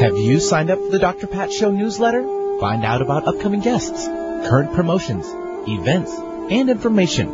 Have 0.00 0.16
you 0.16 0.40
signed 0.40 0.70
up 0.70 0.78
for 0.78 0.92
the 0.92 0.98
Dr. 0.98 1.26
Pat 1.26 1.52
Show 1.52 1.70
newsletter? 1.70 2.22
Find 2.58 2.86
out 2.86 3.02
about 3.02 3.28
upcoming 3.28 3.60
guests, 3.60 4.06
current 4.06 4.72
promotions, 4.72 5.26
events, 5.68 6.10
and 6.50 6.70
information. 6.70 7.28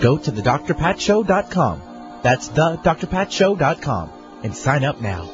Go 0.00 0.18
to 0.18 0.30
thedrpatshow.com. 0.30 2.20
That's 2.22 2.50
thedrpatshow.com 2.50 4.10
and 4.42 4.54
sign 4.54 4.84
up 4.84 5.00
now. 5.00 5.30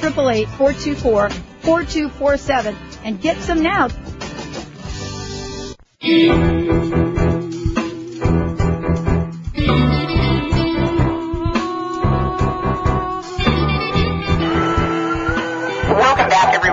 888-424-4247 1.71 2.77
and 3.05 3.21
get 3.21 3.37
some 3.39 3.63
now. 3.63 3.89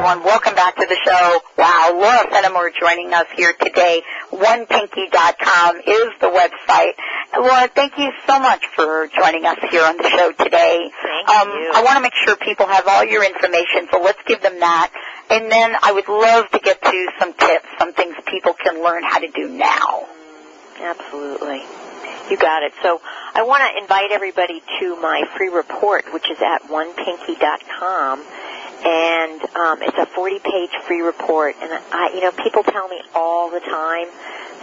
Everyone. 0.08 0.26
Welcome 0.26 0.56
back 0.56 0.78
to 0.78 0.86
the 0.86 0.98
show. 1.04 1.42
Wow, 1.58 1.92
Laura 1.96 2.32
Fenamore 2.32 2.72
joining 2.80 3.14
us 3.14 3.26
here 3.36 3.52
today. 3.60 4.02
OnePinky.com 4.32 5.78
is 5.80 6.08
the 6.22 6.32
website. 6.32 6.94
Laura, 7.38 7.68
thank 7.68 7.98
you 7.98 8.12
so 8.26 8.40
much 8.40 8.66
for 8.68 9.08
joining 9.08 9.46
us 9.46 9.58
here 9.70 9.84
on 9.84 9.98
the 9.98 10.10
show 10.10 10.32
today. 10.32 10.90
Thank 11.04 11.28
um, 11.28 11.50
you. 11.50 11.72
I 11.76 11.84
want 11.84 11.98
to 11.98 12.02
make 12.02 12.14
sure 12.24 12.38
people 12.38 12.68
have 12.68 12.88
all 12.88 13.04
your 13.04 13.26
information, 13.26 13.90
so 13.92 14.00
let's 14.02 14.22
give 14.26 14.42
them 14.42 14.58
that. 14.62 14.94
And 15.30 15.52
then 15.52 15.76
I 15.82 15.92
would 15.92 16.08
love 16.08 16.50
to 16.52 16.60
get 16.60 16.82
to 16.82 17.12
some 17.20 17.34
tips, 17.34 17.66
some 17.78 17.92
things 17.92 18.16
people 18.28 18.54
can 18.54 18.82
learn 18.82 19.04
how 19.04 19.20
to 19.20 19.28
do 19.28 19.50
now. 19.50 20.06
Absolutely. 20.80 21.64
You 22.32 22.38
got 22.38 22.64
it. 22.64 22.72
So 22.82 23.02
I 23.36 23.44
want 23.44 23.64
to 23.64 23.82
invite 23.82 24.12
everybody 24.12 24.62
to 24.80 24.96
my 25.02 25.24
free 25.36 25.50
report, 25.50 26.14
which 26.14 26.32
is 26.32 26.38
at 26.42 26.64
onepinky.com. 26.64 28.24
And 28.86 29.42
um, 29.56 29.82
it's 29.82 29.98
a 29.98 30.06
40-page 30.06 30.72
free 30.86 31.02
report. 31.02 31.56
And 31.62 31.72
I, 31.92 32.12
you 32.14 32.22
know, 32.22 32.32
people 32.32 32.64
tell 32.64 32.88
me 32.88 33.02
all 33.16 33.50
the 33.50 33.60
time 33.60 34.08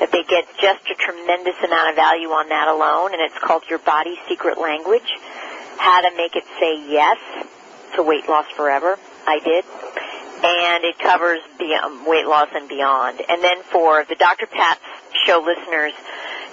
that 0.01 0.11
they 0.13 0.23
get 0.23 0.47
just 0.61 0.89
a 0.91 0.95
tremendous 0.95 1.57
amount 1.65 1.91
of 1.91 1.97
value 1.97 2.29
on 2.29 2.49
that 2.49 2.69
alone. 2.69 3.13
And 3.13 3.23
it's 3.23 3.39
called 3.39 3.65
Your 3.69 3.81
Body's 3.81 4.19
Secret 4.29 4.59
Language: 4.59 5.19
How 5.79 6.01
to 6.03 6.17
Make 6.17 6.37
It 6.37 6.45
Say 6.61 6.91
Yes 6.91 7.19
to 7.97 8.03
Weight 8.03 8.29
Loss 8.29 8.47
Forever. 8.57 8.99
I 9.27 9.41
did 9.41 9.65
and 10.45 10.85
it 10.85 10.99
covers 10.99 11.41
beyond, 11.59 12.07
weight 12.07 12.27
loss 12.27 12.49
and 12.55 12.69
beyond. 12.69 13.21
And 13.29 13.43
then 13.43 13.63
for 13.63 14.05
the 14.05 14.15
Dr. 14.15 14.47
Pat 14.47 14.79
show 15.25 15.41
listeners, 15.41 15.93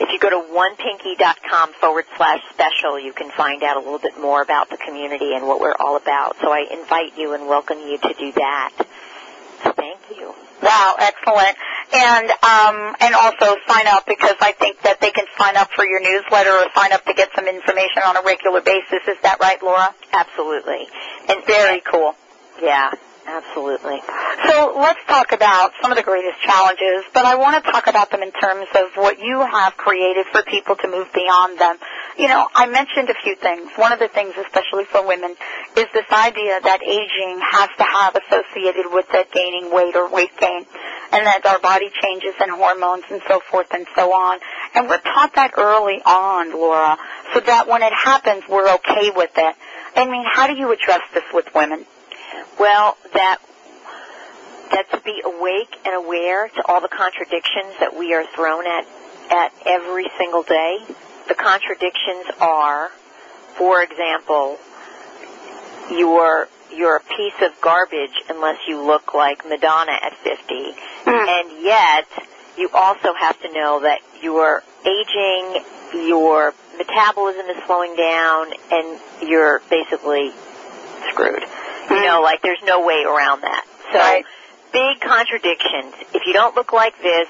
if 0.01 0.09
you 0.09 0.17
go 0.19 0.29
to 0.29 0.41
onepinky.com 0.49 1.73
forward 1.79 2.05
slash 2.17 2.41
special, 2.49 2.99
you 2.99 3.13
can 3.13 3.29
find 3.31 3.61
out 3.61 3.77
a 3.77 3.79
little 3.79 3.99
bit 3.99 4.19
more 4.19 4.41
about 4.41 4.69
the 4.69 4.77
community 4.77 5.35
and 5.35 5.45
what 5.45 5.61
we're 5.61 5.75
all 5.79 5.95
about. 5.95 6.37
So 6.41 6.51
I 6.51 6.65
invite 6.71 7.17
you 7.17 7.33
and 7.33 7.47
welcome 7.47 7.77
you 7.77 7.99
to 7.99 8.13
do 8.17 8.31
that. 8.33 8.73
So 9.63 9.71
thank 9.73 9.99
you. 10.17 10.33
Wow, 10.63 10.95
excellent. 10.97 11.55
And 11.93 12.29
um, 12.31 12.95
and 12.99 13.13
also 13.13 13.57
sign 13.67 13.85
up 13.87 14.05
because 14.07 14.35
I 14.41 14.53
think 14.53 14.81
that 14.81 15.01
they 15.01 15.11
can 15.11 15.25
sign 15.37 15.55
up 15.57 15.69
for 15.75 15.85
your 15.85 16.01
newsletter 16.01 16.49
or 16.51 16.65
sign 16.75 16.93
up 16.93 17.05
to 17.05 17.13
get 17.13 17.29
some 17.35 17.47
information 17.47 18.01
on 18.05 18.17
a 18.17 18.21
regular 18.23 18.61
basis. 18.61 19.05
Is 19.07 19.17
that 19.23 19.37
right, 19.39 19.61
Laura? 19.61 19.93
Absolutely. 20.13 20.87
And 21.29 21.45
very 21.45 21.81
cool. 21.81 22.15
Yeah, 22.61 22.91
absolutely. 23.27 24.01
So 24.47 24.73
let's 24.75 24.99
talk 25.07 25.31
about 25.31 25.71
some 25.81 25.91
of 25.91 25.97
the 25.97 26.03
greatest 26.03 26.41
challenges, 26.41 27.03
but 27.13 27.25
I 27.25 27.35
want 27.35 27.63
to 27.63 27.71
talk 27.71 27.87
about 27.87 28.09
them 28.11 28.21
in 28.21 28.31
terms 28.31 28.67
of 28.75 28.95
what 28.95 29.19
you 29.19 29.39
have 29.39 29.77
created 29.77 30.25
for 30.31 30.41
people 30.43 30.75
to 30.75 30.87
move 30.87 31.07
beyond 31.13 31.59
them. 31.59 31.77
You 32.17 32.27
know, 32.27 32.47
I 32.53 32.67
mentioned 32.67 33.09
a 33.09 33.15
few 33.23 33.35
things. 33.35 33.69
One 33.75 33.91
of 33.91 33.99
the 33.99 34.07
things, 34.07 34.33
especially 34.37 34.85
for 34.85 35.05
women, 35.05 35.35
is 35.77 35.85
this 35.93 36.05
idea 36.11 36.59
that 36.61 36.79
aging 36.83 37.39
has 37.41 37.69
to 37.77 37.83
have 37.83 38.15
associated 38.15 38.91
with 38.91 39.07
it 39.13 39.31
gaining 39.31 39.73
weight 39.73 39.95
or 39.95 40.09
weight 40.09 40.35
gain, 40.37 40.65
and 41.11 41.25
that 41.25 41.45
our 41.45 41.59
body 41.59 41.89
changes 42.01 42.33
and 42.39 42.51
hormones 42.51 43.03
and 43.09 43.21
so 43.27 43.39
forth 43.49 43.67
and 43.71 43.85
so 43.95 44.11
on. 44.13 44.39
And 44.75 44.89
we're 44.89 45.01
taught 45.01 45.35
that 45.35 45.51
early 45.57 46.01
on, 46.05 46.51
Laura, 46.51 46.97
so 47.33 47.39
that 47.39 47.67
when 47.67 47.81
it 47.83 47.93
happens, 47.93 48.43
we're 48.49 48.73
okay 48.75 49.11
with 49.15 49.31
it. 49.37 49.55
I 49.95 50.05
mean, 50.09 50.25
how 50.25 50.47
do 50.47 50.53
you 50.53 50.71
address 50.71 51.01
this 51.13 51.23
with 51.33 51.53
women? 51.53 51.85
Well, 52.59 52.97
that 53.13 53.37
that 54.71 54.89
to 54.91 55.01
be 55.01 55.21
awake 55.25 55.75
and 55.85 55.95
aware 55.95 56.47
to 56.47 56.63
all 56.67 56.81
the 56.81 56.87
contradictions 56.87 57.75
that 57.79 57.95
we 57.97 58.13
are 58.13 58.25
thrown 58.35 58.65
at 58.67 58.85
at 59.29 59.51
every 59.65 60.07
single 60.17 60.43
day. 60.43 60.79
The 61.27 61.35
contradictions 61.35 62.25
are, 62.39 62.89
for 63.57 63.83
example, 63.83 64.57
you're 65.89 66.47
you're 66.73 66.97
a 66.97 67.01
piece 67.01 67.41
of 67.41 67.59
garbage 67.61 68.15
unless 68.29 68.57
you 68.67 68.81
look 68.81 69.13
like 69.13 69.45
Madonna 69.45 69.91
at 69.91 70.15
50, 70.23 70.53
mm. 70.55 70.71
and 71.05 71.63
yet 71.63 72.07
you 72.57 72.69
also 72.73 73.13
have 73.13 73.39
to 73.41 73.51
know 73.51 73.81
that 73.81 73.99
you 74.21 74.37
are 74.37 74.63
aging, 74.85 75.63
your 76.07 76.53
metabolism 76.77 77.45
is 77.47 77.57
slowing 77.65 77.95
down, 77.97 78.47
and 78.71 78.99
you're 79.21 79.61
basically 79.69 80.31
screwed. 81.09 81.43
You 81.89 82.05
know, 82.05 82.21
like 82.21 82.41
there's 82.41 82.61
no 82.63 82.85
way 82.85 83.03
around 83.03 83.41
that. 83.41 83.65
So, 83.91 83.99
Right. 83.99 84.25
big 84.71 85.01
contradictions. 85.01 85.93
If 86.13 86.25
you 86.25 86.33
don't 86.33 86.55
look 86.55 86.71
like 86.73 86.97
this, 87.01 87.27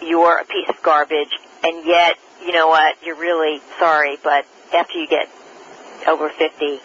you're 0.00 0.38
a 0.38 0.44
piece 0.44 0.68
of 0.68 0.80
garbage, 0.82 1.32
and 1.64 1.84
yet, 1.84 2.16
you 2.44 2.52
know 2.52 2.68
what, 2.68 2.96
you're 3.02 3.16
really 3.16 3.60
sorry, 3.78 4.18
but 4.22 4.44
after 4.74 4.98
you 4.98 5.06
get 5.08 5.28
over 6.06 6.28
50, 6.28 6.80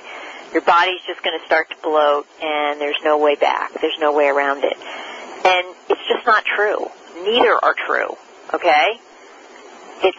your 0.54 0.62
body's 0.62 1.02
just 1.06 1.22
going 1.24 1.38
to 1.40 1.46
start 1.46 1.70
to 1.70 1.76
bloat, 1.84 2.26
and 2.42 2.80
there's 2.82 2.98
no 3.04 3.18
way 3.18 3.36
back. 3.36 3.72
There's 3.82 3.98
no 4.00 4.14
way 4.14 4.26
around 4.28 4.64
it. 4.64 4.78
And 5.46 5.68
it's 5.90 6.02
just 6.08 6.26
not 6.26 6.44
true. 6.46 6.90
Neither 7.24 7.54
are 7.64 7.76
true, 7.86 8.16
okay? 8.54 9.00
It's 10.04 10.18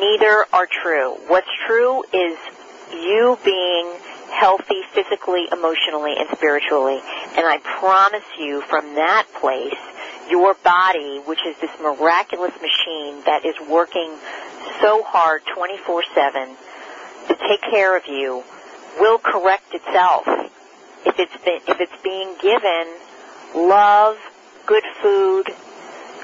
neither 0.00 0.46
are 0.52 0.66
true. 0.66 1.16
What's 1.28 1.48
true 1.66 2.02
is 2.12 2.38
you 2.92 3.38
being 3.44 3.92
healthy 4.30 4.82
physically, 4.94 5.46
emotionally, 5.52 6.14
and 6.18 6.28
spiritually. 6.30 7.00
And 7.36 7.46
I 7.46 7.58
promise 7.58 8.24
you 8.38 8.62
from 8.62 8.94
that 8.94 9.26
place, 9.40 9.78
your 10.30 10.54
body, 10.62 11.20
which 11.26 11.44
is 11.46 11.56
this 11.60 11.70
miraculous 11.80 12.52
machine 12.62 13.22
that 13.24 13.44
is 13.44 13.54
working 13.68 14.14
so 14.80 15.02
hard 15.02 15.42
24-7 15.56 16.56
to 17.28 17.34
take 17.34 17.60
care 17.62 17.96
of 17.96 18.06
you, 18.06 18.42
will 18.98 19.18
correct 19.18 19.74
itself 19.74 20.24
if 21.06 21.18
it's 21.18 21.36
been, 21.44 21.60
if 21.68 21.80
it's 21.80 22.02
being 22.02 22.34
given 22.40 22.86
love, 23.54 24.16
good 24.66 24.84
food, 25.02 25.46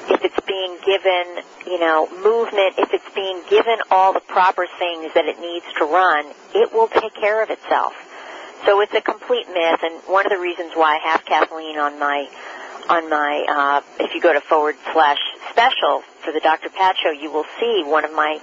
if 0.09 0.25
it's 0.25 0.41
being 0.47 0.77
given, 0.85 1.43
you 1.67 1.81
know, 1.81 2.09
movement, 2.23 2.79
if 2.79 2.93
it's 2.93 3.15
being 3.15 3.43
given 3.49 3.79
all 3.91 4.13
the 4.13 4.21
proper 4.21 4.67
things 4.79 5.13
that 5.15 5.27
it 5.27 5.41
needs 5.41 5.67
to 5.79 5.85
run, 5.85 6.27
it 6.55 6.73
will 6.73 6.89
take 6.89 7.15
care 7.15 7.43
of 7.43 7.51
itself. 7.51 7.95
So 8.65 8.81
it's 8.81 8.95
a 8.95 9.01
complete 9.01 9.47
myth, 9.49 9.81
and 9.83 9.95
one 10.07 10.27
of 10.27 10.33
the 10.33 10.39
reasons 10.39 10.73
why 10.75 10.97
I 10.97 11.11
have 11.11 11.25
Kathleen 11.25 11.79
on 11.79 11.99
my 11.99 12.29
on 12.89 13.11
my 13.11 13.45
uh, 13.49 14.05
if 14.05 14.15
you 14.15 14.21
go 14.21 14.33
to 14.33 14.41
forward 14.41 14.77
slash 14.93 15.19
special 15.51 16.03
for 16.25 16.33
the 16.33 16.41
Dr. 16.41 16.71
Pat 16.71 16.97
show, 17.03 17.11
you 17.11 17.31
will 17.31 17.47
see 17.59 17.83
one 17.85 18.05
of 18.05 18.13
my 18.13 18.41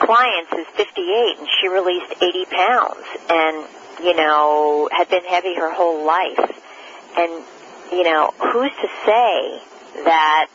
clients 0.00 0.52
is 0.52 0.66
58 0.74 1.38
and 1.38 1.48
she 1.60 1.68
released 1.68 2.12
80 2.20 2.44
pounds 2.46 3.06
and 3.30 3.66
you 4.02 4.16
know 4.16 4.88
had 4.90 5.08
been 5.08 5.24
heavy 5.24 5.54
her 5.54 5.72
whole 5.72 6.04
life 6.04 6.40
and 7.16 7.44
you 7.92 8.02
know 8.02 8.32
who's 8.38 8.72
to 8.80 8.88
say 9.06 9.60
that 10.04 10.48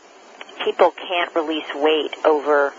people 0.64 0.92
can't 0.92 1.34
release 1.36 1.68
weight 1.76 2.14
over 2.26 2.74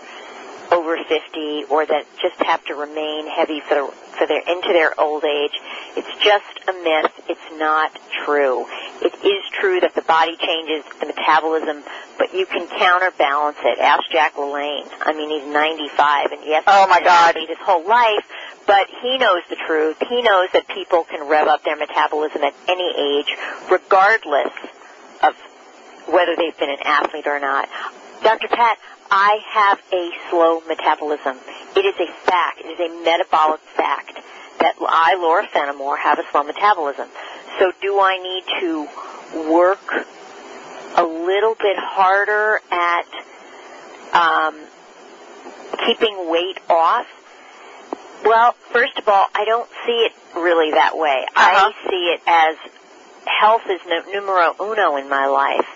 over 0.71 0.97
50 1.01 1.63
or 1.71 1.83
that 1.87 2.05
just 2.21 2.37
have 2.45 2.63
to 2.65 2.75
remain 2.75 3.25
heavy 3.27 3.59
for 3.59 3.73
the, 3.73 3.91
for 4.19 4.27
their 4.27 4.41
into 4.45 4.69
their 4.69 4.93
old 5.01 5.23
age. 5.25 5.57
It's 5.97 6.13
just 6.23 6.45
a 6.69 6.73
myth. 6.85 7.09
It's 7.27 7.49
not 7.57 7.89
true. 8.23 8.67
It 9.01 9.15
is 9.25 9.41
true 9.59 9.79
that 9.79 9.95
the 9.95 10.03
body 10.03 10.37
changes 10.37 10.85
the 10.99 11.07
metabolism 11.07 11.81
but 12.19 12.35
you 12.35 12.45
can 12.45 12.67
counterbalance 12.67 13.57
it. 13.63 13.79
Ask 13.79 14.03
Jack 14.11 14.35
LaLanne. 14.35 14.85
I 15.01 15.13
mean 15.17 15.29
he's 15.41 15.51
95 15.51 16.31
and 16.33 16.41
yes 16.45 16.63
Oh, 16.67 16.85
my 16.87 16.97
he's 17.01 17.03
been 17.03 17.17
an 17.17 17.33
God. 17.33 17.49
his 17.49 17.57
whole 17.65 17.87
life 17.87 18.25
but 18.67 18.85
he 19.01 19.17
knows 19.17 19.41
the 19.49 19.57
truth. 19.65 19.97
He 20.07 20.21
knows 20.21 20.49
that 20.53 20.67
people 20.67 21.03
can 21.03 21.27
rev 21.27 21.47
up 21.47 21.63
their 21.63 21.77
metabolism 21.77 22.43
at 22.43 22.53
any 22.67 22.93
age 22.95 23.33
regardless 23.71 24.53
whether 26.11 26.35
they've 26.35 26.57
been 26.57 26.69
an 26.69 26.83
athlete 26.85 27.27
or 27.27 27.39
not. 27.39 27.69
Dr. 28.23 28.47
Pat, 28.47 28.77
I 29.11 29.39
have 29.49 29.79
a 29.93 30.11
slow 30.29 30.61
metabolism. 30.67 31.37
It 31.75 31.85
is 31.85 31.95
a 31.99 32.11
fact. 32.25 32.59
It 32.59 32.79
is 32.79 32.79
a 32.79 33.03
metabolic 33.03 33.61
fact 33.75 34.19
that 34.59 34.75
I, 34.81 35.15
Laura 35.15 35.47
Fenamore, 35.47 35.97
have 35.97 36.19
a 36.19 36.23
slow 36.31 36.43
metabolism. 36.43 37.07
So 37.59 37.71
do 37.81 37.99
I 37.99 38.17
need 38.17 38.43
to 38.59 39.49
work 39.49 40.07
a 40.95 41.03
little 41.03 41.55
bit 41.55 41.77
harder 41.77 42.59
at 42.71 43.07
um, 44.13 44.59
keeping 45.85 46.29
weight 46.29 46.59
off? 46.69 47.07
Well, 48.25 48.53
first 48.71 48.97
of 48.97 49.07
all, 49.07 49.25
I 49.33 49.45
don't 49.45 49.69
see 49.85 50.05
it 50.05 50.11
really 50.35 50.71
that 50.71 50.97
way. 50.97 51.25
Uh-huh. 51.35 51.71
I 51.71 51.89
see 51.89 52.13
it 52.13 52.21
as 52.27 52.55
health 53.25 53.63
is 53.69 53.79
nu- 53.87 54.11
numero 54.11 54.55
uno 54.59 54.97
in 54.97 55.09
my 55.09 55.27
life, 55.27 55.67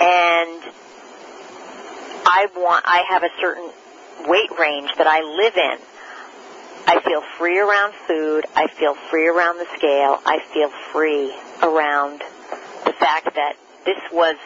and 0.00 0.62
I 2.24 2.46
want. 2.56 2.84
I 2.86 3.04
have 3.08 3.22
a 3.22 3.30
certain 3.40 3.70
weight 4.26 4.50
range 4.58 4.90
that 4.98 5.06
I 5.06 5.20
live 5.22 5.56
in. 5.56 5.78
I 6.86 7.00
feel 7.00 7.22
free 7.38 7.58
around 7.58 7.94
food. 8.06 8.44
I 8.56 8.66
feel 8.66 8.94
free 9.10 9.28
around 9.28 9.58
the 9.58 9.66
scale. 9.76 10.18
I 10.24 10.40
feel 10.52 10.70
free 10.92 11.32
around 11.62 12.22
the 12.84 12.92
fact 12.92 13.34
that 13.34 13.54
this 13.84 14.00
was 14.12 14.36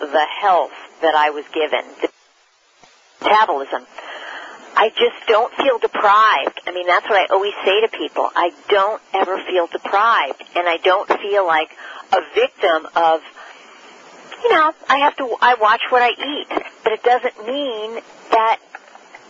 the 0.00 0.26
health 0.40 0.72
that 1.02 1.14
I 1.14 1.30
was 1.30 1.44
given. 1.52 1.84
The 2.02 2.08
metabolism. 3.22 3.86
I 4.76 4.90
just 4.90 5.26
don't 5.26 5.52
feel 5.54 5.78
deprived. 5.78 6.60
I 6.66 6.72
mean, 6.72 6.86
that's 6.86 7.08
what 7.08 7.18
I 7.18 7.26
always 7.34 7.54
say 7.64 7.80
to 7.80 7.88
people. 7.88 8.30
I 8.34 8.52
don't 8.68 9.02
ever 9.12 9.42
feel 9.42 9.66
deprived, 9.66 10.42
and 10.54 10.68
I 10.68 10.76
don't 10.76 11.08
feel 11.20 11.46
like 11.46 11.70
a 12.12 12.20
victim 12.34 12.86
of, 12.94 13.20
you 14.42 14.50
know, 14.50 14.72
I 14.88 14.98
have 14.98 15.16
to, 15.16 15.36
I 15.40 15.54
watch 15.60 15.82
what 15.90 16.02
I 16.02 16.10
eat, 16.10 16.48
but 16.84 16.92
it 16.92 17.02
doesn't 17.02 17.46
mean 17.46 18.00
that 18.30 18.58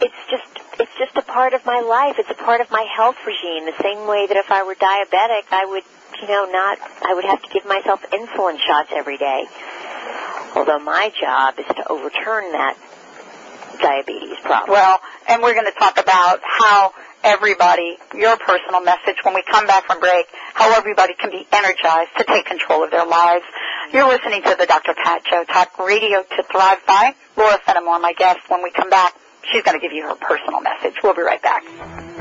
it's 0.00 0.22
just, 0.30 0.46
it's 0.80 0.92
just 0.98 1.16
a 1.16 1.22
part 1.22 1.54
of 1.54 1.64
my 1.66 1.80
life. 1.80 2.16
It's 2.18 2.30
a 2.30 2.42
part 2.42 2.60
of 2.60 2.70
my 2.70 2.86
health 2.94 3.16
regime. 3.26 3.66
The 3.66 3.82
same 3.82 4.06
way 4.06 4.26
that 4.26 4.36
if 4.36 4.50
I 4.50 4.62
were 4.62 4.74
diabetic, 4.74 5.50
I 5.50 5.66
would, 5.66 5.82
you 6.22 6.28
know, 6.28 6.46
not, 6.50 6.78
I 7.02 7.14
would 7.14 7.24
have 7.24 7.42
to 7.42 7.48
give 7.48 7.66
myself 7.66 8.02
insulin 8.10 8.58
shots 8.60 8.90
every 8.94 9.18
day. 9.18 9.44
Although 10.54 10.78
my 10.78 11.12
job 11.20 11.58
is 11.58 11.66
to 11.66 11.88
overturn 11.90 12.52
that 12.52 12.76
diabetes 13.80 14.38
problem. 14.42 14.70
Well, 14.70 15.00
and 15.28 15.42
we're 15.42 15.54
going 15.54 15.66
to 15.66 15.78
talk 15.78 15.98
about 15.98 16.40
how 16.42 16.92
everybody, 17.24 17.96
your 18.14 18.36
personal 18.36 18.82
message 18.82 19.16
when 19.22 19.34
we 19.34 19.42
come 19.42 19.66
back 19.66 19.86
from 19.86 20.00
break, 20.00 20.26
how 20.54 20.76
everybody 20.76 21.14
can 21.14 21.30
be 21.30 21.46
energized 21.52 22.10
to 22.18 22.24
take 22.24 22.46
control 22.46 22.84
of 22.84 22.90
their 22.90 23.06
lives. 23.06 23.44
You're 23.92 24.08
listening 24.08 24.42
to 24.42 24.56
the 24.58 24.66
Dr. 24.66 24.94
Pat 24.94 25.22
Show, 25.26 25.44
Talk 25.44 25.78
Radio 25.78 26.22
to 26.22 26.42
Thrive 26.50 26.84
By. 26.86 27.14
Laura 27.36 27.58
Fenamore, 27.66 28.00
my 28.00 28.12
guest. 28.12 28.40
When 28.48 28.62
we 28.62 28.70
come 28.70 28.90
back, 28.90 29.14
she's 29.50 29.62
going 29.62 29.78
to 29.78 29.82
give 29.82 29.92
you 29.92 30.02
her 30.08 30.14
personal 30.14 30.60
message. 30.60 30.94
We'll 31.02 31.14
be 31.14 31.22
right 31.22 31.42
back. 31.42 32.17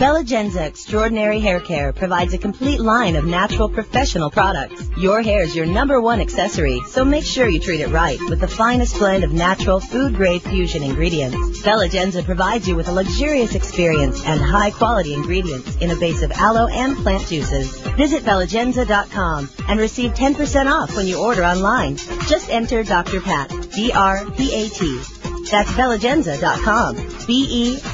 Bellagenza 0.00 0.62
Extraordinary 0.62 1.40
Hair 1.40 1.60
Care 1.60 1.92
provides 1.92 2.32
a 2.32 2.38
complete 2.38 2.80
line 2.80 3.16
of 3.16 3.26
natural 3.26 3.68
professional 3.68 4.30
products. 4.30 4.88
Your 4.96 5.20
hair 5.20 5.42
is 5.42 5.54
your 5.54 5.66
number 5.66 6.00
one 6.00 6.22
accessory, 6.22 6.80
so 6.88 7.04
make 7.04 7.22
sure 7.22 7.46
you 7.46 7.60
treat 7.60 7.82
it 7.82 7.88
right 7.88 8.18
with 8.30 8.40
the 8.40 8.48
finest 8.48 8.96
blend 8.96 9.24
of 9.24 9.34
natural 9.34 9.78
food 9.78 10.14
grade 10.14 10.40
fusion 10.40 10.82
ingredients. 10.82 11.36
Bellagenza 11.60 12.24
provides 12.24 12.66
you 12.66 12.76
with 12.76 12.88
a 12.88 12.92
luxurious 12.92 13.54
experience 13.54 14.24
and 14.24 14.40
high 14.40 14.70
quality 14.70 15.12
ingredients 15.12 15.76
in 15.82 15.90
a 15.90 15.96
base 15.96 16.22
of 16.22 16.32
aloe 16.32 16.68
and 16.68 16.96
plant 16.96 17.26
juices. 17.26 17.76
Visit 17.98 18.22
bellagenza.com 18.22 19.50
and 19.68 19.78
receive 19.78 20.14
10% 20.14 20.72
off 20.72 20.96
when 20.96 21.08
you 21.08 21.18
order 21.18 21.44
online. 21.44 21.96
Just 22.26 22.48
enter 22.48 22.82
Dr. 22.82 23.20
Pat, 23.20 23.50
D-R-P-A-T. 23.74 25.00
That's 25.50 25.70
bellagenza.com. 25.72 27.09
B-E-L-E-G-E-N-Z-A 27.30 27.86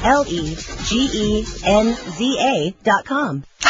dot 2.83 3.05
com. 3.05 3.43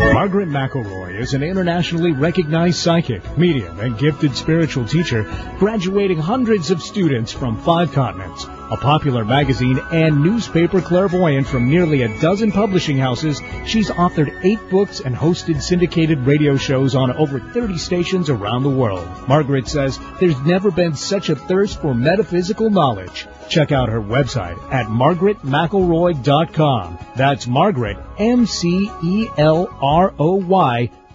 Margaret 0.00 0.48
McElroy 0.48 1.20
is 1.20 1.34
an 1.34 1.42
internationally 1.42 2.12
recognized 2.12 2.78
psychic, 2.78 3.22
medium, 3.38 3.80
and 3.80 3.98
gifted 3.98 4.34
spiritual 4.34 4.84
teacher, 4.84 5.22
graduating 5.58 6.18
hundreds 6.18 6.70
of 6.70 6.82
students 6.82 7.32
from 7.32 7.60
five 7.60 7.92
continents. 7.92 8.46
A 8.70 8.76
popular 8.76 9.24
magazine 9.24 9.80
and 9.90 10.22
newspaper 10.22 10.80
clairvoyant 10.80 11.48
from 11.48 11.68
nearly 11.68 12.02
a 12.02 12.20
dozen 12.20 12.52
publishing 12.52 12.98
houses, 12.98 13.42
she's 13.66 13.90
authored 13.90 14.44
eight 14.44 14.60
books 14.70 15.00
and 15.00 15.16
hosted 15.16 15.60
syndicated 15.60 16.20
radio 16.20 16.56
shows 16.56 16.94
on 16.94 17.10
over 17.10 17.40
30 17.40 17.78
stations 17.78 18.30
around 18.30 18.62
the 18.62 18.70
world. 18.70 19.08
Margaret 19.26 19.66
says 19.66 19.98
there's 20.20 20.40
never 20.42 20.70
been 20.70 20.94
such 20.94 21.30
a 21.30 21.34
thirst 21.34 21.80
for 21.80 21.94
metaphysical 21.94 22.70
knowledge. 22.70 23.26
Check 23.48 23.72
out 23.72 23.88
her 23.88 24.00
website 24.00 24.62
at 24.72 24.86
margaretmcelroy.com. 24.86 26.98
That's 27.16 27.48
Margaret, 27.48 27.98
M-C-E-L-R-O-Y 28.18 29.30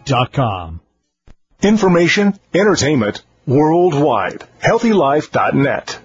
dot 0.03 0.33
com. 0.33 0.81
Information, 1.61 2.37
entertainment, 2.53 3.23
worldwide. 3.47 4.43
HealthyLife.net. 4.61 5.99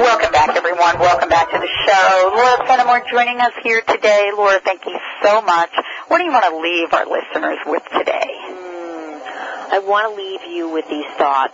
Welcome 0.00 0.32
back, 0.32 0.56
everyone. 0.56 0.98
Welcome 0.98 1.28
back 1.28 1.50
to 1.52 1.58
the 1.58 1.68
show. 1.84 2.32
Laura 2.32 2.64
Fenamore 2.64 3.04
joining 3.10 3.38
us 3.38 3.52
here 3.62 3.82
today. 3.82 4.30
Laura, 4.32 4.58
thank 4.64 4.86
you 4.86 4.96
so 5.22 5.42
much. 5.42 5.68
What 6.08 6.16
do 6.16 6.24
you 6.24 6.32
want 6.32 6.48
to 6.48 6.56
leave 6.56 6.88
our 6.94 7.04
listeners 7.04 7.58
with 7.66 7.84
today? 7.92 8.32
Hmm. 8.32 9.76
I 9.76 9.78
want 9.84 10.08
to 10.08 10.16
leave 10.16 10.56
you 10.56 10.72
with 10.72 10.88
these 10.88 11.04
thoughts. 11.18 11.52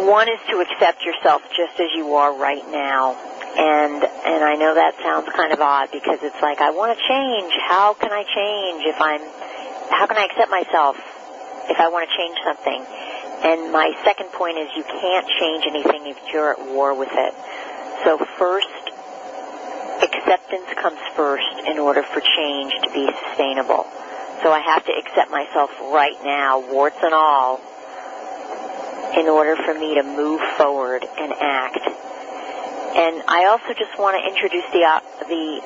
One 0.00 0.32
is 0.32 0.40
to 0.48 0.64
accept 0.64 1.04
yourself 1.04 1.42
just 1.52 1.78
as 1.78 1.92
you 1.92 2.14
are 2.14 2.32
right 2.32 2.64
now. 2.72 3.20
And 3.20 4.00
and 4.00 4.40
I 4.40 4.56
know 4.56 4.72
that 4.72 4.96
sounds 5.04 5.28
kind 5.36 5.52
of 5.52 5.60
odd 5.60 5.92
because 5.92 6.20
it's 6.22 6.40
like 6.40 6.62
I 6.62 6.70
want 6.70 6.96
to 6.96 7.00
change. 7.04 7.52
How 7.68 7.92
can 8.00 8.12
I 8.12 8.24
change 8.24 8.88
if 8.88 8.96
I'm 8.96 9.20
how 9.92 10.06
can 10.06 10.16
I 10.16 10.24
accept 10.24 10.50
myself 10.50 10.96
if 11.68 11.76
I 11.76 11.88
want 11.92 12.08
to 12.08 12.16
change 12.16 12.38
something? 12.48 12.80
And 13.44 13.72
my 13.72 13.92
second 14.04 14.32
point 14.32 14.58
is 14.58 14.68
you 14.76 14.82
can't 14.82 15.26
change 15.38 15.64
anything 15.66 16.06
if 16.06 16.18
you're 16.32 16.52
at 16.52 16.66
war 16.66 16.94
with 16.94 17.10
it. 17.12 17.34
So 18.04 18.18
first, 18.38 18.68
acceptance 20.02 20.66
comes 20.80 20.98
first 21.14 21.66
in 21.66 21.78
order 21.78 22.02
for 22.02 22.20
change 22.20 22.74
to 22.82 22.90
be 22.92 23.06
sustainable. 23.28 23.86
So 24.42 24.52
I 24.52 24.60
have 24.60 24.84
to 24.86 24.92
accept 24.92 25.30
myself 25.30 25.70
right 25.92 26.16
now, 26.24 26.60
warts 26.70 26.98
and 27.02 27.14
all, 27.14 27.60
in 29.16 29.26
order 29.26 29.56
for 29.56 29.74
me 29.74 29.94
to 29.94 30.02
move 30.02 30.40
forward 30.56 31.04
and 31.18 31.32
act. 31.32 31.82
And 32.96 33.22
I 33.28 33.46
also 33.46 33.74
just 33.74 33.98
want 33.98 34.16
to 34.18 34.22
introduce 34.28 34.64
the, 34.72 34.82
the 35.26 35.60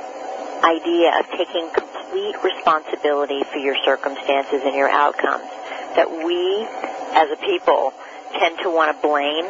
idea 0.65 1.19
of 1.19 1.27
taking 1.37 1.69
complete 1.73 2.37
responsibility 2.43 3.45
for 3.45 3.59
your 3.59 3.77
circumstances 3.85 4.63
and 4.65 4.75
your 4.75 4.89
outcomes. 4.89 5.49
That 5.97 6.11
we, 6.11 6.67
as 7.15 7.31
a 7.31 7.37
people, 7.45 7.93
tend 8.39 8.59
to 8.63 8.71
want 8.71 8.97
to 8.97 9.03
blame 9.03 9.45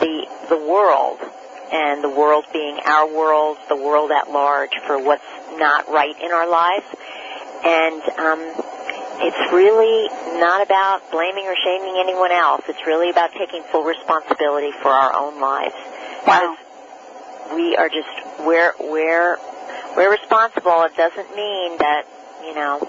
the, 0.00 0.26
the 0.48 0.56
world, 0.56 1.18
and 1.72 2.02
the 2.02 2.08
world 2.08 2.44
being 2.52 2.78
our 2.84 3.12
world, 3.12 3.58
the 3.68 3.76
world 3.76 4.10
at 4.10 4.30
large, 4.30 4.72
for 4.86 5.02
what's 5.02 5.24
not 5.58 5.88
right 5.88 6.14
in 6.20 6.30
our 6.30 6.48
lives. 6.48 6.86
And 7.64 8.02
um, 8.18 8.40
it's 9.18 9.52
really 9.52 10.08
not 10.38 10.62
about 10.62 11.10
blaming 11.10 11.46
or 11.46 11.56
shaming 11.56 11.96
anyone 11.98 12.30
else. 12.30 12.62
It's 12.68 12.86
really 12.86 13.10
about 13.10 13.32
taking 13.32 13.62
full 13.72 13.84
responsibility 13.84 14.72
for 14.82 14.88
our 14.88 15.14
own 15.16 15.40
lives. 15.40 15.74
Wow. 16.26 16.56
We 17.54 17.76
are 17.76 17.88
just 17.88 18.08
we're 18.40 18.74
we're 18.80 19.38
we're 19.96 20.10
responsible. 20.10 20.82
It 20.82 20.96
doesn't 20.96 21.34
mean 21.34 21.78
that 21.78 22.04
you 22.44 22.54
know 22.54 22.80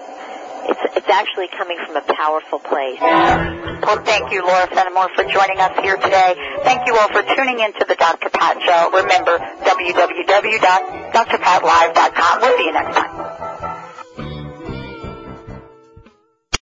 it's 0.66 0.80
it's 0.98 1.10
actually 1.10 1.48
coming 1.50 1.78
from 1.86 1.96
a 1.98 2.02
powerful 2.02 2.58
place. 2.60 3.00
Well, 3.00 4.02
thank 4.04 4.32
you, 4.32 4.42
Laura 4.44 4.68
Fenamore, 4.68 5.10
for 5.16 5.24
joining 5.24 5.60
us 5.60 5.78
here 5.82 5.96
today. 5.98 6.36
Thank 6.64 6.88
you 6.88 6.98
all 6.98 7.08
for 7.10 7.22
tuning 7.36 7.60
in 7.60 7.74
to 7.74 7.86
the 7.88 7.96
Dr. 7.96 8.30
Pat 8.30 8.60
Show. 8.62 8.90
Remember, 8.92 9.38
www.drpatlive.com. 9.64 12.42
We'll 12.42 12.58
see 12.58 12.66
you 12.66 12.74
next 12.74 12.96
time. 12.96 13.77